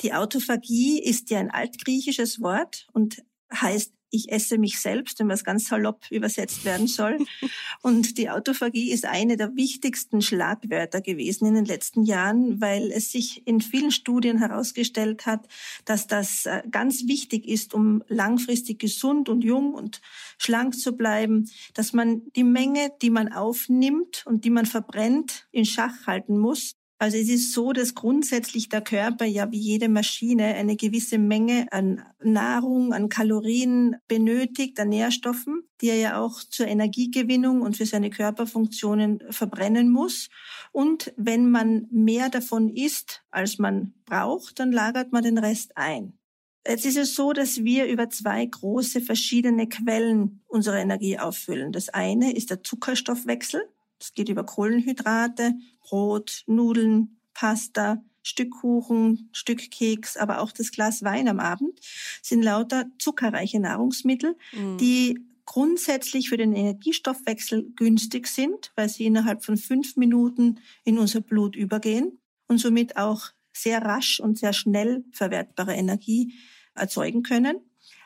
Die 0.00 0.14
Autophagie 0.14 1.02
ist 1.02 1.30
ja 1.30 1.40
ein 1.40 1.50
altgriechisches 1.50 2.40
Wort 2.40 2.86
und 2.92 3.22
heißt 3.52 3.92
ich 4.10 4.30
esse 4.32 4.58
mich 4.58 4.80
selbst, 4.80 5.18
wenn 5.18 5.28
was 5.28 5.44
ganz 5.44 5.68
salopp 5.68 6.10
übersetzt 6.10 6.64
werden 6.64 6.86
soll. 6.86 7.18
Und 7.82 8.18
die 8.18 8.30
Autophagie 8.30 8.90
ist 8.90 9.04
eine 9.04 9.36
der 9.36 9.54
wichtigsten 9.56 10.22
Schlagwörter 10.22 11.00
gewesen 11.00 11.46
in 11.46 11.54
den 11.54 11.64
letzten 11.64 12.04
Jahren, 12.04 12.60
weil 12.60 12.90
es 12.90 13.12
sich 13.12 13.46
in 13.46 13.60
vielen 13.60 13.90
Studien 13.90 14.38
herausgestellt 14.38 15.26
hat, 15.26 15.46
dass 15.84 16.06
das 16.06 16.46
äh, 16.46 16.62
ganz 16.70 17.06
wichtig 17.06 17.46
ist, 17.46 17.74
um 17.74 18.02
langfristig 18.08 18.78
gesund 18.78 19.28
und 19.28 19.44
jung 19.44 19.74
und 19.74 20.00
schlank 20.38 20.78
zu 20.78 20.96
bleiben, 20.96 21.50
dass 21.74 21.92
man 21.92 22.22
die 22.34 22.44
Menge, 22.44 22.92
die 23.02 23.10
man 23.10 23.32
aufnimmt 23.32 24.24
und 24.26 24.44
die 24.44 24.50
man 24.50 24.66
verbrennt, 24.66 25.46
in 25.52 25.64
Schach 25.64 26.06
halten 26.06 26.38
muss 26.38 26.77
also 27.00 27.16
es 27.16 27.28
ist 27.28 27.52
so, 27.52 27.72
dass 27.72 27.94
grundsätzlich 27.94 28.68
der 28.68 28.80
Körper 28.80 29.24
ja 29.24 29.52
wie 29.52 29.58
jede 29.58 29.88
Maschine 29.88 30.54
eine 30.56 30.74
gewisse 30.74 31.18
Menge 31.18 31.68
an 31.70 32.02
Nahrung, 32.20 32.92
an 32.92 33.08
Kalorien 33.08 33.96
benötigt, 34.08 34.80
an 34.80 34.88
Nährstoffen, 34.88 35.62
die 35.80 35.90
er 35.90 35.96
ja 35.96 36.20
auch 36.20 36.42
zur 36.42 36.66
Energiegewinnung 36.66 37.62
und 37.62 37.76
für 37.76 37.86
seine 37.86 38.10
Körperfunktionen 38.10 39.22
verbrennen 39.30 39.90
muss. 39.90 40.28
Und 40.72 41.12
wenn 41.16 41.48
man 41.48 41.86
mehr 41.92 42.30
davon 42.30 42.68
isst, 42.68 43.22
als 43.30 43.58
man 43.58 43.94
braucht, 44.04 44.58
dann 44.58 44.72
lagert 44.72 45.12
man 45.12 45.22
den 45.22 45.38
Rest 45.38 45.76
ein. 45.76 46.18
Jetzt 46.66 46.84
ist 46.84 46.98
es 46.98 47.14
so, 47.14 47.32
dass 47.32 47.62
wir 47.62 47.86
über 47.86 48.10
zwei 48.10 48.44
große 48.44 49.00
verschiedene 49.00 49.68
Quellen 49.68 50.42
unsere 50.48 50.80
Energie 50.80 51.16
auffüllen. 51.16 51.70
Das 51.70 51.88
eine 51.90 52.34
ist 52.34 52.50
der 52.50 52.64
Zuckerstoffwechsel. 52.64 53.62
Das 53.98 54.12
geht 54.14 54.28
über 54.28 54.44
Kohlenhydrate, 54.44 55.54
Brot, 55.80 56.44
Nudeln, 56.46 57.18
Pasta, 57.34 58.02
Stück 58.22 58.50
Kuchen, 58.50 59.30
Stück 59.32 59.70
Keks, 59.70 60.16
aber 60.16 60.40
auch 60.40 60.52
das 60.52 60.70
Glas 60.70 61.02
Wein 61.02 61.28
am 61.28 61.40
Abend 61.40 61.80
sind 62.22 62.42
lauter 62.42 62.86
zuckerreiche 62.98 63.58
Nahrungsmittel, 63.58 64.36
mhm. 64.52 64.76
die 64.78 65.18
grundsätzlich 65.46 66.28
für 66.28 66.36
den 66.36 66.52
Energiestoffwechsel 66.52 67.72
günstig 67.74 68.26
sind, 68.26 68.70
weil 68.76 68.90
sie 68.90 69.06
innerhalb 69.06 69.44
von 69.44 69.56
fünf 69.56 69.96
Minuten 69.96 70.60
in 70.84 70.98
unser 70.98 71.22
Blut 71.22 71.56
übergehen 71.56 72.18
und 72.48 72.58
somit 72.58 72.98
auch 72.98 73.30
sehr 73.54 73.80
rasch 73.80 74.20
und 74.20 74.38
sehr 74.38 74.52
schnell 74.52 75.04
verwertbare 75.12 75.74
Energie 75.74 76.34
erzeugen 76.74 77.22
können. 77.22 77.56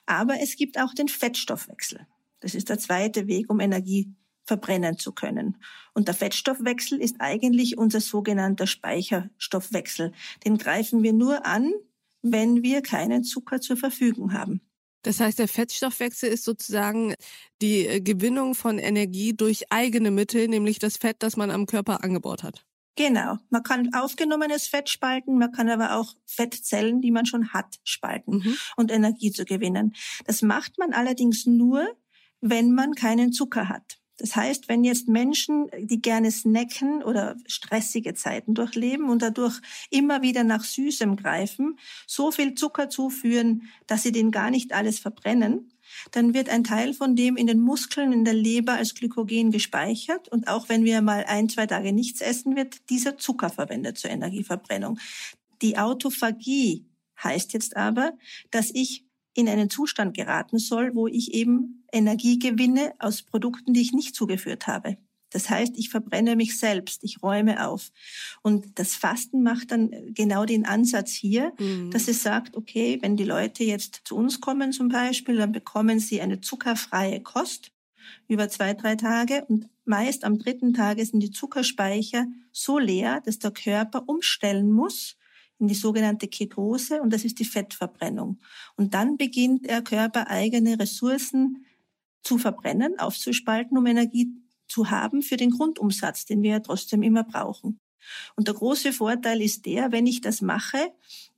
Aber 0.07 0.41
es 0.41 0.57
gibt 0.57 0.79
auch 0.79 0.95
den 0.95 1.09
Fettstoffwechsel. 1.09 2.07
Das 2.39 2.55
ist 2.55 2.69
der 2.69 2.79
zweite 2.79 3.27
Weg, 3.27 3.51
um 3.51 3.59
Energie 3.59 4.15
verbrennen 4.45 4.99
zu 4.99 5.13
können. 5.13 5.57
Und 5.95 6.09
der 6.09 6.15
Fettstoffwechsel 6.15 7.01
ist 7.01 7.17
eigentlich 7.21 7.79
unser 7.79 8.01
sogenannter 8.01 8.67
Speicherstoffwechsel. 8.67 10.13
Den 10.45 10.59
greifen 10.59 11.03
wir 11.03 11.13
nur 11.13 11.47
an, 11.47 11.73
wenn 12.23 12.63
wir 12.63 12.83
keinen 12.83 13.25
Zucker 13.25 13.61
zur 13.61 13.77
Verfügung 13.77 14.33
haben. 14.33 14.61
Das 15.03 15.19
heißt, 15.19 15.39
der 15.39 15.49
Fettstoffwechsel 15.49 16.29
ist 16.29 16.45
sozusagen 16.45 17.15
die 17.61 17.87
äh, 17.87 18.01
Gewinnung 18.01 18.55
von 18.55 18.79
Energie 18.79 19.35
durch 19.35 19.65
eigene 19.71 20.13
Mittel, 20.13 20.47
nämlich 20.47 20.79
das 20.79 20.97
Fett, 20.97 21.17
das 21.21 21.37
man 21.37 21.51
am 21.51 21.67
Körper 21.67 22.05
angebaut 22.05 22.45
hat. 22.45 22.65
Genau. 22.95 23.39
Man 23.51 23.63
kann 23.63 23.95
aufgenommenes 23.95 24.67
Fett 24.67 24.89
spalten, 24.89 25.39
man 25.39 25.51
kann 25.51 25.69
aber 25.69 25.97
auch 25.97 26.15
Fettzellen, 26.27 27.01
die 27.01 27.11
man 27.11 27.27
schon 27.27 27.53
hat, 27.53 27.81
spalten 27.85 28.39
mhm. 28.39 28.57
und 28.77 28.93
Energie 28.93 29.33
zu 29.33 29.45
gewinnen. 29.45 29.95
Das 30.25 30.43
macht 30.43 30.79
man 30.79 30.93
allerdings 30.93 31.47
nur, 31.47 31.89
wenn 32.41 32.73
man 32.73 32.95
keinen 32.95 33.33
Zucker 33.33 33.69
hat. 33.69 34.02
Das 34.23 34.37
heißt, 34.37 34.69
wenn 34.69 34.85
jetzt 34.85 35.09
Menschen, 35.09 35.69
die 35.81 36.01
gerne 36.01 36.31
snacken 36.31 37.03
oder 37.03 37.35
stressige 37.49 38.15
Zeiten 38.15 38.55
durchleben 38.55 39.11
und 39.11 39.21
dadurch 39.21 39.61
immer 39.91 40.23
wieder 40.23 40.45
nach 40.45 40.63
Süßem 40.63 41.17
greifen, 41.17 41.77
so 42.07 42.31
viel 42.31 42.55
Zucker 42.55 42.89
zuführen, 42.89 43.69
dass 43.89 44.05
sie 44.05 44.13
den 44.13 44.31
gar 44.31 44.53
nicht 44.53 44.75
alles 44.75 45.01
verbrennen, 45.01 45.73
dann 46.13 46.35
wird 46.35 46.51
ein 46.51 46.63
Teil 46.63 46.95
von 46.95 47.17
dem 47.17 47.37
in 47.37 47.49
den 47.49 47.59
Muskeln, 47.59 48.13
in 48.13 48.25
der 48.25 48.35
Leber 48.35 48.75
als 48.75 48.95
Glykogen 48.95 49.51
gespeichert. 49.51 50.29
Und 50.29 50.47
auch 50.47 50.69
wenn 50.69 50.85
wir 50.85 51.03
mal 51.03 51.25
ein, 51.25 51.49
zwei 51.49 51.67
Tage 51.67 51.93
nichts 51.93 52.21
essen, 52.21 52.55
wird 52.55 52.89
dieser 52.91 53.19
Zucker 53.19 53.51
verwendet 53.51 53.99
zur 53.99 54.11
Energieverbrennung. 54.11 55.01
Die 55.63 55.79
Autophagie 55.79 56.87
heißt 57.25 57.55
jetzt 57.55 57.77
aber, 57.77 58.13
dass 58.53 58.71
ich 58.73 59.05
in 59.35 59.49
einen 59.49 59.71
Zustand 59.71 60.15
geraten 60.15 60.59
soll, 60.59 60.95
wo 60.95 61.07
ich 61.07 61.35
eben 61.35 61.85
Energie 61.93 62.39
gewinne 62.39 62.93
aus 62.99 63.23
Produkten, 63.23 63.73
die 63.73 63.81
ich 63.81 63.93
nicht 63.93 64.15
zugeführt 64.15 64.67
habe. 64.67 64.97
Das 65.33 65.49
heißt, 65.49 65.79
ich 65.79 65.89
verbrenne 65.89 66.37
mich 66.37 66.59
selbst, 66.59 67.03
ich 67.05 67.23
räume 67.23 67.67
auf. 67.67 67.91
Und 68.43 68.79
das 68.79 68.95
Fasten 68.95 69.43
macht 69.43 69.71
dann 69.71 69.91
genau 70.09 70.45
den 70.45 70.67
Ansatz 70.67 71.13
hier, 71.13 71.53
mhm. 71.59 71.91
dass 71.91 72.09
es 72.09 72.23
sagt, 72.23 72.57
okay, 72.57 72.99
wenn 73.01 73.17
die 73.17 73.25
Leute 73.25 73.65
jetzt 73.65 74.03
zu 74.05 74.15
uns 74.15 74.41
kommen 74.41 74.73
zum 74.73 74.89
Beispiel, 74.89 75.37
dann 75.37 75.53
bekommen 75.53 75.99
sie 76.01 76.21
eine 76.21 76.41
zuckerfreie 76.41 77.21
Kost 77.21 77.73
über 78.29 78.49
zwei, 78.49 78.75
drei 78.75 78.97
Tage 78.97 79.45
und 79.49 79.69
meist 79.85 80.25
am 80.25 80.39
dritten 80.39 80.75
Tage 80.75 81.05
sind 81.05 81.21
die 81.21 81.31
Zuckerspeicher 81.31 82.27
so 82.53 82.79
leer, 82.79 83.23
dass 83.25 83.39
der 83.39 83.53
Körper 83.53 84.05
umstellen 84.07 84.71
muss 84.71 85.17
in 85.59 85.69
die 85.69 85.75
sogenannte 85.75 86.29
Ketose 86.29 87.01
und 87.01 87.13
das 87.13 87.25
ist 87.25 87.39
die 87.39 87.45
Fettverbrennung. 87.45 88.41
Und 88.77 88.95
dann 88.95 89.17
beginnt 89.17 89.67
der 89.67 89.83
Körper 89.83 90.29
eigene 90.29 90.79
Ressourcen 90.79 91.67
zu 92.23 92.39
verbrennen, 92.39 92.99
aufzuspalten, 92.99 93.77
um 93.79 93.87
Energie 93.87 94.29
zu 94.69 94.91
haben 94.91 95.23
für 95.23 95.37
den 95.37 95.51
Grundumsatz, 95.51 96.25
den 96.25 96.43
wir 96.43 96.51
ja 96.51 96.61
trotzdem 96.61 97.03
immer 97.03 97.25
brauchen. 97.25 97.81
Und 98.37 98.49
der 98.49 98.55
große 98.55 98.93
Vorteil 98.93 99.41
ist 99.41 99.67
der, 99.67 99.93
wenn 99.93 100.07
ich 100.07 100.21
das 100.21 100.41
mache, 100.41 100.93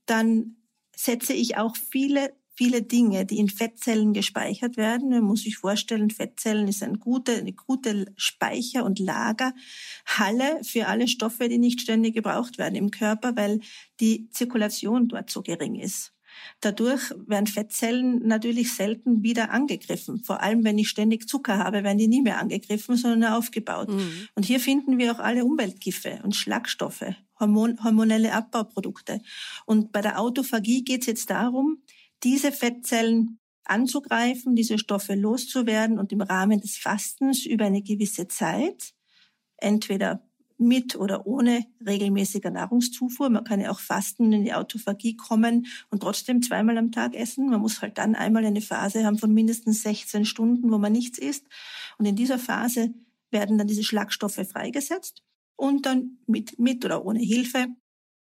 dann 0.05 0.55
setze 0.95 1.33
ich 1.33 1.57
auch 1.57 1.75
viele 1.75 2.33
viele 2.55 2.81
Dinge, 2.81 3.25
die 3.25 3.37
in 3.37 3.49
Fettzellen 3.49 4.13
gespeichert 4.13 4.77
werden. 4.77 5.09
Man 5.09 5.23
muss 5.23 5.43
sich 5.43 5.57
vorstellen, 5.57 6.09
Fettzellen 6.09 6.67
ist 6.67 6.81
ein 6.81 6.99
gute, 6.99 7.35
eine 7.35 7.53
gute 7.53 8.13
Speicher- 8.15 8.85
und 8.85 8.99
Lagerhalle 8.99 10.63
für 10.63 10.87
alle 10.87 11.07
Stoffe, 11.07 11.49
die 11.49 11.57
nicht 11.57 11.81
ständig 11.81 12.15
gebraucht 12.15 12.57
werden 12.57 12.75
im 12.75 12.91
Körper, 12.91 13.35
weil 13.35 13.59
die 13.99 14.29
Zirkulation 14.29 15.07
dort 15.07 15.29
so 15.29 15.41
gering 15.41 15.75
ist. 15.75 16.13
Dadurch 16.61 17.11
werden 17.27 17.47
Fettzellen 17.47 18.27
natürlich 18.27 18.73
selten 18.73 19.23
wieder 19.23 19.51
angegriffen. 19.51 20.23
Vor 20.23 20.41
allem, 20.41 20.63
wenn 20.63 20.77
ich 20.77 20.89
ständig 20.89 21.27
Zucker 21.27 21.57
habe, 21.57 21.83
werden 21.83 21.97
die 21.97 22.07
nie 22.07 22.21
mehr 22.21 22.39
angegriffen, 22.39 22.97
sondern 22.97 23.19
nur 23.19 23.37
aufgebaut. 23.37 23.89
Mhm. 23.89 24.27
Und 24.35 24.43
hier 24.45 24.59
finden 24.59 24.97
wir 24.97 25.13
auch 25.13 25.19
alle 25.19 25.45
Umweltgifte 25.45 26.19
und 26.23 26.35
Schlagstoffe, 26.35 27.05
Hormon 27.39 27.83
hormonelle 27.83 28.33
Abbauprodukte. 28.33 29.21
Und 29.65 29.91
bei 29.91 30.01
der 30.01 30.19
Autophagie 30.19 30.83
geht 30.83 31.01
es 31.01 31.07
jetzt 31.07 31.29
darum, 31.29 31.81
diese 32.23 32.51
Fettzellen 32.51 33.39
anzugreifen, 33.65 34.55
diese 34.55 34.77
Stoffe 34.77 35.15
loszuwerden 35.15 35.99
und 35.99 36.11
im 36.11 36.21
Rahmen 36.21 36.61
des 36.61 36.77
Fastens 36.77 37.45
über 37.45 37.65
eine 37.65 37.81
gewisse 37.81 38.27
Zeit, 38.27 38.93
entweder 39.57 40.23
mit 40.57 40.95
oder 40.95 41.27
ohne 41.27 41.65
regelmäßiger 41.85 42.49
Nahrungszufuhr. 42.49 43.29
Man 43.29 43.43
kann 43.43 43.59
ja 43.59 43.71
auch 43.71 43.79
fasten, 43.79 44.31
in 44.31 44.45
die 44.45 44.53
Autophagie 44.53 45.17
kommen 45.17 45.67
und 45.89 46.01
trotzdem 46.01 46.41
zweimal 46.41 46.77
am 46.77 46.91
Tag 46.91 47.13
essen. 47.13 47.49
Man 47.49 47.59
muss 47.59 47.81
halt 47.81 47.97
dann 47.97 48.15
einmal 48.15 48.45
eine 48.45 48.61
Phase 48.61 49.05
haben 49.05 49.17
von 49.17 49.33
mindestens 49.33 49.83
16 49.83 50.25
Stunden, 50.25 50.71
wo 50.71 50.77
man 50.77 50.93
nichts 50.93 51.17
isst. 51.17 51.45
Und 51.97 52.05
in 52.05 52.15
dieser 52.15 52.39
Phase 52.39 52.93
werden 53.31 53.57
dann 53.57 53.67
diese 53.67 53.83
Schlagstoffe 53.83 54.47
freigesetzt 54.49 55.23
und 55.57 55.85
dann 55.85 56.19
mit, 56.25 56.57
mit 56.57 56.85
oder 56.85 57.05
ohne 57.05 57.19
Hilfe 57.19 57.67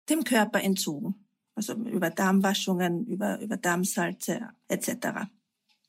dem 0.08 0.22
Körper 0.22 0.62
entzogen 0.62 1.26
also 1.60 1.74
über 1.74 2.08
Darmwaschungen, 2.08 3.04
über, 3.04 3.38
über 3.40 3.58
Darmsalze 3.58 4.48
etc. 4.68 5.28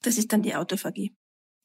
Das 0.01 0.17
ist 0.17 0.33
dann 0.33 0.41
die 0.41 0.53
Autophagie. 0.53 1.15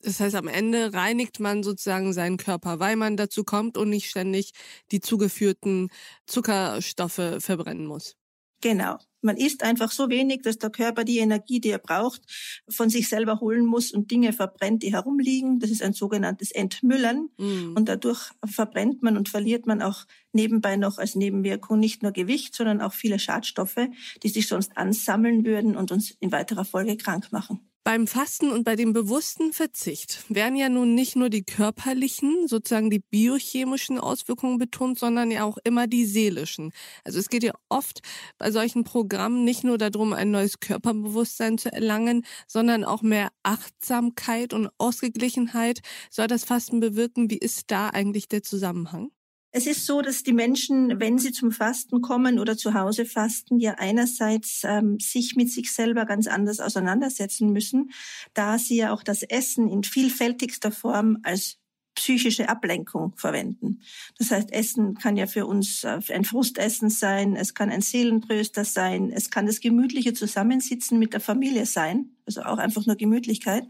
Das 0.01 0.21
heißt, 0.21 0.37
am 0.37 0.47
Ende 0.47 0.93
reinigt 0.93 1.41
man 1.41 1.65
sozusagen 1.65 2.13
seinen 2.13 2.37
Körper, 2.37 2.79
weil 2.79 2.95
man 2.95 3.17
dazu 3.17 3.43
kommt 3.43 3.77
und 3.77 3.91
nicht 3.91 4.09
ständig 4.09 4.53
die 4.93 5.01
zugeführten 5.01 5.91
Zuckerstoffe 6.27 7.39
verbrennen 7.39 7.87
muss. 7.87 8.15
Genau. 8.61 8.99
Man 9.27 9.37
isst 9.37 9.63
einfach 9.63 9.91
so 9.91 10.09
wenig, 10.09 10.43
dass 10.43 10.59
der 10.59 10.71
Körper 10.71 11.05
die 11.05 11.19
Energie, 11.19 11.61
die 11.61 11.71
er 11.71 11.79
braucht, 11.79 12.23
von 12.69 12.89
sich 12.89 13.09
selber 13.09 13.41
holen 13.41 13.67
muss 13.67 13.93
und 13.93 14.11
Dinge 14.11 14.33
verbrennt, 14.33 14.83
die 14.83 14.93
herumliegen. 14.93 15.59
Das 15.59 15.71
ist 15.71 15.83
ein 15.83 15.93
sogenanntes 15.93 16.51
Entmüllen. 16.53 17.29
Mhm. 17.37 17.75
Und 17.77 17.89
dadurch 17.89 18.31
verbrennt 18.47 19.03
man 19.03 19.17
und 19.17 19.29
verliert 19.29 19.67
man 19.67 19.83
auch 19.83 20.07
nebenbei 20.33 20.77
noch 20.77 20.99
als 20.99 21.17
Nebenwirkung 21.17 21.79
nicht 21.79 22.03
nur 22.03 22.13
Gewicht, 22.13 22.55
sondern 22.55 22.81
auch 22.81 22.93
viele 22.93 23.19
Schadstoffe, 23.19 23.89
die 24.23 24.29
sich 24.29 24.47
sonst 24.47 24.77
ansammeln 24.77 25.45
würden 25.45 25.77
und 25.77 25.93
uns 25.93 26.13
in 26.21 26.33
weiterer 26.33 26.65
Folge 26.65 26.97
krank 26.97 27.33
machen. 27.33 27.61
Beim 27.87 28.09
Fasten 28.09 28.51
und 28.51 28.65
bei 28.65 28.75
dem 28.75 28.93
bewussten 28.93 29.53
Verzicht 29.53 30.25
werden 30.29 30.57
ja 30.57 30.69
nun 30.69 30.97
nicht 30.97 31.15
nur 31.15 31.31
die 31.31 31.45
körperlichen, 31.45 32.49
sozusagen 32.49 32.91
die 32.91 32.99
biochemischen 32.99 34.01
Auswirkungen 34.01 34.59
betont, 34.59 34.99
sondern 34.99 35.31
ja 35.31 35.45
auch 35.45 35.57
immer 35.63 35.87
die 35.87 36.05
seelischen. 36.05 36.73
Also 37.05 37.21
es 37.21 37.29
geht 37.29 37.45
ja 37.45 37.53
oft 37.69 38.01
bei 38.39 38.51
solchen 38.51 38.83
Programmen 38.83 39.45
nicht 39.45 39.63
nur 39.63 39.79
darum, 39.79 40.15
ein 40.15 40.33
neues 40.33 40.59
Körperbewusstsein 40.59 41.59
zu 41.59 41.73
erlangen, 41.73 42.27
sondern 42.49 42.83
auch 42.83 43.03
mehr 43.03 43.29
Achtsamkeit 43.45 44.53
und 44.53 44.69
Ausgeglichenheit 44.79 45.79
soll 46.11 46.27
das 46.27 46.43
Fasten 46.43 46.81
bewirken. 46.81 47.31
Wie 47.31 47.39
ist 47.39 47.71
da 47.71 47.91
eigentlich 47.91 48.27
der 48.27 48.43
Zusammenhang? 48.43 49.13
Es 49.57 49.67
ist 49.67 49.87
so, 49.87 50.03
dass 50.03 50.23
die 50.23 50.35
Menschen, 50.35 51.01
wenn 51.01 51.17
sie 51.17 51.33
zum 51.33 51.51
Fasten 51.51 52.03
kommen 52.03 52.39
oder 52.39 52.59
zu 52.59 52.75
Hause 52.75 53.07
fasten, 53.07 53.59
ja 53.59 53.77
einerseits 53.79 54.65
ähm, 54.65 55.01
sich 55.01 55.35
mit 55.35 55.51
sich 55.51 55.73
selber 55.73 56.05
ganz 56.05 56.27
anders 56.27 56.61
auseinandersetzen 56.61 57.55
müssen, 57.55 57.91
da 58.35 58.59
sie 58.59 58.77
ja 58.77 58.93
auch 58.93 59.03
das 59.03 59.23
Essen 59.23 59.71
in 59.71 59.83
vielfältigster 59.83 60.71
Form 60.71 61.21
als 61.23 61.57
psychische 61.95 62.51
Ablenkung 62.51 63.15
verwenden. 63.17 63.81
Das 64.19 64.31
heißt, 64.31 64.53
Essen 64.53 64.93
kann 64.97 65.17
ja 65.17 65.27
für 65.27 65.47
uns 65.47 65.85
äh, 65.85 66.01
ein 66.13 66.25
Frustessen 66.25 66.91
sein, 66.91 67.35
es 67.35 67.55
kann 67.55 67.71
ein 67.71 67.81
Seelentröster 67.81 68.67
sein, 68.67 69.11
es 69.11 69.31
kann 69.31 69.47
das 69.47 69.61
gemütliche 69.61 70.13
Zusammensitzen 70.13 70.99
mit 70.99 71.15
der 71.15 71.21
Familie 71.21 71.65
sein, 71.65 72.11
also 72.27 72.43
auch 72.43 72.59
einfach 72.59 72.85
nur 72.85 72.97
Gemütlichkeit. 72.97 73.65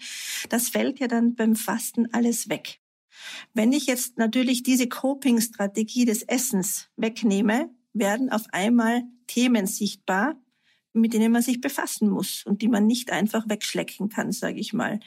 Das 0.49 0.69
fällt 0.69 0.99
ja 0.99 1.07
dann 1.07 1.37
beim 1.37 1.55
Fasten 1.55 2.13
alles 2.13 2.49
weg. 2.49 2.81
Wenn 3.55 3.73
ich 3.73 3.87
jetzt 3.87 4.19
natürlich 4.19 4.63
diese 4.63 4.89
Coping-Strategie 4.89 6.05
des 6.05 6.23
Essens 6.23 6.89
wegnehme, 6.97 7.71
werden 7.93 8.31
auf 8.31 8.45
einmal 8.53 9.03
Themen 9.27 9.67
sichtbar, 9.67 10.37
mit 10.93 11.13
denen 11.13 11.33
man 11.33 11.43
sich 11.43 11.61
befassen 11.61 12.09
muss 12.09 12.43
und 12.45 12.63
die 12.63 12.69
man 12.69 12.87
nicht 12.87 13.13
einfach 13.13 13.49
wegschlecken 13.49 14.09
kann, 14.09 14.33
sage 14.33 14.59
ich 14.59 14.73
mal. 14.73 15.01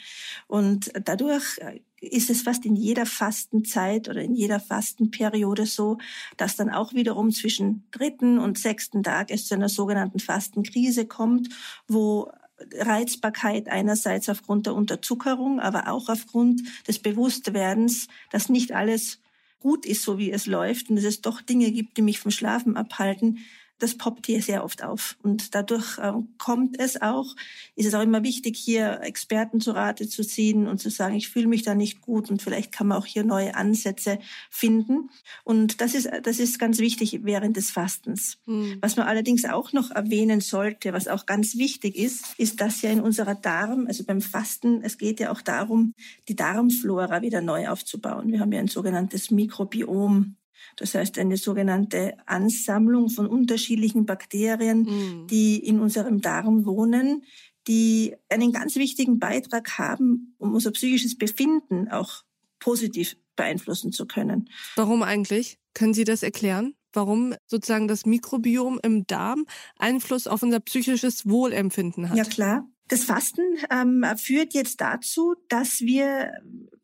Und 0.46 0.92
dadurch 1.04 1.58
äh, 1.58 1.80
ist 2.00 2.30
es 2.30 2.42
fast 2.42 2.64
in 2.64 2.76
jeder 2.76 3.06
Fastenzeit 3.06 4.08
oder 4.08 4.22
in 4.22 4.34
jeder 4.34 4.60
Fastenperiode 4.60 5.66
so, 5.66 5.98
dass 6.36 6.56
dann 6.56 6.70
auch 6.70 6.94
wiederum 6.94 7.30
zwischen 7.30 7.84
dritten 7.90 8.38
und 8.38 8.58
sechsten 8.58 9.02
Tag 9.02 9.30
es 9.30 9.46
zu 9.46 9.54
einer 9.54 9.68
sogenannten 9.68 10.20
Fastenkrise 10.20 11.06
kommt, 11.06 11.48
wo 11.88 12.30
Reizbarkeit 12.78 13.68
einerseits 13.68 14.28
aufgrund 14.28 14.66
der 14.66 14.74
Unterzuckerung, 14.74 15.60
aber 15.60 15.88
auch 15.88 16.08
aufgrund 16.08 16.62
des 16.86 16.98
Bewusstwerdens, 16.98 18.08
dass 18.30 18.48
nicht 18.48 18.72
alles 18.72 19.20
gut 19.60 19.84
ist, 19.84 20.02
so 20.02 20.18
wie 20.18 20.30
es 20.30 20.46
läuft 20.46 20.90
und 20.90 20.96
dass 20.96 21.04
es 21.04 21.20
doch 21.20 21.40
Dinge 21.40 21.70
gibt, 21.70 21.96
die 21.96 22.02
mich 22.02 22.18
vom 22.18 22.30
Schlafen 22.30 22.76
abhalten, 22.76 23.38
das 23.80 23.96
poppt 23.96 24.26
hier 24.26 24.42
sehr 24.42 24.62
oft 24.64 24.84
auf. 24.84 25.16
Und 25.22 25.54
dadurch 25.54 25.98
äh, 25.98 26.12
kommt 26.38 26.78
es 26.78 27.00
auch, 27.00 27.34
ist 27.74 27.86
es 27.86 27.94
auch 27.94 28.02
immer 28.02 28.22
wichtig, 28.22 28.56
hier 28.56 29.00
Experten 29.02 29.60
zu 29.60 29.72
Rate 29.72 30.08
zu 30.08 30.22
ziehen 30.22 30.68
und 30.68 30.78
zu 30.78 30.90
sagen, 30.90 31.16
ich 31.16 31.28
fühle 31.28 31.48
mich 31.48 31.62
da 31.62 31.74
nicht 31.74 32.00
gut 32.00 32.30
und 32.30 32.42
vielleicht 32.42 32.72
kann 32.72 32.86
man 32.86 32.98
auch 32.98 33.06
hier 33.06 33.24
neue 33.24 33.54
Ansätze 33.54 34.18
finden. 34.50 35.10
Und 35.44 35.80
das 35.80 35.94
ist, 35.94 36.08
das 36.22 36.38
ist 36.38 36.58
ganz 36.58 36.78
wichtig 36.78 37.20
während 37.22 37.56
des 37.56 37.70
Fastens. 37.70 38.38
Mhm. 38.46 38.78
Was 38.80 38.96
man 38.96 39.06
allerdings 39.06 39.44
auch 39.44 39.72
noch 39.72 39.90
erwähnen 39.90 40.40
sollte, 40.40 40.92
was 40.92 41.08
auch 41.08 41.26
ganz 41.26 41.56
wichtig 41.56 41.96
ist, 41.96 42.38
ist, 42.38 42.60
dass 42.60 42.82
ja 42.82 42.90
in 42.90 43.00
unserer 43.00 43.34
Darm, 43.34 43.86
also 43.86 44.04
beim 44.04 44.20
Fasten, 44.20 44.82
es 44.82 44.98
geht 44.98 45.20
ja 45.20 45.32
auch 45.32 45.40
darum, 45.40 45.94
die 46.28 46.36
Darmflora 46.36 47.22
wieder 47.22 47.40
neu 47.40 47.68
aufzubauen. 47.68 48.30
Wir 48.30 48.40
haben 48.40 48.52
ja 48.52 48.60
ein 48.60 48.68
sogenanntes 48.68 49.30
Mikrobiom 49.30 50.36
das 50.76 50.94
heißt, 50.94 51.18
eine 51.18 51.36
sogenannte 51.36 52.14
Ansammlung 52.26 53.10
von 53.10 53.26
unterschiedlichen 53.26 54.06
Bakterien, 54.06 54.82
mhm. 54.82 55.26
die 55.28 55.58
in 55.58 55.80
unserem 55.80 56.20
Darm 56.20 56.66
wohnen, 56.66 57.22
die 57.66 58.14
einen 58.28 58.52
ganz 58.52 58.76
wichtigen 58.76 59.18
Beitrag 59.18 59.78
haben, 59.78 60.34
um 60.38 60.54
unser 60.54 60.70
psychisches 60.72 61.16
Befinden 61.16 61.88
auch 61.88 62.24
positiv 62.58 63.16
beeinflussen 63.36 63.92
zu 63.92 64.06
können. 64.06 64.48
Warum 64.76 65.02
eigentlich? 65.02 65.58
Können 65.74 65.94
Sie 65.94 66.04
das 66.04 66.22
erklären? 66.22 66.74
Warum 66.92 67.34
sozusagen 67.46 67.86
das 67.86 68.04
Mikrobiom 68.04 68.80
im 68.82 69.06
Darm 69.06 69.46
Einfluss 69.78 70.26
auf 70.26 70.42
unser 70.42 70.60
psychisches 70.60 71.28
Wohlempfinden 71.28 72.10
hat? 72.10 72.16
Ja 72.16 72.24
klar. 72.24 72.68
Das 72.90 73.04
Fasten 73.04 73.42
ähm, 73.70 74.04
führt 74.16 74.52
jetzt 74.52 74.80
dazu, 74.80 75.36
dass 75.48 75.80
wir 75.80 76.32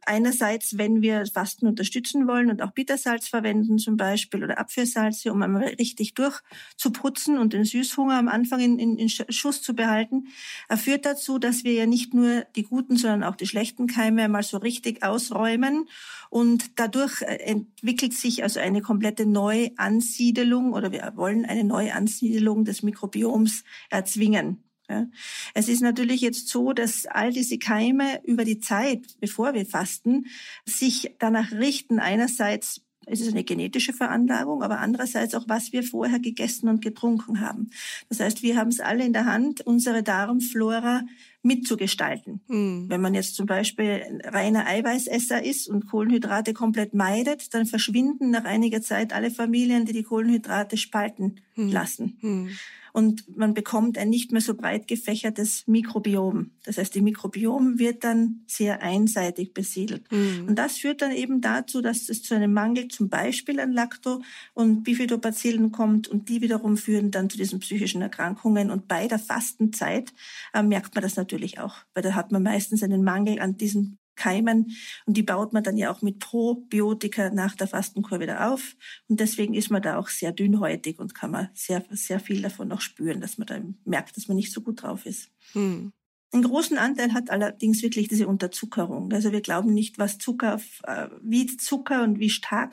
einerseits, 0.07 0.79
wenn 0.79 1.03
wir 1.03 1.27
Fasten 1.27 1.67
unterstützen 1.67 2.29
wollen 2.29 2.49
und 2.49 2.63
auch 2.63 2.71
Bittersalz 2.71 3.27
verwenden 3.27 3.79
zum 3.79 3.97
Beispiel 3.97 4.45
oder 4.45 4.61
Apfelsalze, 4.61 5.33
um 5.33 5.43
einmal 5.43 5.65
richtig 5.65 6.15
durchzuputzen 6.15 7.39
und 7.39 7.55
den 7.55 7.65
Süßhunger 7.65 8.17
am 8.17 8.29
Anfang 8.29 8.61
in, 8.61 8.79
in, 8.79 8.97
in 8.99 9.09
Schuss 9.09 9.63
zu 9.63 9.75
behalten, 9.75 10.29
er 10.69 10.77
führt 10.77 11.05
dazu, 11.05 11.41
dass 11.41 11.65
wir 11.65 11.73
ja 11.73 11.87
nicht 11.87 12.15
nur 12.15 12.45
die 12.55 12.63
guten, 12.63 12.97
sondern 12.97 13.25
auch 13.25 13.35
die 13.35 13.49
schlechten 13.49 13.89
Keime 13.89 14.23
einmal 14.23 14.45
so 14.45 14.59
richtig 14.59 15.03
ausräumen 15.03 15.89
und 16.31 16.79
dadurch 16.79 17.23
äh, 17.23 17.35
entwickelt 17.39 18.15
sich 18.15 18.45
also 18.45 18.61
eine 18.61 18.81
komplette 18.81 19.27
Neuansiedelung 19.27 20.73
oder 20.73 20.93
wir 20.93 21.15
wollen 21.17 21.45
eine 21.45 21.65
Neuansiedelung 21.65 22.65
des 22.65 22.85
Mikrobioms 22.85 23.65
erzwingen. 23.91 24.63
Ja. 24.89 25.07
Es 25.55 25.69
ist 25.69 25.81
natürlich 25.81 26.21
jetzt 26.21 26.49
so, 26.49 26.73
dass 26.73 27.07
all 27.07 27.33
diese 27.33 27.59
Keime 27.59 28.21
über 28.25 28.45
die 28.45 28.61
Zeit, 28.61 29.17
bevor 29.21 29.55
wir 29.55 29.67
fasten, 29.67 30.27
sich 30.65 31.15
danach 31.19 31.53
richten. 31.53 31.99
Einerseits 31.99 32.83
es 33.09 33.21
ist 33.21 33.33
eine 33.33 33.45
genetische 33.45 33.93
Veranlagung, 33.93 34.65
aber 34.65 34.81
andererseits 34.81 35.35
auch, 35.35 35.45
was 35.47 35.73
wir 35.73 35.85
vorher 35.85 36.19
gegessen 36.19 36.69
und 36.69 36.83
getrunken 36.83 37.41
haben. 37.41 37.71
Das 38.09 38.19
heißt, 38.19 38.43
wir 38.43 38.57
haben 38.57 38.69
es 38.69 38.81
alle 38.81 39.05
in 39.05 39.13
der 39.13 39.27
Hand, 39.27 39.61
unsere 39.61 40.03
Darmflora 40.03 41.03
mitzugestalten. 41.43 42.41
Mhm. 42.49 42.87
Wenn 42.89 43.01
man 43.01 43.15
jetzt 43.15 43.37
zum 43.37 43.47
Beispiel 43.47 44.21
reiner 44.25 44.67
Eiweißesser 44.67 45.45
ist 45.45 45.69
und 45.69 45.89
Kohlenhydrate 45.89 46.53
komplett 46.53 46.95
meidet, 46.95 47.55
dann 47.55 47.67
verschwinden 47.67 48.31
nach 48.31 48.45
einiger 48.45 48.83
Zeit 48.83 49.13
alle 49.13 49.31
Familien, 49.31 49.87
die 49.87 49.93
die 49.93 50.03
Kohlenhydrate 50.03 50.77
spalten 50.77 51.41
mhm. 51.55 51.71
lassen. 51.71 52.19
Mhm 52.21 52.51
und 52.97 53.37
man 53.37 53.53
bekommt 53.53 53.99
ein 53.99 54.09
nicht 54.09 54.33
mehr 54.33 54.41
so 54.41 54.55
breit 54.55 54.89
gefächertes 54.89 55.65
Mikrobiom. 55.67 56.53
Das 56.65 56.79
heißt, 56.79 56.95
die 56.95 57.03
Mikrobiom 57.03 57.79
wird 57.79 58.05
dann 58.05 58.41
sehr 58.47 58.81
einseitig 58.81 59.53
besiedelt. 59.53 60.11
Mhm. 60.11 60.47
Und 60.49 60.59
das 60.59 60.79
führt 60.79 61.03
dann 61.03 61.13
eben 61.13 61.43
dazu, 61.43 61.83
dass 61.83 62.09
es 62.09 62.23
zu 62.23 62.35
einem 62.35 62.55
Mangel 62.55 62.89
zum 62.89 63.11
Beispiel 63.11 63.61
an 63.61 63.73
Lacto- 63.73 64.23
und 64.55 64.83
Bifidobacillen 64.83 65.73
kommt 65.73 66.09
und 66.09 66.31
die 66.31 66.41
wiederum 66.41 66.79
führen 66.79 67.11
dann 67.11 67.29
zu 67.29 67.37
diesen 67.37 67.61
psychischen 67.61 68.01
Erkrankungen. 68.01 68.71
Und 68.71 68.89
bei 68.89 69.09
der 69.09 69.19
Fastenzeit 69.19 70.15
äh, 70.55 70.63
merkt 70.63 70.95
man 70.95 71.03
das 71.03 71.17
natürlich 71.17 71.61
auch, 71.61 71.75
weil 71.93 72.03
da 72.03 72.15
hat 72.15 72.33
man 72.33 72.45
meistens 72.45 72.83
einen 72.83 73.05
Mangel 73.05 73.41
an 73.41 73.59
diesen 73.59 73.99
Keimen 74.17 74.77
und 75.07 75.17
die 75.17 75.23
baut 75.23 75.53
man 75.53 75.63
dann 75.63 75.77
ja 75.77 75.93
auch 75.93 76.03
mit 76.03 76.19
Probiotika 76.19 77.31
nach 77.31 77.55
der 77.55 77.69
Fastenkur 77.69 78.21
wieder 78.21 78.53
auf 78.53 78.77
und 79.09 79.21
deswegen 79.21 79.55
ist 79.55 79.71
man 79.71 79.83
da 79.83 79.99
auch 79.99 80.09
sehr 80.09 80.33
dünnhäutig 80.33 80.99
und 80.99 81.15
kann 81.15 81.31
man 81.31 81.49
sehr, 81.55 81.85
sehr 81.91 82.21
viel 82.21 82.43
davon 82.43 82.69
noch 82.69 82.81
spüren, 82.81 83.21
dass 83.21 83.39
man 83.39 83.47
da 83.47 83.61
merkt, 83.85 84.17
dass 84.17 84.29
man 84.29 84.37
nicht 84.37 84.53
so 84.53 84.61
gut 84.61 84.83
drauf 84.83 85.07
ist. 85.07 85.31
Hm. 85.53 85.93
Einen 86.33 86.43
großen 86.43 86.77
Anteil 86.77 87.13
hat 87.13 87.31
allerdings 87.31 87.83
wirklich 87.83 88.09
diese 88.09 88.27
Unterzuckerung. 88.27 89.13
Also 89.13 89.33
wir 89.33 89.41
glauben 89.41 89.73
nicht, 89.73 89.99
was 89.99 90.19
Zucker, 90.19 90.61
äh, 90.83 91.09
wie 91.23 91.47
Zucker 91.57 92.03
und 92.03 92.19
wie 92.19 92.31
stark 92.31 92.73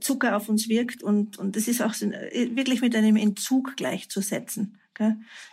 Zucker 0.00 0.36
auf 0.36 0.48
uns 0.48 0.68
wirkt 0.68 1.02
und, 1.02 1.38
und 1.38 1.56
das 1.56 1.68
ist 1.68 1.80
auch 1.80 1.94
äh, 2.02 2.54
wirklich 2.54 2.82
mit 2.82 2.94
einem 2.94 3.16
Entzug 3.16 3.76
gleichzusetzen. 3.76 4.78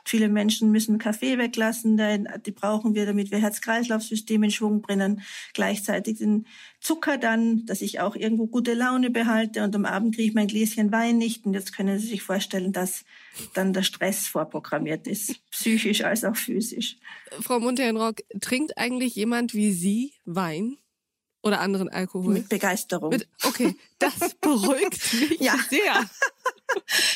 Viele 0.06 0.30
Menschen 0.30 0.72
müssen 0.72 0.98
Kaffee 0.98 1.38
weglassen, 1.38 1.98
die 2.46 2.52
brauchen 2.52 2.96
wir, 2.96 3.06
damit 3.06 3.32
wir 3.32 3.40
Herz-Kreislauf-System 3.40 4.44
in 4.44 4.52
Schwung 4.52 4.82
bringen. 4.82 5.22
Gleichzeitig 5.54 6.18
den 6.18 6.46
Zucker 6.80 7.18
dann, 7.18 7.66
dass 7.66 7.82
ich 7.82 8.00
auch 8.00 8.16
irgendwo 8.16 8.48
gute 8.48 8.74
Laune 8.74 9.10
behalte 9.10 9.64
und 9.64 9.76
am 9.76 9.86
Abend 9.86 10.16
kriege 10.16 10.30
ich 10.30 10.36
mein 10.36 10.48
Gläschen 10.48 10.92
Wein 10.92 11.18
nicht. 11.18 11.46
Und 11.46 11.54
jetzt 11.54 11.76
können 11.76 12.00
Sie 12.00 12.08
sich 12.08 12.24
vorstellen, 12.24 12.74
dass 12.74 13.06
dann 13.54 13.74
der 13.74 13.84
Stress 13.84 14.28
vorprogrammiert 14.28 15.08
ist, 15.08 15.36
psychisch 15.52 16.04
als 16.04 16.24
auch 16.24 16.36
physisch. 16.36 16.98
Frau 17.42 17.60
Montenrock, 17.60 18.18
trinkt 18.42 18.78
eigentlich 18.78 19.16
jemand 19.16 19.54
wie 19.54 19.72
Sie 19.72 20.14
Wein? 20.26 20.78
Oder 21.44 21.60
anderen 21.60 21.90
Alkohol? 21.90 22.34
Mit 22.34 22.48
Begeisterung. 22.48 23.10
Mit, 23.10 23.28
okay, 23.44 23.76
das 24.00 24.34
beruhigt 24.36 25.14
mich 25.30 25.42
ja. 25.42 25.56
sehr. 25.70 26.10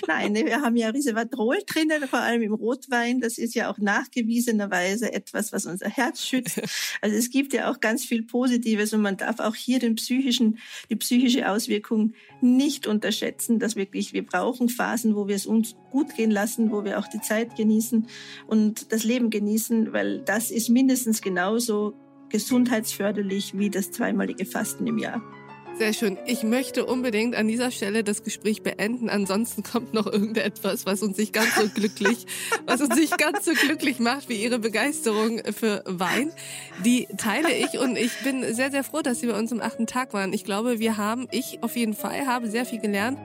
Nein, 0.08 0.36
wir 0.36 0.62
haben 0.62 0.76
ja 0.76 0.90
Resveratrol 0.90 1.60
drinnen, 1.66 2.08
vor 2.08 2.20
allem 2.20 2.42
im 2.42 2.54
Rotwein. 2.54 3.20
Das 3.20 3.38
ist 3.38 3.56
ja 3.56 3.70
auch 3.72 3.78
nachgewiesenerweise 3.78 5.12
etwas, 5.14 5.52
was 5.52 5.66
unser 5.66 5.90
Herz 5.90 6.24
schützt. 6.26 6.62
Also 7.02 7.16
es 7.16 7.30
gibt 7.30 7.54
ja 7.54 7.70
auch 7.70 7.80
ganz 7.80 8.06
viel 8.06 8.24
Positives 8.24 8.94
und 8.94 9.02
man 9.02 9.18
darf 9.18 9.40
auch 9.40 9.56
hier 9.56 9.80
den 9.80 9.96
psychischen, 9.96 10.58
die 10.90 10.96
psychische 10.96 11.50
Auswirkung 11.50 12.14
nicht 12.42 12.88
unterschätzen, 12.88 13.60
dass 13.60 13.76
wirklich 13.76 14.14
wir 14.14 14.26
brauchen 14.26 14.70
Phasen, 14.70 15.16
wo 15.16 15.28
wir 15.28 15.36
es 15.36 15.46
uns 15.46 15.76
gut 15.92 16.16
gehen 16.16 16.32
lassen, 16.32 16.72
wo 16.72 16.84
wir 16.84 17.00
auch 17.00 17.08
die 17.08 17.22
Zeit 17.22 17.56
genießen 17.56 18.08
und 18.48 18.92
das 18.92 19.04
Leben 19.04 19.30
genießen, 19.30 19.94
weil 19.94 20.20
das 20.20 20.50
ist 20.50 20.70
mindestens 20.70 21.22
genauso 21.22 21.94
gesundheitsförderlich 22.30 23.58
wie 23.58 23.70
das 23.70 23.92
zweimalige 23.92 24.46
Fasten 24.46 24.88
im 24.88 24.98
Jahr. 24.98 25.22
Sehr 25.78 25.94
schön. 25.94 26.18
Ich 26.26 26.42
möchte 26.42 26.88
unbedingt 26.88 27.36
an 27.36 27.48
dieser 27.48 27.70
Stelle 27.70 28.04
das 28.04 28.24
Gespräch 28.24 28.64
beenden. 28.64 29.10
Ansonsten 29.10 29.62
kommt 29.62 29.94
noch 29.94 30.08
irgendetwas, 30.08 30.88
was 30.88 31.04
uns 31.04 31.18
nicht 31.18 31.34
ganz 31.34 31.56
so 31.56 31.70
glücklich, 31.70 32.26
was 32.66 32.82
uns 32.82 32.96
nicht 32.96 33.16
ganz 33.20 33.46
so 33.46 33.52
glücklich 33.54 34.00
macht 34.00 34.28
wie 34.28 34.42
Ihre 34.42 34.58
Begeisterung 34.58 35.40
für 35.54 35.84
Wein. 35.86 36.32
Die 36.84 37.08
teile 37.18 37.54
ich 37.56 37.78
und 37.78 37.96
ich 37.96 38.12
bin 38.24 38.44
sehr, 38.56 38.72
sehr 38.72 38.84
froh, 38.84 39.02
dass 39.04 39.20
Sie 39.20 39.28
bei 39.28 39.38
uns 39.38 39.52
im 39.52 39.62
achten 39.62 39.86
Tag 39.86 40.14
waren. 40.14 40.34
Ich 40.34 40.44
glaube, 40.44 40.80
wir 40.80 40.98
haben, 40.98 41.28
ich 41.30 41.60
auf 41.62 41.76
jeden 41.76 41.94
Fall 41.94 42.26
habe 42.26 42.50
sehr 42.50 42.66
viel 42.66 42.80
gelernt. 42.80 43.20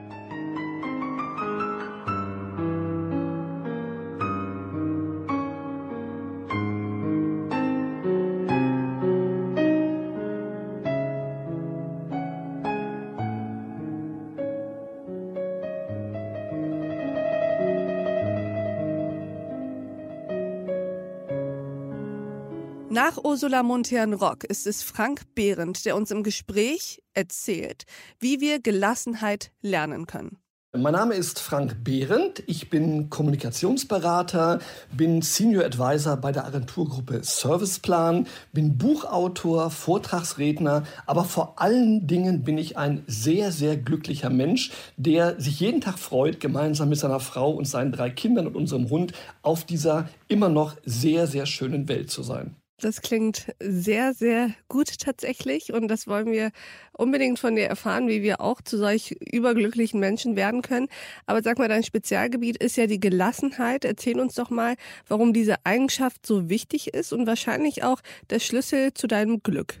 Nach 22.93 23.17
Ursula 23.17 23.63
Montern-Rock 23.63 24.43
ist 24.43 24.67
es 24.67 24.83
Frank 24.83 25.23
Behrendt, 25.33 25.83
der 25.83 25.95
uns 25.95 26.11
im 26.11 26.21
Gespräch 26.21 27.01
erzählt, 27.15 27.85
wie 28.19 28.39
wir 28.39 28.61
Gelassenheit 28.61 29.51
lernen 29.63 30.05
können. 30.05 30.37
Mein 30.77 30.93
Name 30.93 31.15
ist 31.15 31.39
Frank 31.39 31.83
Behrendt. 31.83 32.43
Ich 32.45 32.69
bin 32.69 33.09
Kommunikationsberater, 33.09 34.59
bin 34.91 35.23
Senior 35.23 35.65
Advisor 35.65 36.17
bei 36.17 36.31
der 36.31 36.45
Agenturgruppe 36.45 37.23
Serviceplan, 37.23 38.27
bin 38.51 38.77
Buchautor, 38.77 39.71
Vortragsredner, 39.71 40.83
aber 41.07 41.23
vor 41.23 41.59
allen 41.59 42.05
Dingen 42.05 42.43
bin 42.43 42.59
ich 42.59 42.77
ein 42.77 43.03
sehr, 43.07 43.51
sehr 43.51 43.75
glücklicher 43.75 44.29
Mensch, 44.29 44.71
der 44.97 45.41
sich 45.41 45.59
jeden 45.59 45.81
Tag 45.81 45.97
freut, 45.97 46.39
gemeinsam 46.39 46.89
mit 46.89 46.99
seiner 46.99 47.19
Frau 47.19 47.49
und 47.53 47.65
seinen 47.65 47.91
drei 47.91 48.11
Kindern 48.11 48.45
und 48.45 48.55
unserem 48.55 48.91
Hund 48.91 49.13
auf 49.41 49.63
dieser 49.63 50.09
immer 50.27 50.49
noch 50.49 50.75
sehr, 50.85 51.25
sehr 51.25 51.47
schönen 51.47 51.87
Welt 51.87 52.11
zu 52.11 52.21
sein. 52.21 52.55
Das 52.83 53.01
klingt 53.01 53.45
sehr, 53.61 54.13
sehr 54.13 54.51
gut 54.67 54.99
tatsächlich 54.99 55.71
und 55.71 55.87
das 55.87 56.05
wollen 56.05 56.33
wir 56.33 56.51
unbedingt 56.91 57.39
von 57.39 57.55
dir 57.55 57.67
erfahren, 57.67 58.09
wie 58.09 58.21
wir 58.21 58.41
auch 58.41 58.59
zu 58.61 58.77
solch 58.77 59.11
überglücklichen 59.31 60.01
Menschen 60.01 60.35
werden 60.35 60.61
können. 60.61 60.89
Aber 61.25 61.41
sag 61.41 61.59
mal, 61.59 61.69
dein 61.69 61.83
Spezialgebiet 61.83 62.57
ist 62.57 62.75
ja 62.75 62.85
die 62.85 62.99
Gelassenheit. 62.99 63.85
Erzähl 63.85 64.19
uns 64.19 64.35
doch 64.35 64.49
mal, 64.49 64.75
warum 65.07 65.31
diese 65.31 65.65
Eigenschaft 65.65 66.27
so 66.27 66.49
wichtig 66.49 66.93
ist 66.93 67.13
und 67.13 67.25
wahrscheinlich 67.25 67.85
auch 67.85 68.01
der 68.29 68.39
Schlüssel 68.39 68.93
zu 68.93 69.07
deinem 69.07 69.41
Glück. 69.41 69.75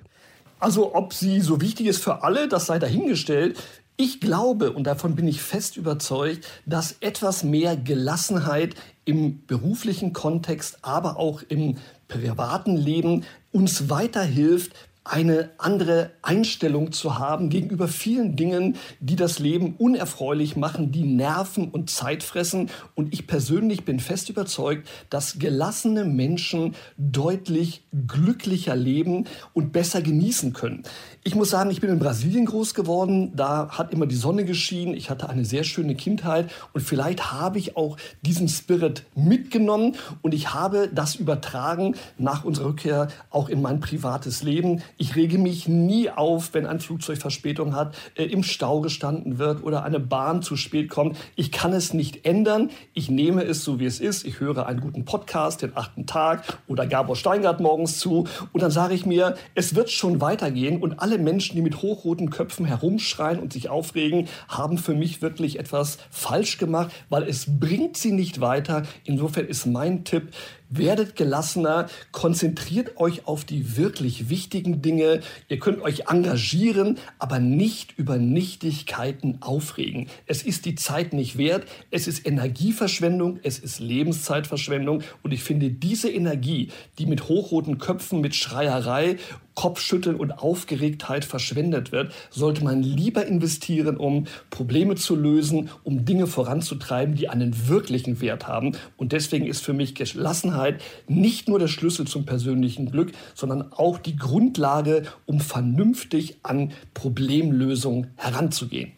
Also 0.59 0.95
ob 0.95 1.13
sie 1.13 1.41
so 1.41 1.59
wichtig 1.59 1.87
ist 1.87 2.01
für 2.01 2.23
alle, 2.23 2.47
das 2.47 2.67
sei 2.67 2.79
dahingestellt. 2.79 3.61
Ich 4.05 4.19
glaube, 4.19 4.73
und 4.73 4.83
davon 4.83 5.15
bin 5.15 5.29
ich 5.29 5.41
fest 5.41 5.77
überzeugt, 5.77 6.45
dass 6.65 6.97
etwas 6.99 7.45
mehr 7.45 7.77
Gelassenheit 7.77 8.75
im 9.05 9.45
beruflichen 9.47 10.11
Kontext, 10.11 10.79
aber 10.81 11.15
auch 11.15 11.41
im 11.47 11.77
privaten 12.09 12.75
Leben 12.75 13.23
uns 13.53 13.89
weiterhilft, 13.89 14.73
eine 15.05 15.49
andere 15.57 16.11
Einstellung 16.21 16.93
zu 16.93 17.19
haben 17.19 17.49
gegenüber 17.49 17.87
vielen 17.87 18.35
Dingen, 18.35 18.77
die 19.01 19.17
das 19.17 19.39
Leben 19.39 19.75
unerfreulich 19.77 20.55
machen, 20.55 20.91
die 20.91 21.03
Nerven 21.03 21.69
und 21.69 21.89
Zeit 21.89 22.23
fressen. 22.23 22.69
Und 22.95 23.13
ich 23.13 23.27
persönlich 23.27 23.83
bin 23.83 23.99
fest 23.99 24.29
überzeugt, 24.29 24.87
dass 25.09 25.39
gelassene 25.39 26.05
Menschen 26.05 26.75
deutlich 26.97 27.83
glücklicher 28.07 28.75
leben 28.75 29.25
und 29.53 29.73
besser 29.73 30.01
genießen 30.01 30.53
können. 30.53 30.83
Ich 31.25 31.35
muss 31.35 31.49
sagen, 31.49 31.69
ich 31.69 31.81
bin 31.81 31.89
in 31.89 31.99
Brasilien 31.99 32.45
groß 32.45 32.73
geworden. 32.73 33.33
Da 33.35 33.69
hat 33.69 33.91
immer 33.91 34.05
die 34.05 34.15
Sonne 34.15 34.45
geschienen. 34.45 34.93
Ich 34.93 35.09
hatte 35.09 35.29
eine 35.29 35.43
sehr 35.43 35.65
schöne 35.65 35.95
Kindheit 35.95 36.49
und 36.71 36.81
vielleicht 36.81 37.31
habe 37.31 37.59
ich 37.59 37.75
auch 37.75 37.97
diesen 38.21 38.47
Spirit 38.47 39.03
mitgenommen 39.15 39.95
und 40.21 40.33
ich 40.33 40.53
habe 40.53 40.89
das 40.93 41.15
übertragen 41.15 41.95
nach 42.17 42.45
unserer 42.45 42.67
Rückkehr 42.67 43.09
auch 43.29 43.49
in 43.49 43.61
mein 43.61 43.81
privates 43.81 44.43
Leben. 44.43 44.81
Ich 44.97 45.15
rege 45.15 45.37
mich 45.37 45.69
nie 45.69 46.09
auf, 46.09 46.53
wenn 46.53 46.65
ein 46.65 46.81
Flugzeug 46.81 47.19
Verspätung 47.19 47.73
hat, 47.73 47.95
äh, 48.15 48.25
im 48.25 48.43
Stau 48.43 48.81
gestanden 48.81 49.37
wird 49.37 49.63
oder 49.63 49.83
eine 49.83 50.01
Bahn 50.01 50.41
zu 50.41 50.57
spät 50.57 50.89
kommt. 50.89 51.17
Ich 51.37 51.53
kann 51.53 51.71
es 51.71 51.93
nicht 51.93 52.25
ändern. 52.25 52.69
Ich 52.93 53.09
nehme 53.09 53.43
es 53.43 53.63
so, 53.63 53.79
wie 53.79 53.85
es 53.85 54.01
ist. 54.01 54.25
Ich 54.25 54.41
höre 54.41 54.67
einen 54.67 54.81
guten 54.81 55.05
Podcast, 55.05 55.61
den 55.61 55.77
achten 55.77 56.05
Tag 56.05 56.59
oder 56.67 56.85
Gabor 56.85 57.15
Steingart 57.15 57.61
morgens 57.61 57.97
zu 57.97 58.27
und 58.51 58.61
dann 58.61 58.71
sage 58.71 58.93
ich 58.93 59.05
mir, 59.05 59.35
es 59.55 59.73
wird 59.73 59.89
schon 59.89 60.19
weitergehen 60.19 60.81
und 60.81 60.99
alle 60.99 61.13
alle 61.13 61.21
Menschen, 61.21 61.55
die 61.55 61.61
mit 61.61 61.83
hochroten 61.83 62.31
Köpfen 62.31 62.65
herumschreien 62.65 63.39
und 63.39 63.53
sich 63.53 63.69
aufregen, 63.69 64.27
haben 64.47 64.79
für 64.79 64.95
mich 64.95 65.21
wirklich 65.21 65.59
etwas 65.59 65.99
falsch 66.09 66.57
gemacht, 66.57 66.91
weil 67.09 67.23
es 67.23 67.59
bringt 67.59 67.97
sie 67.97 68.11
nicht 68.11 68.41
weiter. 68.41 68.81
Insofern 69.03 69.45
ist 69.45 69.67
mein 69.67 70.05
Tipp, 70.05 70.33
Werdet 70.75 71.15
gelassener, 71.15 71.87
konzentriert 72.11 72.97
euch 72.97 73.27
auf 73.27 73.45
die 73.45 73.77
wirklich 73.77 74.29
wichtigen 74.29 74.81
Dinge. 74.81 75.19
Ihr 75.47 75.59
könnt 75.59 75.81
euch 75.81 76.09
engagieren, 76.09 76.97
aber 77.19 77.37
nicht 77.37 77.95
über 77.97 78.17
Nichtigkeiten 78.17 79.37
aufregen. 79.41 80.07
Es 80.25 80.41
ist 80.41 80.65
die 80.65 80.73
Zeit 80.73 81.13
nicht 81.13 81.37
wert, 81.37 81.65
es 81.91 82.07
ist 82.07 82.25
Energieverschwendung, 82.25 83.39
es 83.43 83.59
ist 83.59 83.79
Lebenszeitverschwendung 83.79 85.03
und 85.21 85.31
ich 85.31 85.43
finde 85.43 85.69
diese 85.69 86.09
Energie, 86.09 86.69
die 86.97 87.05
mit 87.05 87.27
hochroten 87.29 87.77
Köpfen, 87.77 88.19
mit 88.19 88.35
Schreierei 88.35 89.17
Kopfschütteln 89.55 90.15
und 90.15 90.31
Aufgeregtheit 90.31 91.25
verschwendet 91.25 91.91
wird, 91.91 92.13
sollte 92.29 92.63
man 92.63 92.81
lieber 92.81 93.25
investieren, 93.25 93.97
um 93.97 94.25
Probleme 94.49 94.95
zu 94.95 95.15
lösen, 95.15 95.69
um 95.83 96.05
Dinge 96.05 96.27
voranzutreiben, 96.27 97.15
die 97.15 97.29
einen 97.29 97.67
wirklichen 97.67 98.21
Wert 98.21 98.47
haben. 98.47 98.75
Und 98.97 99.11
deswegen 99.11 99.45
ist 99.45 99.63
für 99.63 99.73
mich 99.73 99.95
Gelassenheit 99.95 100.81
nicht 101.07 101.47
nur 101.47 101.59
der 101.59 101.67
Schlüssel 101.67 102.07
zum 102.07 102.25
persönlichen 102.25 102.91
Glück, 102.91 103.11
sondern 103.35 103.71
auch 103.73 103.97
die 103.97 104.15
Grundlage, 104.15 105.03
um 105.25 105.39
vernünftig 105.39 106.37
an 106.43 106.71
Problemlösungen 106.93 108.11
heranzugehen. 108.15 108.91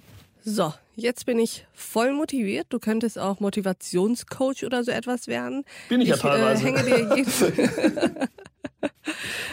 So, 0.43 0.73
jetzt 0.95 1.25
bin 1.25 1.39
ich 1.39 1.65
voll 1.73 2.13
motiviert. 2.13 2.67
Du 2.69 2.77
könntest 2.77 3.17
auch 3.17 3.39
Motivationscoach 3.39 4.63
oder 4.63 4.83
so 4.83 4.91
etwas 4.91 5.27
werden. 5.27 5.65
Bin 5.89 6.01
ich, 6.01 6.09
ich 6.09 6.15
ja 6.15 6.17
teilweise. 6.17 6.67
Äh, 6.67 6.77
hänge 6.77 6.83
dir 6.83 8.29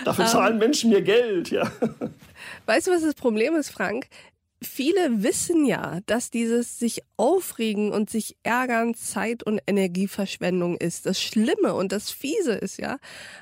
Dafür 0.05 0.27
zahlen 0.27 0.55
um, 0.55 0.59
Menschen 0.59 0.91
mir 0.91 1.03
Geld, 1.03 1.51
ja. 1.51 1.71
Weißt 2.67 2.87
du, 2.87 2.91
was 2.91 3.03
das 3.03 3.15
Problem 3.15 3.55
ist, 3.55 3.71
Frank? 3.71 4.09
viele 4.65 5.23
wissen 5.23 5.65
ja, 5.65 6.01
dass 6.07 6.31
dieses 6.31 6.79
sich 6.79 7.03
aufregen 7.17 7.93
und 7.93 8.11
sich 8.11 8.37
ärgern 8.43 8.95
Zeit- 8.95 9.43
und 9.43 9.61
Energieverschwendung 9.67 10.77
ist. 10.77 11.07
Das 11.07 11.21
Schlimme 11.21 11.75
und 11.75 11.93
das 11.93 12.11
Fiese 12.11 12.53
ist 12.53 12.79
ja, 12.79 12.99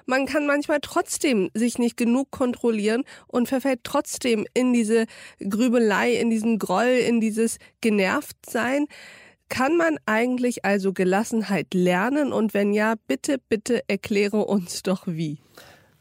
man 0.06 0.26
kann 0.26 0.46
manchmal 0.46 0.78
trotzdem 0.80 1.50
sich 1.54 1.78
nicht 1.78 1.96
genug 1.96 2.30
kontrollieren 2.30 3.04
und 3.26 3.48
verfällt 3.48 3.80
trotzdem 3.84 4.46
in 4.54 4.72
diese 4.72 5.06
Grübelei, 5.38 6.14
in 6.14 6.30
diesen 6.30 6.58
Groll, 6.58 6.86
in 7.06 7.20
dieses 7.20 7.58
Genervtsein. 7.80 8.86
Kann 9.48 9.76
man 9.76 9.98
eigentlich 10.06 10.64
also 10.64 10.92
Gelassenheit 10.92 11.74
lernen? 11.74 12.32
Und 12.32 12.54
wenn 12.54 12.72
ja, 12.72 12.94
bitte, 13.08 13.38
bitte 13.48 13.82
erkläre 13.88 14.44
uns 14.44 14.82
doch 14.82 15.06
wie. 15.06 15.38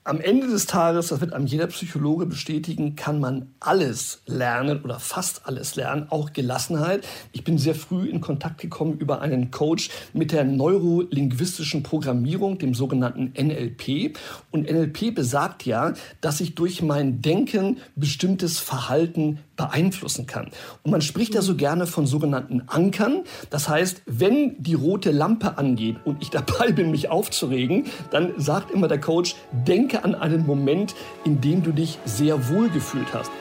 Am 0.10 0.22
Ende 0.22 0.47
des 0.47 0.66
Tages, 0.66 1.10
das 1.10 1.22
wird 1.22 1.34
einem 1.34 1.45
jeder 1.45 1.68
Psychologe 1.68 2.26
bestätigen, 2.26 2.95
kann 2.95 3.20
man 3.20 3.53
alles 3.60 4.24
lernen 4.26 4.82
oder 4.84 4.99
fast 4.99 5.45
alles 5.45 5.76
lernen, 5.76 6.07
auch 6.10 6.34
Gelassenheit. 6.34 7.05
Ich 7.32 7.43
bin 7.43 7.60
sehr 7.60 7.76
früh 7.76 8.10
in 8.10 8.20
Kontakt 8.20 8.60
gekommen 8.60 8.97
über 8.97 9.22
einen 9.22 9.51
Coach 9.51 9.91
mit 10.14 10.32
der 10.32 10.45
neurolinguistischen 10.45 11.84
Programmierung, 11.84 12.57
dem 12.57 12.74
sogenannten 12.74 13.34
NLP. 13.39 14.18
Und 14.49 14.68
NLP 14.68 15.14
besagt 15.14 15.68
ja, 15.68 15.93
dass 16.22 16.41
ich 16.41 16.55
durch 16.55 16.82
mein 16.82 17.22
Denken 17.22 17.78
bestimmtes 17.95 18.57
Verhalten 18.57 19.38
beeinflussen 19.60 20.26
kann. 20.26 20.47
Und 20.84 20.91
man 20.91 21.01
spricht 21.01 21.36
ja 21.36 21.41
so 21.41 21.55
gerne 21.55 21.86
von 21.86 22.07
sogenannten 22.07 22.64
Ankern. 22.68 23.24
Das 23.49 23.68
heißt, 23.68 24.03
wenn 24.05 24.55
die 24.57 24.74
rote 24.74 25.12
Lampe 25.12 25.57
angeht 25.57 25.97
und 26.05 26.22
ich 26.22 26.30
dabei 26.30 26.72
bin, 26.76 26.91
mich 26.91 27.10
aufzuregen, 27.10 27.88
dann 28.10 28.32
sagt 28.38 28.72
immer 28.72 28.88
der 28.88 29.01
Coach, 29.01 29.36
denke 29.51 30.05
an 30.05 30.16
einen 30.16 30.45
Moment, 30.45 30.95
in 31.26 31.41
dem 31.41 31.62
du 31.62 31.74
dich 31.74 31.99
sehr 32.05 32.49
wohl 32.49 32.70
gefühlt 32.70 33.14
hast. 33.14 33.32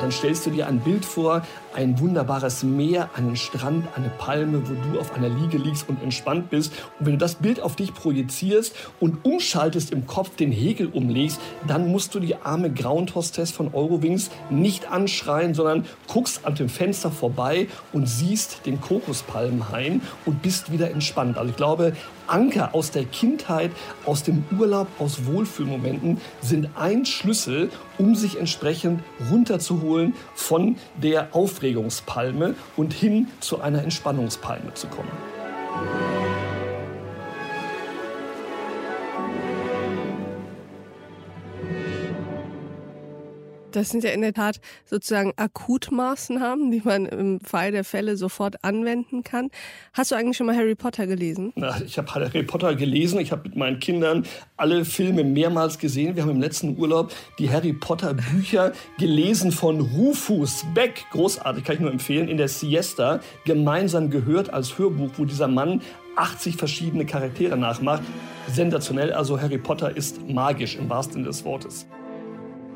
dann 0.00 0.10
stellst 0.10 0.46
du 0.46 0.50
dir 0.50 0.66
ein 0.66 0.80
Bild 0.80 1.04
vor, 1.04 1.42
ein 1.74 1.98
wunderbares 2.00 2.62
Meer, 2.62 3.10
einen 3.14 3.36
Strand, 3.36 3.86
eine 3.96 4.08
Palme, 4.08 4.62
wo 4.68 4.74
du 4.90 4.98
auf 4.98 5.14
einer 5.14 5.28
Liege 5.28 5.58
liegst 5.58 5.88
und 5.88 6.02
entspannt 6.02 6.50
bist. 6.50 6.72
Und 6.98 7.06
wenn 7.06 7.12
du 7.12 7.18
das 7.18 7.36
Bild 7.36 7.60
auf 7.60 7.76
dich 7.76 7.94
projizierst 7.94 8.74
und 8.98 9.24
umschaltest 9.24 9.92
im 9.92 10.06
Kopf, 10.06 10.36
den 10.36 10.52
Hegel 10.52 10.88
umlegst, 10.88 11.40
dann 11.66 11.90
musst 11.90 12.14
du 12.14 12.20
die 12.20 12.36
arme 12.36 12.72
Ground-Hostess 12.72 13.50
von 13.52 13.72
Eurowings 13.72 14.30
nicht 14.50 14.90
anschreien, 14.90 15.54
sondern 15.54 15.86
guckst 16.08 16.44
an 16.44 16.54
dem 16.54 16.68
Fenster 16.68 17.10
vorbei 17.10 17.68
und 17.92 18.08
siehst 18.08 18.66
den 18.66 18.80
Kokospalmenhain 18.80 20.02
und 20.26 20.42
bist 20.42 20.72
wieder 20.72 20.90
entspannt. 20.90 21.38
Also 21.38 21.50
ich 21.50 21.56
glaube, 21.56 21.92
Anker 22.26 22.74
aus 22.74 22.90
der 22.90 23.04
Kindheit, 23.04 23.72
aus 24.06 24.22
dem 24.22 24.44
Urlaub, 24.56 24.86
aus 24.98 25.26
Wohlfühlmomenten 25.26 26.20
sind 26.40 26.70
ein 26.76 27.04
Schlüssel, 27.04 27.70
um 27.98 28.14
sich 28.14 28.38
entsprechend 28.38 29.02
runterzuholen 29.30 30.14
von 30.34 30.76
der 31.02 31.34
Aufregungspalme 31.60 32.54
und 32.78 32.94
hin 32.94 33.28
zu 33.40 33.60
einer 33.60 33.82
Entspannungspalme 33.82 34.72
zu 34.72 34.86
kommen. 34.86 35.10
Das 43.72 43.90
sind 43.90 44.04
ja 44.04 44.10
in 44.10 44.20
der 44.20 44.32
Tat 44.32 44.60
sozusagen 44.84 45.32
Akutmaßnahmen, 45.36 46.70
die 46.70 46.82
man 46.84 47.06
im 47.06 47.40
Fall 47.40 47.72
der 47.72 47.84
Fälle 47.84 48.16
sofort 48.16 48.64
anwenden 48.64 49.22
kann. 49.22 49.50
Hast 49.92 50.10
du 50.10 50.16
eigentlich 50.16 50.36
schon 50.36 50.46
mal 50.46 50.56
Harry 50.56 50.74
Potter 50.74 51.06
gelesen? 51.06 51.52
Na, 51.56 51.80
ich 51.80 51.96
habe 51.98 52.12
Harry 52.12 52.42
Potter 52.42 52.74
gelesen. 52.74 53.20
Ich 53.20 53.32
habe 53.32 53.48
mit 53.48 53.56
meinen 53.56 53.78
Kindern 53.78 54.26
alle 54.56 54.84
Filme 54.84 55.24
mehrmals 55.24 55.78
gesehen. 55.78 56.16
Wir 56.16 56.22
haben 56.22 56.30
im 56.30 56.40
letzten 56.40 56.76
Urlaub 56.78 57.12
die 57.38 57.50
Harry 57.50 57.72
Potter 57.72 58.14
Bücher 58.14 58.72
gelesen 58.98 59.52
von 59.52 59.80
Rufus 59.80 60.64
Beck. 60.74 61.04
Großartig, 61.12 61.64
kann 61.64 61.76
ich 61.76 61.80
nur 61.80 61.90
empfehlen. 61.90 62.28
In 62.28 62.36
der 62.36 62.48
Siesta 62.48 63.20
gemeinsam 63.44 64.10
gehört 64.10 64.52
als 64.52 64.78
Hörbuch, 64.78 65.10
wo 65.16 65.24
dieser 65.24 65.48
Mann 65.48 65.80
80 66.16 66.56
verschiedene 66.56 67.06
Charaktere 67.06 67.56
nachmacht. 67.56 68.02
Sensationell. 68.48 69.12
Also 69.12 69.40
Harry 69.40 69.58
Potter 69.58 69.96
ist 69.96 70.28
magisch 70.28 70.76
im 70.76 70.88
wahrsten 70.88 71.14
Sinne 71.14 71.26
des 71.26 71.44
Wortes. 71.44 71.86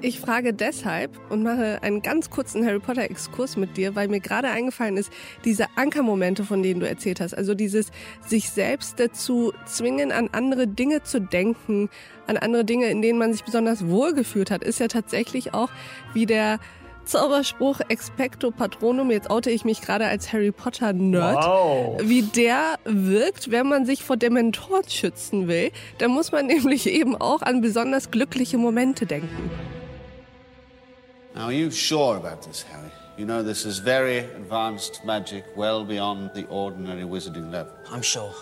Ich 0.05 0.21
frage 0.21 0.53
deshalb 0.53 1.19
und 1.31 1.43
mache 1.43 1.79
einen 1.83 2.03
ganz 2.03 2.29
kurzen 2.29 2.67
Harry 2.67 2.79
Potter 2.79 3.05
Exkurs 3.05 3.57
mit 3.57 3.79
dir, 3.79 3.95
weil 3.95 4.09
mir 4.09 4.21
gerade 4.21 4.49
eingefallen 4.51 4.99
ist, 4.99 5.11
diese 5.47 5.65
Ankermomente, 5.77 6.45
von 6.45 6.63
denen 6.63 6.81
du 6.81 6.87
erzählt 6.87 7.23
hast, 7.23 7.33
also 7.33 7.55
dieses 7.55 7.91
sich 8.27 8.51
selbst 8.51 9.01
dazu 9.01 9.55
zwingen, 9.65 10.13
an 10.13 10.29
andere 10.33 10.67
Dinge 10.67 11.05
zu 11.05 11.23
denken, 11.23 11.89
an 12.27 12.37
andere 12.37 12.67
Dinge, 12.67 12.89
in 12.89 13.01
denen 13.01 13.19
man 13.19 13.33
sich 13.33 13.45
besonders 13.45 13.89
wohlgefühlt 13.89 14.51
hat, 14.51 14.63
ist 14.63 14.79
ja 14.79 14.89
tatsächlich 14.89 15.55
auch 15.55 15.71
wie 16.13 16.27
der 16.27 16.59
Zauberspruch 17.07 17.81
Expecto 17.89 18.51
Patronum, 18.51 19.11
jetzt 19.11 19.31
oute 19.31 19.51
ich 19.51 19.65
mich 19.65 19.81
gerade 19.81 20.05
als 20.05 20.35
Harry 20.35 20.53
Potter 20.53 20.93
Nerd, 20.93 21.37
wow. 21.37 21.99
wie 22.03 22.21
der 22.21 22.79
wirkt, 22.85 23.51
wenn 23.51 23.69
man 23.69 23.87
sich 23.87 24.05
vor 24.05 24.19
Dementoren 24.19 24.87
schützen 24.87 25.49
will. 25.49 25.71
Da 25.97 26.09
muss 26.09 26.31
man 26.31 26.47
nämlich 26.49 26.87
eben 26.91 27.17
auch 27.17 27.41
an 27.41 27.63
besonders 27.63 28.11
glückliche 28.11 28.59
Momente 28.59 29.07
denken. 29.07 29.51
Now, 31.35 31.47
are 31.47 31.53
you 31.53 31.70
sure 31.72 32.16
about 32.16 32.43
this, 32.43 32.62
Harry? 32.62 32.93
You 33.16 33.24
know 33.24 33.43
this 33.43 33.64
is 33.64 33.78
very 33.78 34.18
advanced 34.18 35.05
magic, 35.05 35.45
well 35.57 35.85
beyond 35.85 36.30
the 36.32 36.47
ordinary 36.47 37.03
wizarding 37.03 37.51
level. 37.51 37.72
I'm 37.91 38.03
sure. 38.03 38.32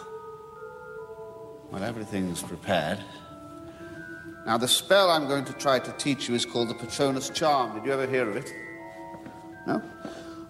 Well, 1.71 1.83
everything's 1.83 2.43
prepared. 2.43 2.99
Now, 4.45 4.59
the 4.59 4.69
spell 4.69 5.11
I'm 5.11 5.27
going 5.27 5.47
to 5.47 5.55
try 5.55 5.79
to 5.79 5.93
teach 5.93 6.29
you 6.29 6.35
is 6.35 6.45
called 6.45 6.69
the 6.69 6.75
Patronus 6.75 7.31
Charm. 7.31 7.75
Did 7.75 7.87
you 7.87 7.93
ever 7.93 8.07
hear 8.07 8.29
of 8.29 8.37
it? 8.37 8.53
No? 9.67 9.81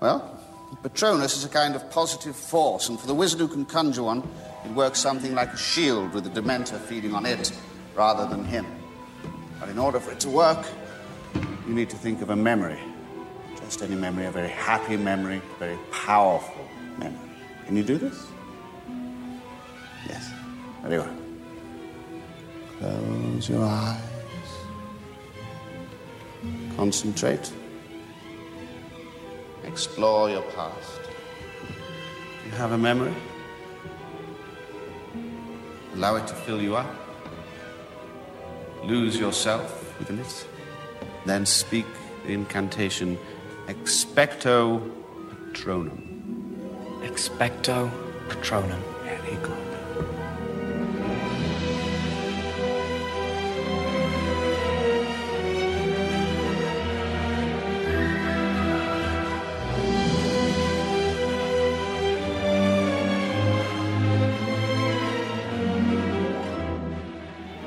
Well, 0.01 0.40
Patronus 0.82 1.36
is 1.36 1.45
a 1.45 1.49
kind 1.49 1.76
of 1.76 1.88
positive 1.90 2.34
force, 2.34 2.88
and 2.88 2.99
for 2.99 3.07
the 3.07 3.14
wizard 3.14 3.38
who 3.38 3.47
can 3.47 3.64
conjure 3.64 4.03
one, 4.03 4.26
it 4.64 4.72
works 4.72 4.99
something 4.99 5.32
like 5.32 5.53
a 5.53 5.57
shield 5.57 6.12
with 6.12 6.24
the 6.24 6.40
Dementor 6.40 6.80
feeding 6.80 7.14
on 7.14 7.24
it 7.24 7.53
rather 7.95 8.26
than 8.26 8.45
him. 8.45 8.66
But 9.61 9.68
in 9.68 9.78
order 9.78 10.01
for 10.01 10.11
it 10.11 10.18
to 10.20 10.30
work, 10.30 10.66
you 11.67 11.75
need 11.75 11.91
to 11.91 11.97
think 11.97 12.23
of 12.23 12.31
a 12.31 12.37
memory. 12.37 12.79
Just 13.57 13.83
any 13.83 13.95
memory, 13.95 14.27
a 14.27 14.31
very 14.31 14.49
happy 14.49 14.97
memory, 14.97 15.41
a 15.57 15.59
very 15.59 15.79
powerful 15.91 16.69
memory. 16.99 17.31
Can 17.67 17.77
you 17.77 17.83
do 17.83 17.97
this? 17.97 18.27
Yes. 20.09 20.31
Very 20.83 20.99
well. 20.99 21.17
Close 22.79 23.49
your 23.49 23.65
eyes. 23.65 24.01
Concentrate. 26.77 27.53
Explore 29.65 30.31
your 30.31 30.43
past. 30.57 31.01
You 32.45 32.51
have 32.53 32.73
a 32.73 32.79
memory. 32.79 33.15
Allow 35.95 36.17
it 36.17 36.27
to 36.27 36.35
fill 36.35 36.61
you 36.61 36.75
up. 36.77 36.93
Lose 38.83 39.17
yourself 39.17 39.99
within 40.01 40.19
it. 40.19 40.47
Then 41.25 41.47
speak 41.47 41.87
the 42.27 42.33
incantation 42.33 43.18
Expecto 43.66 44.81
Patronum. 45.53 46.01
Expecto 47.03 47.91
Patronum. 48.29 48.83
Very 49.05 49.37
good. 49.43 49.73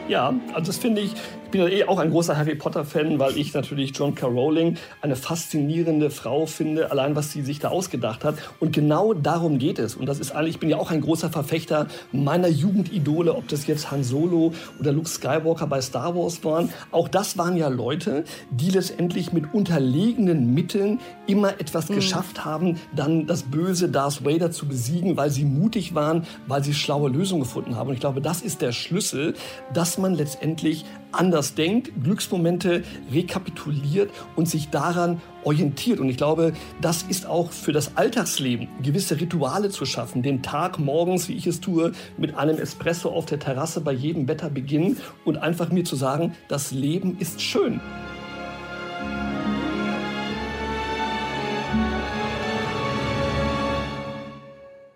Ja, 0.08 0.34
also 0.54 0.68
das 0.68 0.78
finde 0.78 1.02
ich, 1.02 1.14
ich 1.46 1.52
bin 1.52 1.62
ja 1.62 1.68
eh 1.68 1.84
auch 1.86 2.00
ein 2.00 2.10
großer 2.10 2.36
Harry 2.36 2.56
Potter-Fan, 2.56 3.20
weil 3.20 3.38
ich 3.38 3.54
natürlich 3.54 3.96
John 3.96 4.16
K. 4.16 4.26
Rowling 4.26 4.78
eine 5.02 5.16
faszinierende 5.16 6.10
Frau 6.10 6.48
finde, 6.48 6.92
allein 6.92 7.16
was 7.16 7.32
sie 7.32 7.44
sich 7.44 7.60
da 7.60 7.70
ausgedacht 7.70 8.24
hat. 8.24 8.36
Und 8.60 8.74
genau 8.74 9.14
darum 9.14 9.60
geht 9.60 9.78
es. 9.78 9.96
Und 9.96 10.08
das 10.08 10.20
ist 10.20 10.32
eigentlich, 10.32 10.56
ich 10.56 10.60
bin 10.60 10.70
ja 10.70 10.78
auch 10.78 10.92
ein 10.92 11.02
großer 11.02 11.30
Verfechter 11.30 11.88
meiner 12.12 12.48
Jugendidole, 12.48 13.36
ob 13.36 13.48
das 13.48 13.68
jetzt 13.68 13.92
Han 13.92 14.04
Solo 14.04 14.54
oder 14.80 14.92
Luke 14.92 15.08
Skywalker 15.08 15.68
bei 15.68 15.82
Star 15.82 16.16
Wars 16.16 16.44
waren. 16.44 16.70
Auch 16.92 17.08
das 17.08 17.38
waren 17.38 17.56
ja 17.56 17.68
Leute, 17.68 18.24
die 18.50 18.72
letztendlich 18.72 19.32
mit 19.32 19.54
unterlegenen 19.54 20.54
Mitteln 20.54 21.00
immer 21.28 21.60
etwas 21.60 21.90
mhm. 21.90 21.96
geschafft 21.96 22.44
haben, 22.44 22.80
dann 22.96 23.28
das 23.28 23.44
böse 23.44 23.88
Darth 23.88 24.26
Vader 24.26 24.50
zu 24.50 24.68
besiegen, 24.68 25.16
weil 25.16 25.30
sie 25.30 25.46
mutig 25.46 25.94
waren, 25.94 26.26
weil 26.48 26.64
sie 26.64 26.74
schlaue 26.74 27.10
Lösungen 27.10 27.44
gefunden 27.44 27.76
haben. 27.76 27.90
Und 27.90 27.94
ich 27.94 28.00
glaube, 28.02 28.22
das 28.22 28.42
ist 28.42 28.62
der 28.62 28.72
Schlüssel, 28.72 29.36
dass 29.74 30.00
man 30.00 30.16
letztendlich 30.16 30.86
anders 31.16 31.56
denkt, 31.56 31.92
Glücksmomente 32.04 32.84
rekapituliert 33.12 34.12
und 34.36 34.48
sich 34.48 34.70
daran 34.70 35.22
orientiert. 35.44 36.00
Und 36.00 36.10
ich 36.10 36.18
glaube, 36.18 36.54
das 36.82 37.04
ist 37.04 37.26
auch 37.26 37.52
für 37.52 37.72
das 37.72 37.98
Alltagsleben, 37.98 38.68
gewisse 38.82 39.20
Rituale 39.20 39.70
zu 39.70 39.86
schaffen, 39.86 40.24
den 40.24 40.42
Tag 40.42 40.80
morgens, 40.80 41.30
wie 41.30 41.34
ich 41.34 41.48
es 41.48 41.62
tue, 41.62 41.92
mit 42.18 42.36
einem 42.36 42.58
Espresso 42.58 43.10
auf 43.10 43.26
der 43.26 43.40
Terrasse 43.40 43.82
bei 43.82 43.92
jedem 43.92 44.28
Wetter 44.28 44.50
beginnen 44.50 44.98
und 45.24 45.38
einfach 45.38 45.72
mir 45.72 45.84
zu 45.84 45.96
sagen, 45.96 46.34
das 46.48 46.72
Leben 46.72 47.18
ist 47.20 47.42
schön. 47.42 47.80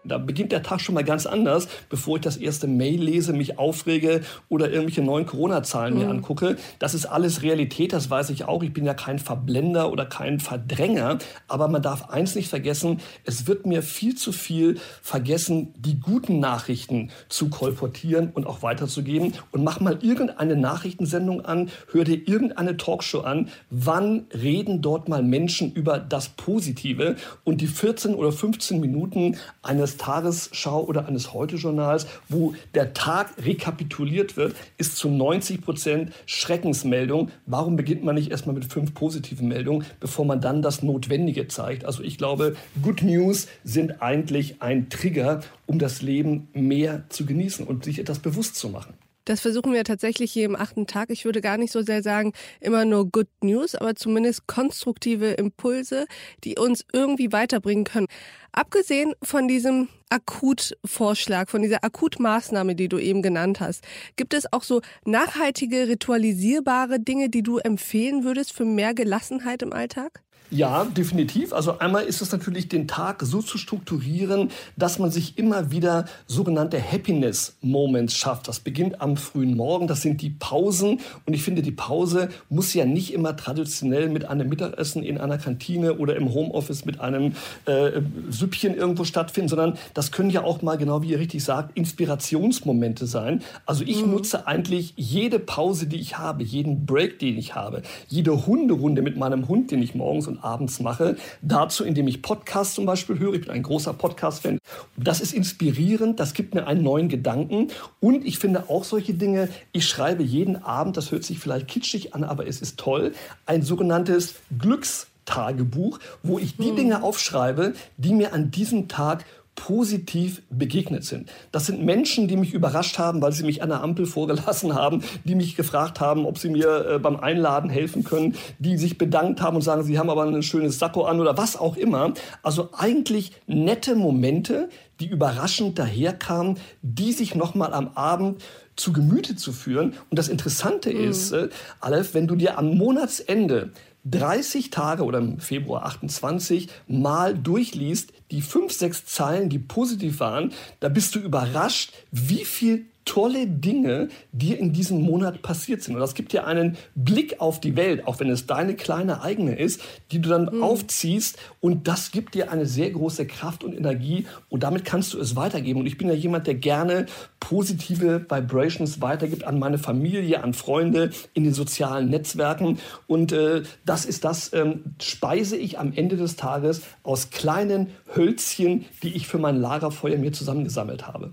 Da 0.10 0.18
beginnt 0.18 0.52
der 0.52 0.64
Tag 0.64 0.82
schon 0.82 0.96
mal 0.96 1.04
ganz 1.04 1.26
anders, 1.26 1.68
bevor 1.90 2.18
ich 2.18 2.22
das 2.22 2.38
erste 2.38 2.68
Mail 2.68 3.02
lese, 3.02 3.34
mich 3.34 3.58
aufrege 3.58 4.22
oder 4.50 4.70
irgendwelche 4.70 5.02
neuen 5.02 5.26
Corona-Zahlen 5.26 5.94
mhm. 5.94 6.00
mir 6.00 6.10
angucke. 6.10 6.58
Das 6.80 6.94
ist 6.94 7.06
alles 7.06 7.42
Realität, 7.42 7.94
das 7.94 8.10
weiß 8.10 8.30
ich 8.32 8.46
auch. 8.46 8.64
Ich 8.64 8.74
bin 8.74 8.86
ja 8.86 8.94
kein 8.94 9.20
Verblender 9.20 9.92
oder 9.92 10.06
kein 10.06 10.40
Verdränger. 10.40 11.20
Aber 11.48 11.68
man 11.68 11.82
darf 11.82 12.10
eins 12.10 12.36
nicht 12.36 12.50
vergessen, 12.50 13.00
es 13.24 13.48
wird 13.48 13.66
mir 13.66 13.82
viel 13.84 14.16
zu 14.16 14.32
viel 14.32 14.80
vergessen, 15.02 15.74
die 15.78 16.00
guten 16.00 16.40
Nachrichten 16.40 17.12
zu 17.30 17.50
kolportieren 17.50 18.32
und 18.34 18.48
auch 18.48 18.64
weiterzugeben. 18.64 19.34
Und 19.52 19.64
mach 19.64 19.80
mal 19.80 20.00
irgendeine 20.02 20.56
Nachrichtensendung 20.56 21.46
an, 21.46 21.70
hör 21.92 22.04
dir 22.04 22.28
irgendeine 22.28 22.78
Talkshow 22.78 23.22
an. 23.22 23.50
Wann 23.70 24.26
reden 24.34 24.82
dort 24.82 25.10
mal 25.10 25.24
Menschen 25.24 25.72
über 25.72 26.00
das 26.00 26.30
Positive? 26.30 27.16
Und 27.44 27.62
die 27.62 27.68
14 27.68 28.16
oder 28.16 28.32
15 28.32 28.80
Minuten 28.80 29.38
eines 29.62 29.98
Tagesschau 30.00 30.84
oder 30.84 31.08
eines 31.08 31.34
Heute-Journals, 31.34 32.08
wo 32.28 32.56
der 32.74 32.94
Tag 32.96 33.34
rekapituliert 33.38 34.36
wird, 34.36 34.56
ist 34.78 34.98
zu 34.98 35.10
90 35.10 35.62
Prozent 35.62 36.12
Schreckensmeldung. 36.26 37.30
Warum 37.46 37.76
beginnt 37.76 38.04
man 38.04 38.16
nicht 38.16 38.32
erstmal 38.32 38.56
mit 38.56 38.66
fünf 38.66 38.96
positiven 38.96 39.48
Meldungen, 39.48 39.86
bevor 40.00 40.26
man 40.26 40.42
dann 40.42 40.64
das 40.64 40.82
Notwendige 40.82 41.48
zeigt? 41.48 41.86
Also 41.86 42.02
ich 42.02 42.18
glaube, 42.18 42.56
Good 42.82 43.04
News 43.04 43.48
sind 43.64 44.02
eigentlich 44.02 44.62
ein 44.62 44.90
Trigger, 44.90 45.42
um 45.68 45.78
das 45.78 46.02
Leben 46.02 46.48
mehr 46.54 47.04
zu 47.10 47.28
genießen 47.28 47.68
und 47.68 47.84
sich 47.86 48.00
etwas 48.00 48.20
bewusst 48.20 48.56
zu 48.56 48.70
machen. 48.70 48.96
Das 49.30 49.42
versuchen 49.42 49.74
wir 49.74 49.84
tatsächlich 49.84 50.32
hier 50.32 50.46
im 50.46 50.56
achten 50.56 50.88
Tag. 50.88 51.12
Ich 51.12 51.24
würde 51.24 51.40
gar 51.40 51.60
nicht 51.60 51.72
so 51.72 51.84
sehr 51.84 52.02
sagen, 52.02 52.34
immer 52.62 52.84
nur 52.84 53.08
Good 53.12 53.28
News, 53.44 53.76
aber 53.76 53.94
zumindest 53.94 54.48
konstruktive 54.48 55.34
Impulse, 55.34 56.08
die 56.44 56.58
uns 56.58 56.84
irgendwie 56.92 57.32
weiterbringen 57.32 57.84
können. 57.84 58.08
Abgesehen 58.54 59.14
von 59.22 59.48
diesem 59.48 59.88
Akutvorschlag, 60.10 61.52
von 61.52 61.62
dieser 61.62 61.84
Akutmaßnahme, 61.84 62.74
die 62.74 62.90
du 62.90 62.98
eben 62.98 63.22
genannt 63.22 63.60
hast, 63.60 63.84
gibt 64.16 64.34
es 64.34 64.52
auch 64.52 64.64
so 64.64 64.82
nachhaltige, 65.06 65.88
ritualisierbare 65.88 67.00
Dinge, 67.00 67.30
die 67.30 67.44
du 67.44 67.60
empfehlen 67.60 68.24
würdest 68.24 68.52
für 68.52 68.66
mehr 68.66 68.96
Gelassenheit 68.96 69.62
im 69.62 69.74
Alltag? 69.74 70.24
Ja, 70.52 70.86
definitiv. 70.86 71.54
Also 71.54 71.78
einmal 71.78 72.06
ist 72.06 72.22
es 72.22 72.32
natürlich, 72.32 72.68
den 72.68 72.88
Tag 72.88 73.22
so 73.22 73.42
zu 73.42 73.60
strukturieren, 73.60 74.50
dass 74.78 74.98
man 74.98 75.12
sich 75.12 75.38
immer 75.38 75.70
wieder 75.72 76.06
sogenannte 76.26 76.82
Happiness 76.82 77.56
Moments 77.62 78.16
schafft. 78.16 78.48
Das 78.48 78.60
beginnt 78.60 79.00
am 79.00 79.16
frühen 79.16 79.56
Morgen. 79.56 79.88
Das 79.88 80.02
sind 80.02 80.24
die 80.24 80.32
Pausen. 80.32 81.02
Und 81.28 81.34
ich 81.34 81.44
finde, 81.44 81.62
die 81.62 81.72
Pause 81.72 82.30
muss 82.50 82.74
ja 82.74 82.86
nicht 82.86 83.14
immer 83.14 83.38
traditionell 83.38 84.10
mit 84.10 84.26
einem 84.26 84.50
Mittagessen 84.50 85.04
in 85.04 85.20
einer 85.20 85.38
Kantine 85.38 86.00
oder 86.00 86.16
im 86.16 86.34
Homeoffice 86.34 86.84
mit 86.84 87.00
einem 87.00 87.34
äh, 87.66 88.02
Süppchen 88.30 88.74
irgendwo 88.74 89.04
stattfinden, 89.04 89.50
sondern 89.50 89.78
das 89.94 90.12
können 90.12 90.32
ja 90.32 90.44
auch 90.44 90.64
mal, 90.64 90.78
genau 90.78 91.04
wie 91.04 91.12
ihr 91.12 91.20
richtig 91.20 91.44
sagt, 91.44 91.78
Inspirationsmomente 91.78 93.06
sein. 93.06 93.44
Also 93.68 93.84
ich 93.84 94.04
mhm. 94.04 94.14
nutze 94.14 94.48
eigentlich 94.48 94.94
jede 94.96 95.38
Pause, 95.38 95.86
die 95.86 96.00
ich 96.00 96.18
habe, 96.18 96.44
jeden 96.44 96.88
Break, 96.88 97.20
den 97.20 97.38
ich 97.38 97.54
habe, 97.54 97.84
jede 98.08 98.48
Hunderunde 98.48 99.04
mit 99.04 99.16
meinem 99.16 99.48
Hund, 99.48 99.70
den 99.70 99.84
ich 99.84 99.94
morgens 99.94 100.28
und 100.28 100.39
abends 100.44 100.80
mache. 100.80 101.16
Dazu, 101.42 101.84
indem 101.84 102.08
ich 102.08 102.22
Podcasts 102.22 102.76
zum 102.76 102.86
Beispiel 102.86 103.20
höre. 103.20 103.34
Ich 103.34 103.42
bin 103.42 103.52
ein 103.52 103.64
großer 103.64 103.94
Podcast-Fan. 103.94 104.60
Das 104.98 105.22
ist 105.22 105.34
inspirierend, 105.34 106.20
das 106.20 106.34
gibt 106.34 106.54
mir 106.54 106.68
einen 106.68 106.84
neuen 106.84 107.10
Gedanken. 107.10 107.70
Und 108.00 108.26
ich 108.26 108.40
finde 108.40 108.70
auch 108.70 108.84
solche 108.84 109.14
Dinge, 109.14 109.50
ich 109.72 109.88
schreibe 109.88 110.24
jeden 110.24 110.64
Abend, 110.64 110.98
das 110.98 111.12
hört 111.12 111.24
sich 111.24 111.40
vielleicht 111.40 111.68
kitschig 111.68 112.14
an, 112.14 112.24
aber 112.24 112.48
es 112.48 112.62
ist 112.62 112.80
toll, 112.80 113.14
ein 113.46 113.62
sogenanntes 113.62 114.36
Glückstagebuch, 114.58 116.00
wo 116.24 116.40
ich 116.40 116.58
die 116.58 116.70
hm. 116.70 116.76
Dinge 116.76 117.04
aufschreibe, 117.04 117.74
die 117.98 118.14
mir 118.14 118.34
an 118.34 118.52
diesem 118.52 118.88
Tag 118.88 119.26
positiv 119.60 120.42
begegnet 120.50 121.04
sind. 121.04 121.30
Das 121.52 121.66
sind 121.66 121.84
Menschen, 121.84 122.30
die 122.30 122.38
mich 122.38 122.54
überrascht 122.54 122.98
haben, 122.98 123.22
weil 123.22 123.34
sie 123.34 123.44
mich 123.44 123.62
an 123.62 123.68
der 123.68 123.84
Ampel 123.84 124.06
vorgelassen 124.06 124.74
haben, 124.74 125.04
die 125.26 125.36
mich 125.36 125.58
gefragt 125.58 126.00
haben, 126.00 126.26
ob 126.26 126.38
sie 126.38 126.50
mir 126.50 126.86
äh, 126.86 127.00
beim 127.00 127.18
Einladen 127.18 127.70
helfen 127.70 128.06
können, 128.06 128.36
die 128.58 128.78
sich 128.78 128.98
bedankt 128.98 129.42
haben 129.42 129.58
und 129.58 129.62
sagen, 129.62 129.84
sie 129.84 130.00
haben 130.00 130.10
aber 130.10 130.24
ein 130.24 130.44
schönes 130.44 130.80
Sakko 130.80 131.04
an 131.04 131.20
oder 131.20 131.38
was 131.38 131.58
auch 131.58 131.76
immer. 131.76 132.14
Also 132.42 132.70
eigentlich 132.72 133.34
nette 133.48 133.96
Momente, 133.96 134.70
die 135.02 135.08
überraschend 135.08 135.78
daherkamen, 135.78 136.58
die 136.82 137.12
sich 137.12 137.36
nochmal 137.36 137.74
am 137.74 137.90
Abend 137.96 138.42
zu 138.78 138.94
Gemüte 138.94 139.36
zu 139.36 139.52
führen. 139.52 139.94
Und 140.10 140.18
das 140.18 140.30
Interessante 140.30 140.94
mhm. 140.94 141.10
ist, 141.10 141.34
äh, 141.34 141.50
Aleph, 141.82 142.14
wenn 142.14 142.28
du 142.28 142.36
dir 142.36 142.58
am 142.58 142.78
Monatsende 142.78 143.74
30 144.06 144.70
Tage 144.70 145.04
oder 145.04 145.20
im 145.20 145.40
Februar 145.40 145.86
28 145.86 146.70
mal 146.88 147.38
durchliest, 147.38 148.14
die 148.32 148.42
fünf, 148.42 148.74
sechs 148.74 149.06
Zeilen, 149.06 149.50
die 149.50 149.60
positiv 149.60 150.20
waren, 150.20 150.54
da 150.80 150.90
bist 150.90 151.16
du 151.16 151.20
überrascht, 151.20 151.94
wie 152.12 152.46
viel 152.46 152.86
tolle 153.10 153.48
Dinge 153.48 154.10
dir 154.32 154.60
in 154.60 154.72
diesem 154.72 155.02
Monat 155.02 155.42
passiert 155.42 155.82
sind. 155.82 155.96
Und 155.96 156.00
das 156.00 156.14
gibt 156.14 156.32
dir 156.32 156.46
einen 156.46 156.78
Blick 156.94 157.42
auf 157.42 157.60
die 157.60 157.76
Welt, 157.76 158.06
auch 158.06 158.20
wenn 158.20 158.30
es 158.30 158.46
deine 158.46 158.76
kleine 158.76 159.24
eigene 159.24 159.58
ist, 159.58 159.82
die 160.12 160.22
du 160.22 160.30
dann 160.30 160.50
mhm. 160.54 160.62
aufziehst. 160.62 161.40
Und 161.60 161.88
das 161.88 162.12
gibt 162.12 162.36
dir 162.36 162.52
eine 162.52 162.68
sehr 162.68 162.92
große 162.92 163.26
Kraft 163.26 163.64
und 163.64 163.74
Energie. 163.74 164.28
Und 164.48 164.62
damit 164.62 164.86
kannst 164.86 165.16
du 165.16 165.20
es 165.20 165.36
weitergeben. 165.36 165.80
Und 165.80 165.88
ich 165.88 165.98
bin 165.98 166.08
ja 166.08 166.14
jemand, 166.14 166.46
der 166.46 166.54
gerne 166.54 167.08
positive 167.40 168.28
Vibrations 168.30 169.02
weitergibt 169.02 169.44
an 169.44 169.58
meine 169.58 169.80
Familie, 169.80 170.44
an 170.44 170.54
Freunde, 170.54 171.10
in 171.34 171.44
den 171.44 171.54
sozialen 171.54 172.12
Netzwerken. 172.12 172.78
Und 173.08 173.32
äh, 173.32 173.64
das 173.86 174.06
ist 174.06 174.24
das, 174.24 174.54
ähm, 174.54 174.84
speise 175.02 175.58
ich 175.58 175.80
am 175.80 175.94
Ende 175.94 176.16
des 176.16 176.36
Tages 176.36 176.84
aus 177.02 177.32
kleinen 177.32 177.88
Hölzchen, 178.16 178.86
die 179.02 179.16
ich 179.16 179.28
für 179.28 179.40
mein 179.40 179.60
Lagerfeuer 179.60 180.20
mir 180.20 180.32
zusammengesammelt 180.32 181.08
habe. 181.08 181.32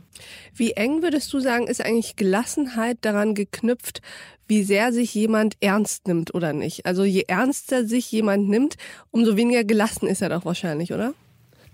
Wie 0.57 0.73
eng 0.73 1.03
würdest 1.03 1.31
du 1.35 1.39
sagen, 1.39 1.67
ist 1.67 1.85
eigentlich 1.85 2.17
Gelassenheit 2.17 2.97
daran 3.03 3.35
geknüpft, 3.35 4.01
wie 4.49 4.63
sehr 4.63 4.91
sich 4.91 5.15
jemand 5.15 5.55
ernst 5.61 6.09
nimmt 6.09 6.35
oder 6.35 6.55
nicht? 6.55 6.87
Also 6.87 7.05
je 7.05 7.25
ernster 7.29 7.85
sich 7.85 8.11
jemand 8.11 8.49
nimmt, 8.49 8.77
umso 9.11 9.37
weniger 9.37 9.65
gelassen 9.65 10.09
ist 10.09 10.23
er 10.23 10.31
doch 10.31 10.47
wahrscheinlich, 10.47 10.95
oder? 10.95 11.13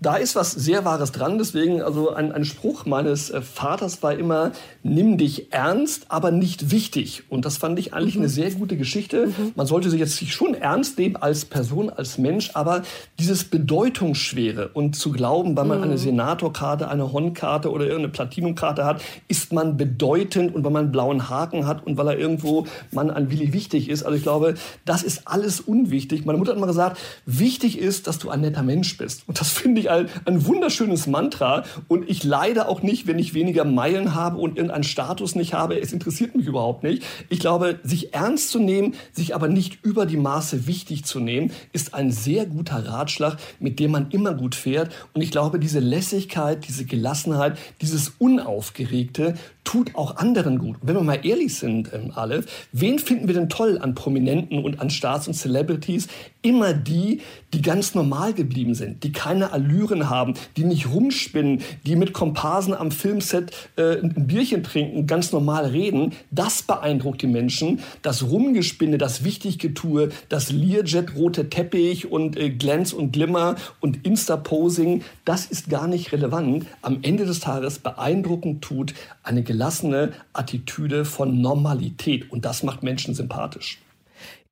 Da 0.03 0.17
ist 0.17 0.35
was 0.35 0.51
sehr 0.51 0.83
Wahres 0.83 1.13
dran. 1.13 1.37
Deswegen, 1.37 1.81
also 1.81 2.13
ein, 2.13 2.33
ein 2.33 2.43
Spruch 2.43 2.85
meines 2.85 3.29
äh, 3.29 3.41
Vaters 3.41 4.03
war 4.03 4.13
immer, 4.13 4.51
nimm 4.83 5.17
dich 5.17 5.53
ernst, 5.53 6.07
aber 6.09 6.29
nicht 6.29 6.71
wichtig. 6.71 7.23
Und 7.29 7.45
das 7.45 7.55
fand 7.55 7.79
ich 7.79 7.93
eigentlich 7.93 8.15
mhm. 8.15 8.23
eine 8.23 8.29
sehr 8.29 8.51
gute 8.51 8.75
Geschichte. 8.75 9.27
Mhm. 9.27 9.53
Man 9.55 9.65
sollte 9.65 9.89
sich 9.89 10.01
jetzt 10.01 10.21
schon 10.27 10.55
ernst 10.55 10.99
nehmen 10.99 11.15
als 11.15 11.45
Person, 11.45 11.89
als 11.89 12.17
Mensch, 12.17 12.51
aber 12.53 12.83
dieses 13.17 13.45
Bedeutungsschwere 13.45 14.71
und 14.73 14.97
zu 14.97 15.13
glauben, 15.13 15.55
weil 15.55 15.63
man 15.63 15.77
mhm. 15.77 15.85
eine 15.85 15.97
Senatorkarte, 15.97 16.89
eine 16.89 17.13
Hornkarte 17.13 17.71
oder 17.71 17.85
irgendeine 17.85 18.11
Platinumkarte 18.11 18.83
hat, 18.83 19.01
ist 19.29 19.53
man 19.53 19.77
bedeutend 19.77 20.53
und 20.53 20.65
weil 20.65 20.71
man 20.71 20.83
einen 20.83 20.91
blauen 20.91 21.29
Haken 21.29 21.65
hat 21.65 21.87
und 21.87 21.95
weil 21.95 22.09
er 22.09 22.17
irgendwo 22.19 22.67
man 22.91 23.09
an 23.09 23.31
Willi 23.31 23.53
wichtig 23.53 23.87
ist. 23.87 24.03
Also 24.03 24.17
ich 24.17 24.23
glaube, 24.23 24.55
das 24.83 25.01
ist 25.01 25.29
alles 25.29 25.61
unwichtig. 25.61 26.25
Meine 26.25 26.37
Mutter 26.37 26.51
hat 26.51 26.57
immer 26.57 26.67
gesagt, 26.67 26.99
wichtig 27.25 27.79
ist, 27.79 28.07
dass 28.07 28.19
du 28.19 28.29
ein 28.29 28.41
netter 28.41 28.63
Mensch 28.63 28.97
bist. 28.97 29.23
Und 29.27 29.39
das 29.39 29.49
finde 29.49 29.79
ich 29.79 29.92
ein, 29.93 30.09
ein 30.25 30.45
wunderschönes 30.45 31.07
Mantra 31.07 31.63
und 31.87 32.09
ich 32.09 32.23
leide 32.23 32.67
auch 32.67 32.81
nicht, 32.81 33.07
wenn 33.07 33.19
ich 33.19 33.33
weniger 33.33 33.65
Meilen 33.65 34.15
habe 34.15 34.37
und 34.37 34.57
irgendeinen 34.57 34.83
Status 34.83 35.35
nicht 35.35 35.53
habe. 35.53 35.79
Es 35.79 35.93
interessiert 35.93 36.35
mich 36.35 36.47
überhaupt 36.47 36.83
nicht. 36.83 37.03
Ich 37.29 37.39
glaube, 37.39 37.79
sich 37.83 38.13
ernst 38.13 38.49
zu 38.49 38.59
nehmen, 38.59 38.95
sich 39.11 39.35
aber 39.35 39.47
nicht 39.47 39.83
über 39.83 40.05
die 40.05 40.17
Maße 40.17 40.67
wichtig 40.67 41.05
zu 41.05 41.19
nehmen, 41.19 41.51
ist 41.71 41.93
ein 41.93 42.11
sehr 42.11 42.45
guter 42.45 42.85
Ratschlag, 42.85 43.37
mit 43.59 43.79
dem 43.79 43.91
man 43.91 44.11
immer 44.11 44.33
gut 44.33 44.55
fährt. 44.55 44.91
Und 45.13 45.21
ich 45.21 45.31
glaube, 45.31 45.59
diese 45.59 45.79
Lässigkeit, 45.79 46.67
diese 46.67 46.85
Gelassenheit, 46.85 47.57
dieses 47.81 48.13
Unaufgeregte 48.19 49.35
tut 49.63 49.95
auch 49.95 50.17
anderen 50.17 50.57
gut. 50.57 50.81
Und 50.81 50.87
wenn 50.87 50.95
wir 50.95 51.03
mal 51.03 51.25
ehrlich 51.25 51.55
sind, 51.55 51.91
ähm, 51.93 52.11
Aleph, 52.13 52.67
wen 52.71 52.99
finden 52.99 53.27
wir 53.27 53.33
denn 53.33 53.49
toll 53.49 53.79
an 53.81 53.95
Prominenten 53.95 54.63
und 54.63 54.79
an 54.79 54.89
Stars 54.89 55.27
und 55.27 55.33
Celebrities? 55.33 56.07
Immer 56.41 56.73
die, 56.73 57.21
die 57.53 57.61
ganz 57.61 57.95
normal 57.95 58.33
geblieben 58.33 58.75
sind, 58.75 59.03
die 59.03 59.11
keine 59.11 59.51
Allüren 59.83 60.09
haben, 60.09 60.33
die 60.55 60.63
nicht 60.63 60.89
rumspinnen, 60.89 61.61
die 61.85 61.95
mit 61.95 62.13
Komparsen 62.13 62.73
am 62.73 62.91
Filmset 62.91 63.51
äh, 63.75 63.99
ein 63.99 64.27
Bierchen 64.27 64.63
trinken, 64.63 65.07
ganz 65.07 65.31
normal 65.31 65.65
reden. 65.65 66.13
Das 66.31 66.61
beeindruckt 66.61 67.21
die 67.21 67.27
Menschen. 67.27 67.79
Das 68.01 68.23
Rumgespinne, 68.23 68.97
das 68.97 69.23
Wichtiggetue, 69.23 70.09
das 70.29 70.51
Learjet, 70.51 71.15
rote 71.15 71.49
Teppich 71.49 72.09
und 72.09 72.37
äh, 72.37 72.49
Glänz 72.49 72.93
und 72.93 73.11
Glimmer 73.11 73.55
und 73.81 74.05
Insta-Posing, 74.05 75.03
das 75.25 75.45
ist 75.45 75.69
gar 75.69 75.87
nicht 75.87 76.13
relevant. 76.13 76.65
Am 76.81 76.99
Ende 77.01 77.25
des 77.25 77.41
Tages 77.41 77.79
beeindruckend 77.79 78.61
tut 78.63 78.93
eine 79.21 79.43
gelassene 79.43 80.13
Attitüde 80.31 81.03
von 81.03 81.41
Normalität. 81.41 82.31
Und 82.31 82.45
das 82.45 82.63
macht 82.63 82.83
Menschen 82.83 83.13
sympathisch. 83.15 83.79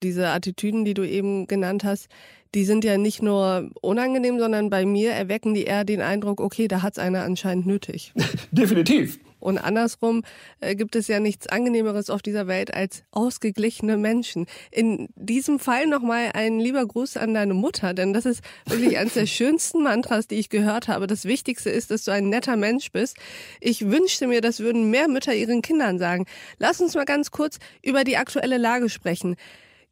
Diese 0.03 0.29
Attitüden, 0.29 0.84
die 0.84 0.95
du 0.95 1.07
eben 1.07 1.47
genannt 1.47 1.84
hast, 1.84 2.09
die 2.54 2.66
sind 2.66 2.84
ja 2.84 2.97
nicht 2.97 3.22
nur 3.22 3.70
unangenehm, 3.82 4.39
sondern 4.39 4.70
bei 4.70 4.86
mir 4.86 5.12
erwecken 5.12 5.54
die 5.54 5.64
eher 5.64 5.86
den 5.86 6.02
Eindruck, 6.02 6.41
okay, 6.41 6.68
da 6.68 6.82
hat 6.82 6.93
es 6.93 6.99
einer 6.99 7.24
anscheinend 7.24 7.66
nötig. 7.66 8.14
Definitiv. 8.52 9.20
Und 9.41 9.58
andersrum 9.58 10.24
äh, 10.60 10.76
gibt 10.76 10.95
es 10.95 11.08
ja 11.08 11.20
nichts 11.20 11.47
Angenehmeres 11.47 12.10
auf 12.10 12.22
dieser 12.22 12.45
Welt 12.47 12.74
als 12.74 13.04
ausgeglichene 13.12 13.97
Menschen. 13.97 14.45
In 14.70 15.10
diesem 15.16 15.58
Fall 15.58 15.88
nochmal 15.88 16.30
ein 16.34 16.60
lieber 16.60 16.86
Gruß 16.86 17.18
an 17.18 17.34
deine 17.34 17.56
Mutter, 17.56 17.95
denn 17.95 18.14
das 18.14 18.26
ist 18.26 18.41
wirklich 18.68 18.99
eines 18.99 19.16
der 19.16 19.26
schönsten 19.26 19.82
Mantras, 19.82 20.28
die 20.28 20.36
ich 20.36 20.49
gehört 20.49 20.88
habe. 20.88 21.08
Das 21.08 21.26
Wichtigste 21.26 21.72
ist, 21.72 21.89
dass 21.89 22.04
du 22.04 22.12
ein 22.12 22.30
netter 22.30 22.56
Mensch 22.56 22.91
bist. 22.91 23.18
Ich 23.60 23.89
wünschte 23.89 24.28
mir, 24.28 24.41
das 24.41 24.60
würden 24.60 24.91
mehr 24.91 25.08
Mütter 25.08 25.34
ihren 25.34 25.64
Kindern 25.64 25.97
sagen. 25.97 26.28
Lass 26.60 26.80
uns 26.80 26.93
mal 26.93 27.06
ganz 27.06 27.32
kurz 27.32 27.58
über 27.82 28.04
die 28.04 28.18
aktuelle 28.18 28.58
Lage 28.58 28.89
sprechen. 28.89 29.38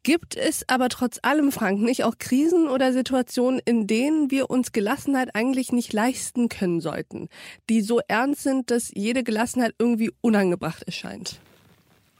Gibt 0.02 0.34
es 0.34 0.66
aber 0.66 0.88
trotz 0.88 1.18
allem, 1.20 1.52
Frank, 1.52 1.82
nicht 1.82 2.04
auch 2.04 2.16
Krisen 2.18 2.68
oder 2.68 2.94
Situationen, 2.94 3.60
in 3.62 3.86
denen 3.86 4.30
wir 4.30 4.48
uns 4.48 4.72
Gelassenheit 4.72 5.34
eigentlich 5.34 5.72
nicht 5.72 5.92
leisten 5.92 6.48
können 6.48 6.80
sollten, 6.80 7.28
die 7.68 7.82
so 7.82 8.00
ernst 8.08 8.42
sind, 8.42 8.70
dass 8.70 8.90
jede 8.94 9.22
Gelassenheit 9.22 9.74
irgendwie 9.78 10.10
unangebracht 10.22 10.84
erscheint? 10.84 11.40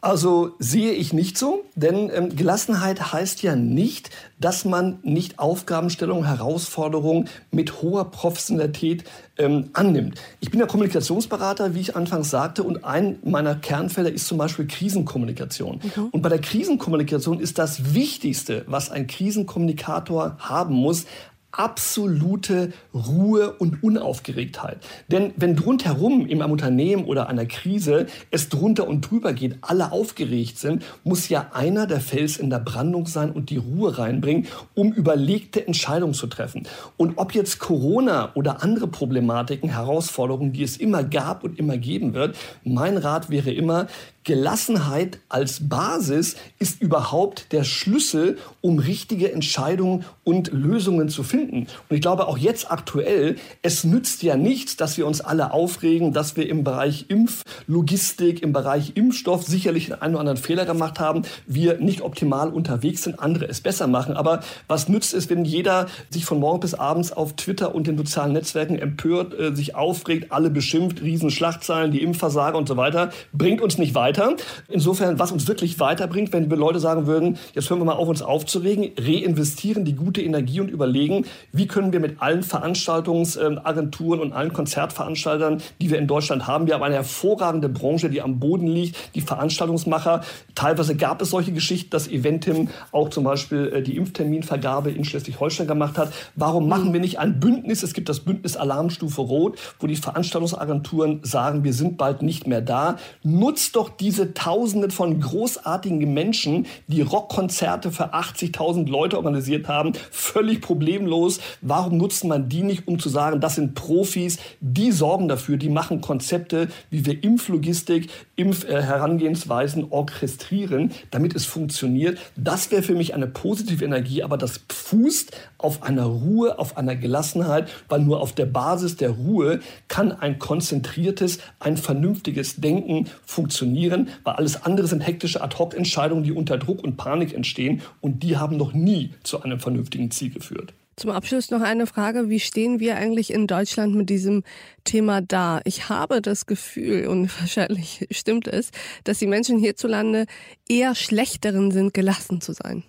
Also 0.03 0.53
sehe 0.59 0.93
ich 0.93 1.13
nicht 1.13 1.37
so, 1.37 1.65
denn 1.75 2.11
ähm, 2.15 2.35
Gelassenheit 2.35 3.13
heißt 3.13 3.43
ja 3.43 3.55
nicht, 3.55 4.09
dass 4.39 4.65
man 4.65 4.99
nicht 5.03 5.39
Aufgabenstellungen, 5.39 6.25
Herausforderungen 6.25 7.29
mit 7.51 7.83
hoher 7.83 8.11
Professionalität 8.11 9.05
ähm, 9.37 9.69
annimmt. 9.75 10.19
Ich 10.41 10.51
bin 10.51 10.59
ja 10.59 10.67
Kommunikationsberater, 10.67 11.75
wie 11.75 11.81
ich 11.81 11.97
anfangs 11.97 12.31
sagte, 12.31 12.63
und 12.63 12.85
ein 12.85 13.19
meiner 13.25 13.55
Kernfelder 13.55 14.11
ist 14.11 14.27
zum 14.27 14.39
Beispiel 14.39 14.67
Krisenkommunikation. 14.67 15.81
Mhm. 15.83 16.07
Und 16.13 16.23
bei 16.23 16.31
der 16.31 16.41
Krisenkommunikation 16.41 17.39
ist 17.39 17.59
das 17.59 17.93
Wichtigste, 17.95 18.65
was 18.69 18.91
ein 18.91 19.07
Krisenkommunikator 19.07 20.37
haben 20.39 20.75
muss, 20.75 21.05
absolute 21.53 22.73
Ruhe 22.95 23.53
und 23.53 23.83
Unaufgeregtheit. 23.83 24.79
Denn 25.09 25.33
wenn 25.37 25.59
rundherum 25.59 26.27
in 26.27 26.43
einem 26.43 26.53
Unternehmen 26.53 27.05
oder 27.05 27.29
einer 27.29 27.47
Krise 27.47 28.07
es 28.31 28.49
drunter 28.49 28.87
und 28.87 29.11
drüber 29.11 29.33
geht, 29.33 29.59
alle 29.63 29.93
aufgeregt 29.93 30.59
sind, 30.59 30.85
muss 31.05 31.29
ja 31.29 31.51
einer 31.53 31.87
der 31.87 32.01
Fels 32.01 32.37
in 32.37 32.51
der 32.51 32.61
Brandung 32.61 33.07
sein 33.07 33.31
und 33.33 33.51
die 33.51 33.57
Ruhe 33.57 33.99
reinbringen, 33.99 34.47
um 34.75 34.93
überlegte 34.93 35.67
Entscheidungen 35.67 36.15
zu 36.15 36.27
treffen. 36.27 36.67
Und 36.97 37.19
ob 37.19 37.35
jetzt 37.35 37.59
Corona 37.59 38.35
oder 38.35 38.63
andere 38.63 38.87
Problematiken, 38.87 39.71
Herausforderungen, 39.71 40.53
die 40.53 40.63
es 40.63 40.77
immer 40.77 41.05
gab 41.05 41.45
und 41.45 41.59
immer 41.59 41.77
geben 41.77 42.15
wird, 42.15 42.37
mein 42.65 42.97
Rat 42.97 43.31
wäre 43.31 43.51
immer, 43.51 43.87
Gelassenheit 44.31 45.19
als 45.29 45.69
Basis 45.69 46.37
ist 46.61 46.81
überhaupt 46.81 47.51
der 47.51 47.65
Schlüssel, 47.65 48.39
um 48.61 48.79
richtige 48.79 49.33
Entscheidungen 49.33 50.05
und 50.23 50.53
Lösungen 50.53 51.09
zu 51.09 51.25
finden. 51.25 51.67
Und 51.89 51.97
ich 51.97 52.01
glaube 52.01 52.29
auch 52.29 52.39
jetzt 52.39 52.71
aktuell, 52.71 53.35
es 53.63 53.83
nützt 53.83 54.23
ja 54.23 54.37
nichts, 54.37 54.77
dass 54.77 54.97
wir 54.97 55.09
uns 55.09 55.21
alle 55.21 55.53
aufregen, 55.53 56.13
dass 56.13 56.37
wir 56.37 56.49
im 56.49 56.63
Bereich 56.63 57.07
Impflogistik, 57.09 58.41
im 58.45 58.53
Bereich 58.53 58.93
Impfstoff 58.95 59.43
sicherlich 59.43 60.01
einen 60.01 60.15
oder 60.15 60.21
anderen 60.21 60.37
Fehler 60.37 60.65
gemacht 60.65 61.01
haben, 61.01 61.23
wir 61.49 61.79
nicht 61.79 62.03
optimal 62.03 62.51
unterwegs 62.51 63.03
sind, 63.03 63.19
andere 63.19 63.49
es 63.49 63.61
besser 63.61 63.89
machen. 63.89 64.17
Aber 64.17 64.45
was 64.69 64.89
nützt 64.89 65.13
es, 65.13 65.29
wenn 65.29 65.45
jeder 65.45 65.89
sich 66.09 66.25
von 66.25 66.39
morgens 66.39 66.61
bis 66.61 66.75
abends 66.75 67.11
auf 67.11 67.35
Twitter 67.35 67.75
und 67.75 67.89
den 67.89 67.99
sozialen 67.99 68.35
Netzwerken 68.35 68.79
empört, 68.79 69.37
äh, 69.37 69.57
sich 69.57 69.75
aufregt, 69.75 70.31
alle 70.31 70.51
beschimpft, 70.51 71.03
Riesenschlachtzahlen, 71.03 71.91
die 71.91 72.01
Impfversager 72.01 72.57
und 72.57 72.69
so 72.69 72.77
weiter, 72.77 73.11
bringt 73.33 73.61
uns 73.61 73.77
nicht 73.77 73.97
weiter 73.97 74.20
weiter. 74.21 74.37
Insofern, 74.69 75.19
was 75.19 75.33
uns 75.33 75.49
wirklich 75.49 75.81
weiterbringt, 75.81 76.33
wenn 76.33 76.51
wir 76.51 76.57
Leute 76.57 76.79
sagen 76.79 77.07
würden, 77.07 77.39
jetzt 77.55 77.71
hören 77.71 77.81
wir 77.81 77.85
mal 77.85 77.95
auf, 77.95 78.09
uns 78.09 78.23
aufzuregen, 78.23 78.91
reinvestieren 78.99 79.85
die 79.85 79.95
gute 79.95 80.23
Energie 80.23 80.61
und 80.61 80.69
überlegen, 80.69 81.27
wie 81.53 81.67
können 81.67 81.93
wir 81.93 82.01
mit 82.01 82.21
allen 82.21 82.43
Veranstaltungsagenturen 82.43 84.21
und 84.21 84.33
allen 84.33 84.53
Konzertveranstaltern, 84.53 85.63
die 85.81 85.91
wir 85.91 85.99
in 85.99 86.07
Deutschland 86.07 86.47
haben, 86.47 86.67
wir 86.67 86.75
haben 86.75 86.83
eine 86.83 86.97
hervorragende 86.97 87.69
Branche, 87.69 88.11
die 88.11 88.23
am 88.23 88.39
Boden 88.39 88.67
liegt, 88.67 89.15
die 89.15 89.21
Veranstaltungsmacher. 89.21 90.23
Teilweise 90.55 90.97
gab 90.97 91.23
es 91.23 91.31
solche 91.31 91.53
Geschichten, 91.53 91.91
dass 91.91 92.09
Eventim 92.09 92.69
auch 92.93 93.09
zum 93.11 93.25
Beispiel 93.25 93.73
äh, 93.73 93.83
die 93.83 93.97
Impfterminvergabe 93.97 94.91
in 94.91 95.05
Schleswig-Holstein 95.05 95.67
gemacht 95.67 95.99
hat. 95.99 96.13
Warum 96.37 96.69
machen 96.69 96.89
mhm. 96.89 96.93
wir 96.95 97.01
nicht 97.01 97.19
ein 97.19 97.41
Bündnis? 97.41 97.83
Es 97.83 97.95
gibt 97.95 98.09
das 98.09 98.21
Bündnis 98.21 98.57
Alarmstufe 98.57 99.21
Rot, 99.21 99.59
wo 99.79 99.87
die 99.87 99.97
Veranstaltungsagenturen 99.97 101.21
sagen, 101.23 101.65
wir 101.65 101.73
sind 101.73 101.97
bald 101.97 102.23
nicht 102.23 102.47
mehr 102.47 102.61
da. 102.61 102.97
Nutzt 103.23 103.77
doch 103.77 103.91
diese 104.01 104.35
Tausende 104.35 104.91
von 104.91 105.21
großartigen 105.21 106.13
Menschen, 106.13 106.67
die 106.89 107.03
Rockkonzerte 107.03 107.93
für 107.93 108.15
80.000 108.15 108.89
Leute 108.89 109.17
organisiert 109.17 109.69
haben, 109.69 109.93
völlig 110.11 110.61
problemlos. 110.61 111.41
Warum 111.61 111.99
nutzt 111.99 112.25
man 112.25 112.49
die 112.49 112.63
nicht, 112.63 112.89
um 112.89 112.99
zu 112.99 113.09
sagen, 113.09 113.41
das 113.41 113.57
sind 113.57 113.75
Profis, 113.75 114.39
die 114.61 114.91
sorgen 114.93 115.29
dafür, 115.29 115.57
die 115.57 115.69
machen 115.69 116.01
Konzepte, 116.01 116.69
wie 116.91 117.05
wir 117.05 117.23
Impflogistik, 117.23 118.09
Impfherangehensweisen 118.37 119.89
orchestrieren, 119.91 120.93
damit 121.11 121.35
es 121.37 121.45
funktioniert. 121.45 122.19
Das 122.37 122.71
wäre 122.71 122.83
für 122.83 122.95
mich 122.95 123.15
eine 123.15 123.27
positive 123.27 123.85
Energie, 123.85 124.23
aber 124.23 124.39
das 124.39 124.61
fußt 124.71 125.33
auf 125.63 125.83
einer 125.83 126.05
Ruhe, 126.05 126.59
auf 126.59 126.77
einer 126.77 126.97
Gelassenheit, 126.97 127.69
weil 127.89 128.01
nur 128.01 128.21
auf 128.21 128.33
der 128.33 128.47
Basis 128.47 128.97
der 128.97 129.11
Ruhe 129.11 129.61
kann 129.89 130.13
ein 130.13 130.39
konzentriertes, 130.39 131.39
ein 131.59 131.77
vernünftiges 131.77 132.57
Denken 132.57 133.07
funktionieren 133.25 134.09
weil 134.25 134.35
alles 134.35 134.63
andere 134.63 134.87
sind 134.87 135.01
hektische 135.01 135.43
Ad-hoc-Entscheidungen, 135.43 136.25
die 136.25 136.33
unter 136.33 136.59
Druck 136.59 136.83
und 136.83 136.97
Panik 136.97 137.35
entstehen 137.35 137.83
und 138.01 138.23
die 138.23 138.37
haben 138.37 138.57
noch 138.57 138.73
nie 138.73 139.15
zu 139.23 139.43
einem 139.43 139.61
vernünftigen 139.61 140.11
Ziel 140.11 140.31
geführt. 140.31 140.73
Zum 140.97 141.11
Abschluss 141.11 141.51
noch 141.51 141.63
eine 141.63 141.87
Frage. 141.87 142.29
Wie 142.29 142.41
stehen 142.41 142.79
wir 142.79 142.97
eigentlich 142.97 143.33
in 143.33 143.47
Deutschland 143.47 143.95
mit 143.95 144.11
diesem 144.11 144.43
Thema 144.85 145.23
da? 145.23 145.61
Ich 145.65 145.89
habe 145.89 146.21
das 146.21 146.45
Gefühl, 146.45 147.07
und 147.09 147.41
wahrscheinlich 147.41 148.07
stimmt 148.11 148.49
es, 148.49 148.71
dass 149.05 149.19
die 149.19 149.27
Menschen 149.27 149.59
hierzulande 149.59 150.27
eher 150.69 150.95
schlechteren 150.95 151.71
sind, 151.71 151.95
gelassen 151.95 152.41
zu 152.41 152.53
sein. 152.53 152.83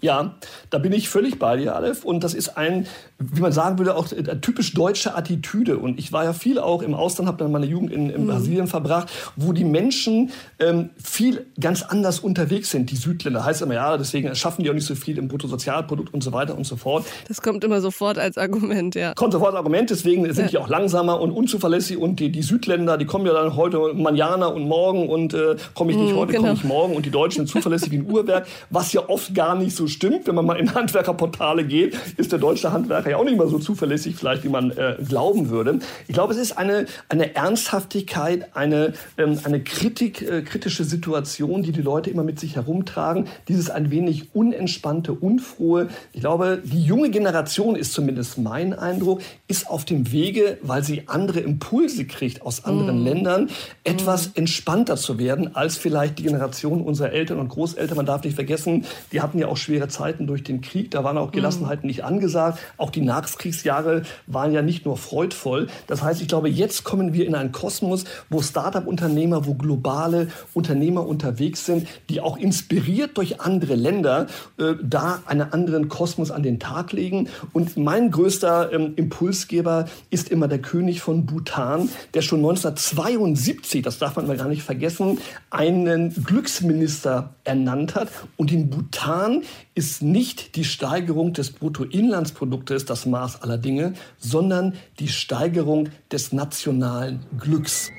Ja, 0.00 0.34
da 0.70 0.78
bin 0.78 0.92
ich 0.92 1.08
völlig 1.08 1.40
bei 1.40 1.56
dir, 1.56 1.74
Aleph. 1.74 2.04
Und 2.04 2.22
das 2.22 2.32
ist 2.32 2.56
ein, 2.56 2.86
wie 3.18 3.40
man 3.40 3.50
sagen 3.50 3.78
würde, 3.78 3.96
auch 3.96 4.06
eine 4.12 4.40
typisch 4.40 4.72
deutsche 4.72 5.16
Attitüde. 5.16 5.76
Und 5.78 5.98
ich 5.98 6.12
war 6.12 6.22
ja 6.22 6.32
viel 6.32 6.60
auch 6.60 6.82
im 6.82 6.94
Ausland, 6.94 7.26
habe 7.26 7.38
dann 7.38 7.50
meine 7.50 7.66
Jugend 7.66 7.92
in, 7.92 8.08
in 8.10 8.22
mhm. 8.22 8.28
Brasilien 8.28 8.66
verbracht, 8.68 9.10
wo 9.34 9.52
die 9.52 9.64
Menschen 9.64 10.30
ähm, 10.60 10.90
viel 11.02 11.46
ganz 11.60 11.82
anders 11.82 12.20
unterwegs 12.20 12.70
sind. 12.70 12.92
Die 12.92 12.96
Südländer 12.96 13.44
heißt 13.44 13.60
immer, 13.62 13.74
ja, 13.74 13.96
deswegen 13.96 14.32
schaffen 14.36 14.62
die 14.62 14.70
auch 14.70 14.74
nicht 14.74 14.86
so 14.86 14.94
viel 14.94 15.18
im 15.18 15.26
Bruttosozialprodukt 15.26 16.14
und 16.14 16.22
so 16.22 16.32
weiter 16.32 16.56
und 16.56 16.64
so 16.64 16.76
fort. 16.76 17.04
Das 17.26 17.42
kommt 17.42 17.64
immer 17.64 17.80
sofort 17.80 18.18
als 18.18 18.38
Argument, 18.38 18.94
ja. 18.94 19.14
Kommt 19.14 19.32
sofort 19.32 19.50
als 19.50 19.58
Argument, 19.58 19.90
deswegen 19.90 20.32
sind 20.32 20.44
ja. 20.44 20.48
die 20.50 20.58
auch 20.58 20.68
langsamer 20.68 21.20
und 21.20 21.32
unzuverlässig. 21.32 21.98
Und 21.98 22.20
die, 22.20 22.30
die 22.30 22.42
Südländer, 22.42 22.98
die 22.98 23.06
kommen 23.06 23.26
ja 23.26 23.32
dann 23.32 23.56
heute 23.56 23.94
manjana 23.94 24.46
und 24.46 24.62
morgen 24.62 25.08
und 25.08 25.34
äh, 25.34 25.56
komme 25.74 25.90
ich 25.90 25.96
nicht 25.96 26.12
mhm, 26.12 26.18
heute, 26.18 26.32
genau. 26.34 26.44
komme 26.44 26.54
ich 26.54 26.64
morgen. 26.64 26.94
Und 26.94 27.04
die 27.04 27.10
Deutschen 27.10 27.38
sind 27.38 27.48
zuverlässig 27.48 27.90
wie 27.90 27.98
ein 27.98 28.08
Uhrwerk, 28.08 28.46
was 28.70 28.92
ja 28.92 29.08
oft 29.08 29.34
gar 29.34 29.56
nicht 29.56 29.74
so 29.74 29.87
stimmt. 29.88 30.26
Wenn 30.26 30.34
man 30.34 30.46
mal 30.46 30.56
in 30.56 30.74
Handwerkerportale 30.74 31.64
geht, 31.64 31.96
ist 32.16 32.32
der 32.32 32.38
deutsche 32.38 32.72
Handwerker 32.72 33.10
ja 33.10 33.16
auch 33.16 33.24
nicht 33.24 33.36
mal 33.36 33.48
so 33.48 33.58
zuverlässig, 33.58 34.16
vielleicht 34.16 34.44
wie 34.44 34.48
man 34.48 34.70
äh, 34.70 34.96
glauben 35.06 35.50
würde. 35.50 35.78
Ich 36.06 36.14
glaube, 36.14 36.32
es 36.32 36.38
ist 36.38 36.58
eine, 36.58 36.86
eine 37.08 37.34
Ernsthaftigkeit, 37.34 38.56
eine, 38.56 38.92
ähm, 39.16 39.38
eine 39.44 39.62
Kritik, 39.62 40.22
äh, 40.22 40.42
kritische 40.42 40.84
Situation, 40.84 41.62
die 41.62 41.72
die 41.72 41.82
Leute 41.82 42.10
immer 42.10 42.24
mit 42.24 42.40
sich 42.40 42.56
herumtragen. 42.56 43.26
Dieses 43.48 43.70
ein 43.70 43.90
wenig 43.90 44.34
unentspannte, 44.34 45.12
unfrohe. 45.12 45.88
Ich 46.12 46.20
glaube, 46.20 46.60
die 46.64 46.82
junge 46.82 47.10
Generation 47.10 47.76
ist 47.76 47.92
zumindest 47.92 48.38
mein 48.38 48.72
Eindruck, 48.72 49.20
ist 49.46 49.68
auf 49.68 49.84
dem 49.84 50.12
Wege, 50.12 50.58
weil 50.62 50.82
sie 50.82 51.04
andere 51.06 51.40
Impulse 51.40 52.06
kriegt 52.06 52.42
aus 52.42 52.64
anderen 52.64 53.02
mm. 53.02 53.04
Ländern, 53.04 53.50
etwas 53.84 54.28
mm. 54.28 54.32
entspannter 54.34 54.96
zu 54.96 55.18
werden 55.18 55.54
als 55.54 55.76
vielleicht 55.76 56.18
die 56.18 56.24
Generation 56.24 56.82
unserer 56.82 57.12
Eltern 57.12 57.38
und 57.38 57.48
Großeltern. 57.48 57.96
Man 57.96 58.06
darf 58.06 58.24
nicht 58.24 58.34
vergessen, 58.34 58.84
die 59.12 59.20
hatten 59.20 59.38
ja 59.38 59.48
auch 59.48 59.56
schwere 59.56 59.77
Zeiten 59.86 60.26
durch 60.26 60.42
den 60.42 60.60
Krieg. 60.60 60.90
Da 60.90 61.04
waren 61.04 61.18
auch 61.18 61.30
Gelassenheiten 61.30 61.86
nicht 61.86 62.04
angesagt. 62.04 62.58
Auch 62.76 62.90
die 62.90 63.02
Nachkriegsjahre 63.02 64.02
waren 64.26 64.52
ja 64.52 64.62
nicht 64.62 64.84
nur 64.84 64.96
freudvoll. 64.96 65.68
Das 65.86 66.02
heißt, 66.02 66.20
ich 66.20 66.28
glaube, 66.28 66.48
jetzt 66.48 66.84
kommen 66.84 67.12
wir 67.12 67.26
in 67.26 67.34
einen 67.34 67.52
Kosmos, 67.52 68.04
wo 68.30 68.42
Start-up-Unternehmer, 68.42 69.46
wo 69.46 69.54
globale 69.54 70.28
Unternehmer 70.54 71.06
unterwegs 71.06 71.66
sind, 71.66 71.86
die 72.08 72.20
auch 72.20 72.36
inspiriert 72.36 73.16
durch 73.18 73.40
andere 73.40 73.74
Länder 73.74 74.26
äh, 74.58 74.74
da 74.82 75.22
einen 75.26 75.52
anderen 75.52 75.88
Kosmos 75.88 76.30
an 76.30 76.42
den 76.42 76.58
Tag 76.58 76.92
legen. 76.92 77.28
Und 77.52 77.76
mein 77.76 78.10
größter 78.10 78.72
ähm, 78.72 78.94
Impulsgeber 78.96 79.84
ist 80.10 80.30
immer 80.30 80.48
der 80.48 80.60
König 80.60 81.00
von 81.00 81.26
Bhutan, 81.26 81.88
der 82.14 82.22
schon 82.22 82.38
1972, 82.38 83.82
das 83.82 83.98
darf 83.98 84.16
man 84.16 84.26
mal 84.26 84.36
gar 84.36 84.48
nicht 84.48 84.62
vergessen, 84.62 85.18
einen 85.50 86.14
Glücksminister 86.24 87.34
ernannt 87.44 87.94
hat. 87.94 88.08
Und 88.36 88.52
in 88.52 88.70
Bhutan 88.70 89.42
ist 89.78 90.02
nicht 90.02 90.56
die 90.56 90.64
Steigerung 90.64 91.34
des 91.34 91.52
Bruttoinlandsproduktes 91.52 92.84
das 92.84 93.06
Maß 93.06 93.42
aller 93.42 93.58
Dinge, 93.58 93.94
sondern 94.18 94.74
die 94.98 95.06
Steigerung 95.06 95.90
des 96.10 96.32
nationalen 96.32 97.20
Glücks. 97.38 97.92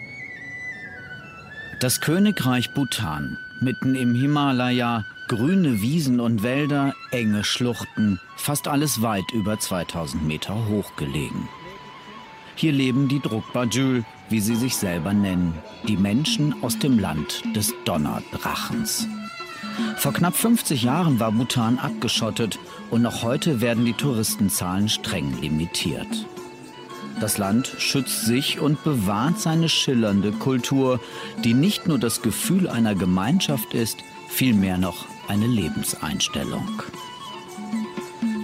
Das 1.80 2.02
Königreich 2.02 2.74
Bhutan, 2.74 3.38
mitten 3.62 3.96
im 3.96 4.14
Himalaya, 4.14 5.06
grüne 5.30 5.82
Wiesen 5.82 6.20
und 6.20 6.44
Wälder, 6.44 6.94
enge 7.12 7.46
Schluchten, 7.46 8.20
fast 8.36 8.68
alles 8.68 9.02
weit 9.02 9.32
über 9.32 9.58
2000 9.58 10.28
Meter 10.28 10.68
hoch 10.68 10.98
gelegen. 10.98 11.48
Hier 12.56 12.74
leben 12.74 13.08
die 13.08 13.22
Drukpa-Jül, 13.22 14.04
wie 14.28 14.42
sie 14.42 14.58
sich 14.58 14.76
selber 14.76 15.14
nennen, 15.14 15.54
die 15.88 15.96
Menschen 15.96 16.62
aus 16.62 16.78
dem 16.78 17.00
Land 17.00 17.42
des 17.56 17.74
Donnerdrachens. 17.86 19.08
Vor 19.98 20.14
knapp 20.14 20.36
50 20.36 20.84
Jahren 20.84 21.20
war 21.20 21.32
Bhutan 21.32 21.78
abgeschottet 21.78 22.60
und 22.89 23.01
noch 23.01 23.24
heute 23.24 23.62
werden 23.62 23.86
die 23.86 23.93
Touristenzahlen 23.93 24.89
streng 24.89 25.39
limitiert. 25.42 26.08
Das 27.20 27.38
Land 27.38 27.76
schützt 27.78 28.26
sich 28.26 28.60
und 28.60 28.84
bewahrt 28.84 29.39
seine 29.39 29.68
schillernde 29.68 30.32
Kultur, 30.32 31.01
die 31.43 31.54
nicht 31.54 31.88
nur 31.88 32.00
das 32.00 32.22
Gefühl 32.22 32.70
einer 32.70 32.96
Gemeinschaft 32.96 33.74
ist, 33.74 33.97
vielmehr 34.30 34.78
noch 34.78 35.06
eine 35.28 35.47
Lebenseinstellung. 35.47 36.82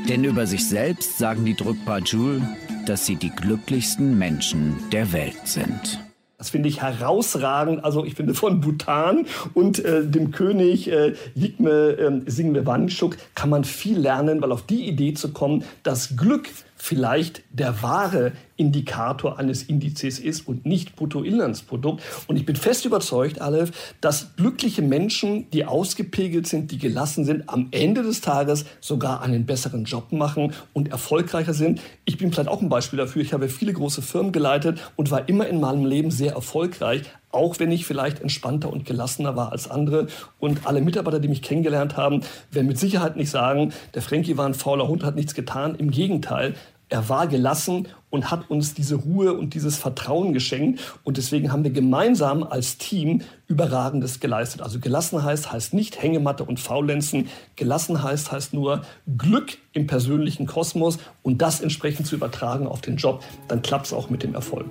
Denn 0.09 0.23
über 0.23 0.45
sich 0.45 0.67
selbst 0.67 1.17
sagen 1.17 1.45
die 1.45 1.55
Drukpa 1.55 1.99
Jul, 1.99 2.41
dass 2.85 3.05
sie 3.05 3.15
die 3.15 3.31
glücklichsten 3.31 4.17
Menschen 4.17 4.75
der 4.91 5.11
Welt 5.13 5.47
sind. 5.47 6.04
Das 6.45 6.51
finde 6.51 6.69
ich 6.69 6.83
herausragend. 6.83 7.83
Also 7.83 8.05
ich 8.05 8.13
finde 8.13 8.35
von 8.35 8.61
Bhutan 8.61 9.25
und 9.55 9.83
äh, 9.83 10.05
dem 10.05 10.29
König 10.29 10.91
äh, 10.91 11.15
Yigme 11.33 11.71
äh, 11.71 12.21
Singme 12.29 12.67
Wanchuk 12.67 13.17
kann 13.33 13.49
man 13.49 13.63
viel 13.63 13.97
lernen, 13.97 14.43
weil 14.43 14.51
auf 14.51 14.61
die 14.61 14.87
Idee 14.87 15.15
zu 15.15 15.33
kommen, 15.33 15.63
dass 15.81 16.15
Glück 16.15 16.49
vielleicht 16.75 17.41
der 17.49 17.81
wahre 17.81 18.33
Indikator 18.57 19.37
eines 19.37 19.63
Indizes 19.63 20.19
ist 20.19 20.47
und 20.47 20.65
nicht 20.65 20.95
Bruttoinlandsprodukt. 20.95 22.01
Und 22.27 22.37
ich 22.37 22.45
bin 22.45 22.55
fest 22.55 22.85
überzeugt, 22.85 23.41
Aleph, 23.41 23.71
dass 24.01 24.35
glückliche 24.35 24.81
Menschen, 24.81 25.49
die 25.51 25.65
ausgepegelt 25.65 26.47
sind, 26.47 26.71
die 26.71 26.77
gelassen 26.77 27.25
sind, 27.25 27.49
am 27.49 27.67
Ende 27.71 28.03
des 28.03 28.21
Tages 28.21 28.65
sogar 28.79 29.21
einen 29.21 29.45
besseren 29.45 29.83
Job 29.83 30.11
machen 30.11 30.53
und 30.73 30.89
erfolgreicher 30.89 31.53
sind. 31.53 31.81
Ich 32.05 32.17
bin 32.17 32.31
vielleicht 32.31 32.49
auch 32.49 32.61
ein 32.61 32.69
Beispiel 32.69 32.97
dafür. 32.97 33.21
Ich 33.21 33.33
habe 33.33 33.49
viele 33.49 33.73
große 33.73 34.01
Firmen 34.01 34.31
geleitet 34.31 34.79
und 34.95 35.11
war 35.11 35.27
immer 35.27 35.47
in 35.47 35.59
meinem 35.59 35.85
Leben 35.85 36.11
sehr 36.11 36.33
erfolgreich, 36.33 37.03
auch 37.31 37.59
wenn 37.59 37.71
ich 37.71 37.85
vielleicht 37.85 38.21
entspannter 38.21 38.71
und 38.71 38.85
gelassener 38.85 39.35
war 39.35 39.51
als 39.51 39.69
andere. 39.69 40.07
Und 40.39 40.65
alle 40.65 40.81
Mitarbeiter, 40.81 41.19
die 41.19 41.27
mich 41.27 41.41
kennengelernt 41.41 41.97
haben, 41.97 42.21
werden 42.51 42.67
mit 42.67 42.79
Sicherheit 42.79 43.17
nicht 43.17 43.29
sagen, 43.29 43.73
der 43.93 44.01
Frankie 44.01 44.37
war 44.37 44.45
ein 44.45 44.53
fauler 44.53 44.87
Hund, 44.87 45.03
hat 45.03 45.15
nichts 45.15 45.33
getan. 45.33 45.75
Im 45.75 45.91
Gegenteil, 45.91 46.55
er 46.89 47.09
war 47.09 47.27
gelassen 47.27 47.87
und 48.09 48.29
hat 48.31 48.49
uns 48.49 48.73
diese 48.73 48.95
Ruhe 48.95 49.33
und 49.33 49.53
dieses 49.55 49.77
Vertrauen 49.77 50.33
geschenkt. 50.33 50.79
Und 51.03 51.17
deswegen 51.17 51.51
haben 51.51 51.63
wir 51.63 51.71
gemeinsam 51.71 52.43
als 52.43 52.77
Team 52.77 53.21
Überragendes 53.47 54.19
geleistet. 54.19 54.61
Also 54.61 54.79
gelassen 54.79 55.23
heißt, 55.23 55.51
heißt 55.51 55.73
nicht 55.73 56.01
Hängematte 56.01 56.43
und 56.43 56.59
Faulenzen. 56.59 57.27
Gelassen 57.55 58.03
heißt, 58.03 58.31
heißt 58.31 58.53
nur 58.53 58.83
Glück 59.17 59.57
im 59.73 59.87
persönlichen 59.87 60.45
Kosmos 60.45 60.99
und 61.23 61.41
das 61.41 61.59
entsprechend 61.59 62.07
zu 62.07 62.15
übertragen 62.15 62.67
auf 62.67 62.81
den 62.81 62.97
Job. 62.97 63.23
Dann 63.47 63.61
klappt 63.61 63.87
es 63.87 63.93
auch 63.93 64.09
mit 64.09 64.23
dem 64.23 64.35
Erfolg. 64.35 64.67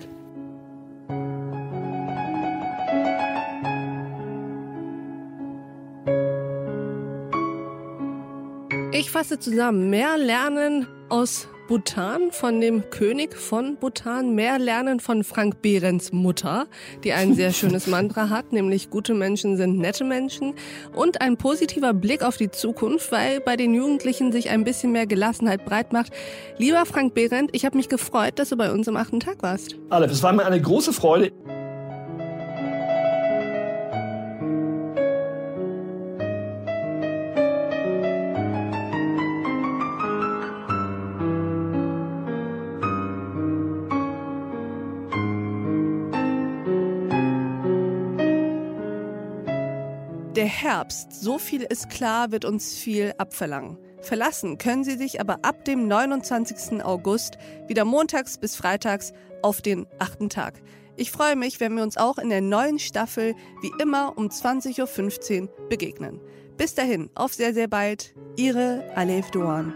Ich 8.93 9.11
fasse 9.11 9.41
zusammen, 9.41 9.91
mehr 9.91 10.17
lernen 10.17 10.87
aus 11.09 11.49
Bhutan 11.67 12.31
von 12.31 12.61
dem 12.61 12.91
König 12.91 13.35
von 13.35 13.77
Bhutan, 13.77 14.35
mehr 14.35 14.59
lernen 14.59 15.01
von 15.01 15.25
Frank 15.25 15.63
Behrens 15.63 16.13
Mutter, 16.13 16.67
die 17.05 17.15
ein 17.15 17.35
sehr 17.35 17.53
schönes 17.55 17.87
Mantra 17.87 18.29
hat, 18.29 18.53
nämlich 18.53 18.91
gute 18.91 19.15
Menschen 19.15 19.57
sind 19.57 19.79
nette 19.79 20.05
Menschen 20.05 20.55
und 20.95 21.23
ein 21.23 21.39
positiver 21.39 21.95
Blick 21.95 22.23
auf 22.23 22.37
die 22.37 22.51
Zukunft, 22.51 23.11
weil 23.13 23.41
bei 23.41 23.57
den 23.57 23.73
Jugendlichen 23.73 24.31
sich 24.31 24.51
ein 24.51 24.65
bisschen 24.65 24.93
mehr 24.93 25.07
Gelassenheit 25.07 25.65
breit 25.65 25.95
macht. 25.95 26.13
Lieber 26.59 26.85
Frank 26.85 27.15
Behrendt, 27.15 27.51
ich 27.55 27.65
habe 27.65 27.79
mich 27.79 27.89
gefreut, 27.89 28.39
dass 28.39 28.51
du 28.51 28.57
bei 28.59 28.71
uns 28.71 28.87
am 28.87 28.97
achten 28.97 29.21
Tag 29.21 29.43
warst. 29.43 29.77
Aleph, 29.89 30.13
es 30.13 30.23
war 30.23 30.35
mir 30.35 30.45
eine 30.45 30.61
große 30.61 30.93
Freude. 30.93 31.33
Herbst, 50.63 51.13
so 51.13 51.39
viel 51.39 51.63
ist 51.63 51.91
klar, 51.91 52.31
wird 52.31 52.45
uns 52.45 52.75
viel 52.75 53.13
abverlangen. 53.19 53.77
Verlassen 54.01 54.57
können 54.57 54.85
Sie 54.85 54.97
sich 54.97 55.21
aber 55.21 55.39
ab 55.43 55.65
dem 55.65 55.89
29. 55.89 56.85
August 56.85 57.39
wieder 57.67 57.85
montags 57.85 58.39
bis 58.39 58.55
freitags 58.55 59.13
auf 59.43 59.63
den 59.63 59.87
achten 59.99 60.29
Tag. 60.29 60.63
Ich 60.97 61.11
freue 61.11 61.37
mich, 61.37 61.59
wenn 61.59 61.75
wir 61.75 61.83
uns 61.83 61.97
auch 61.97 62.19
in 62.19 62.29
der 62.29 62.41
neuen 62.41 62.79
Staffel 62.79 63.35
wie 63.63 63.73
immer 63.83 64.17
um 64.17 64.29
20.15 64.29 65.43
Uhr 65.43 65.69
begegnen. 65.69 66.21
Bis 66.57 66.75
dahin, 66.75 67.11
auf 67.15 67.35
sehr, 67.35 67.53
sehr 67.53 67.69
bald. 67.69 68.15
Ihre 68.37 68.85
Alef 68.95 69.31
Doan. 69.33 69.75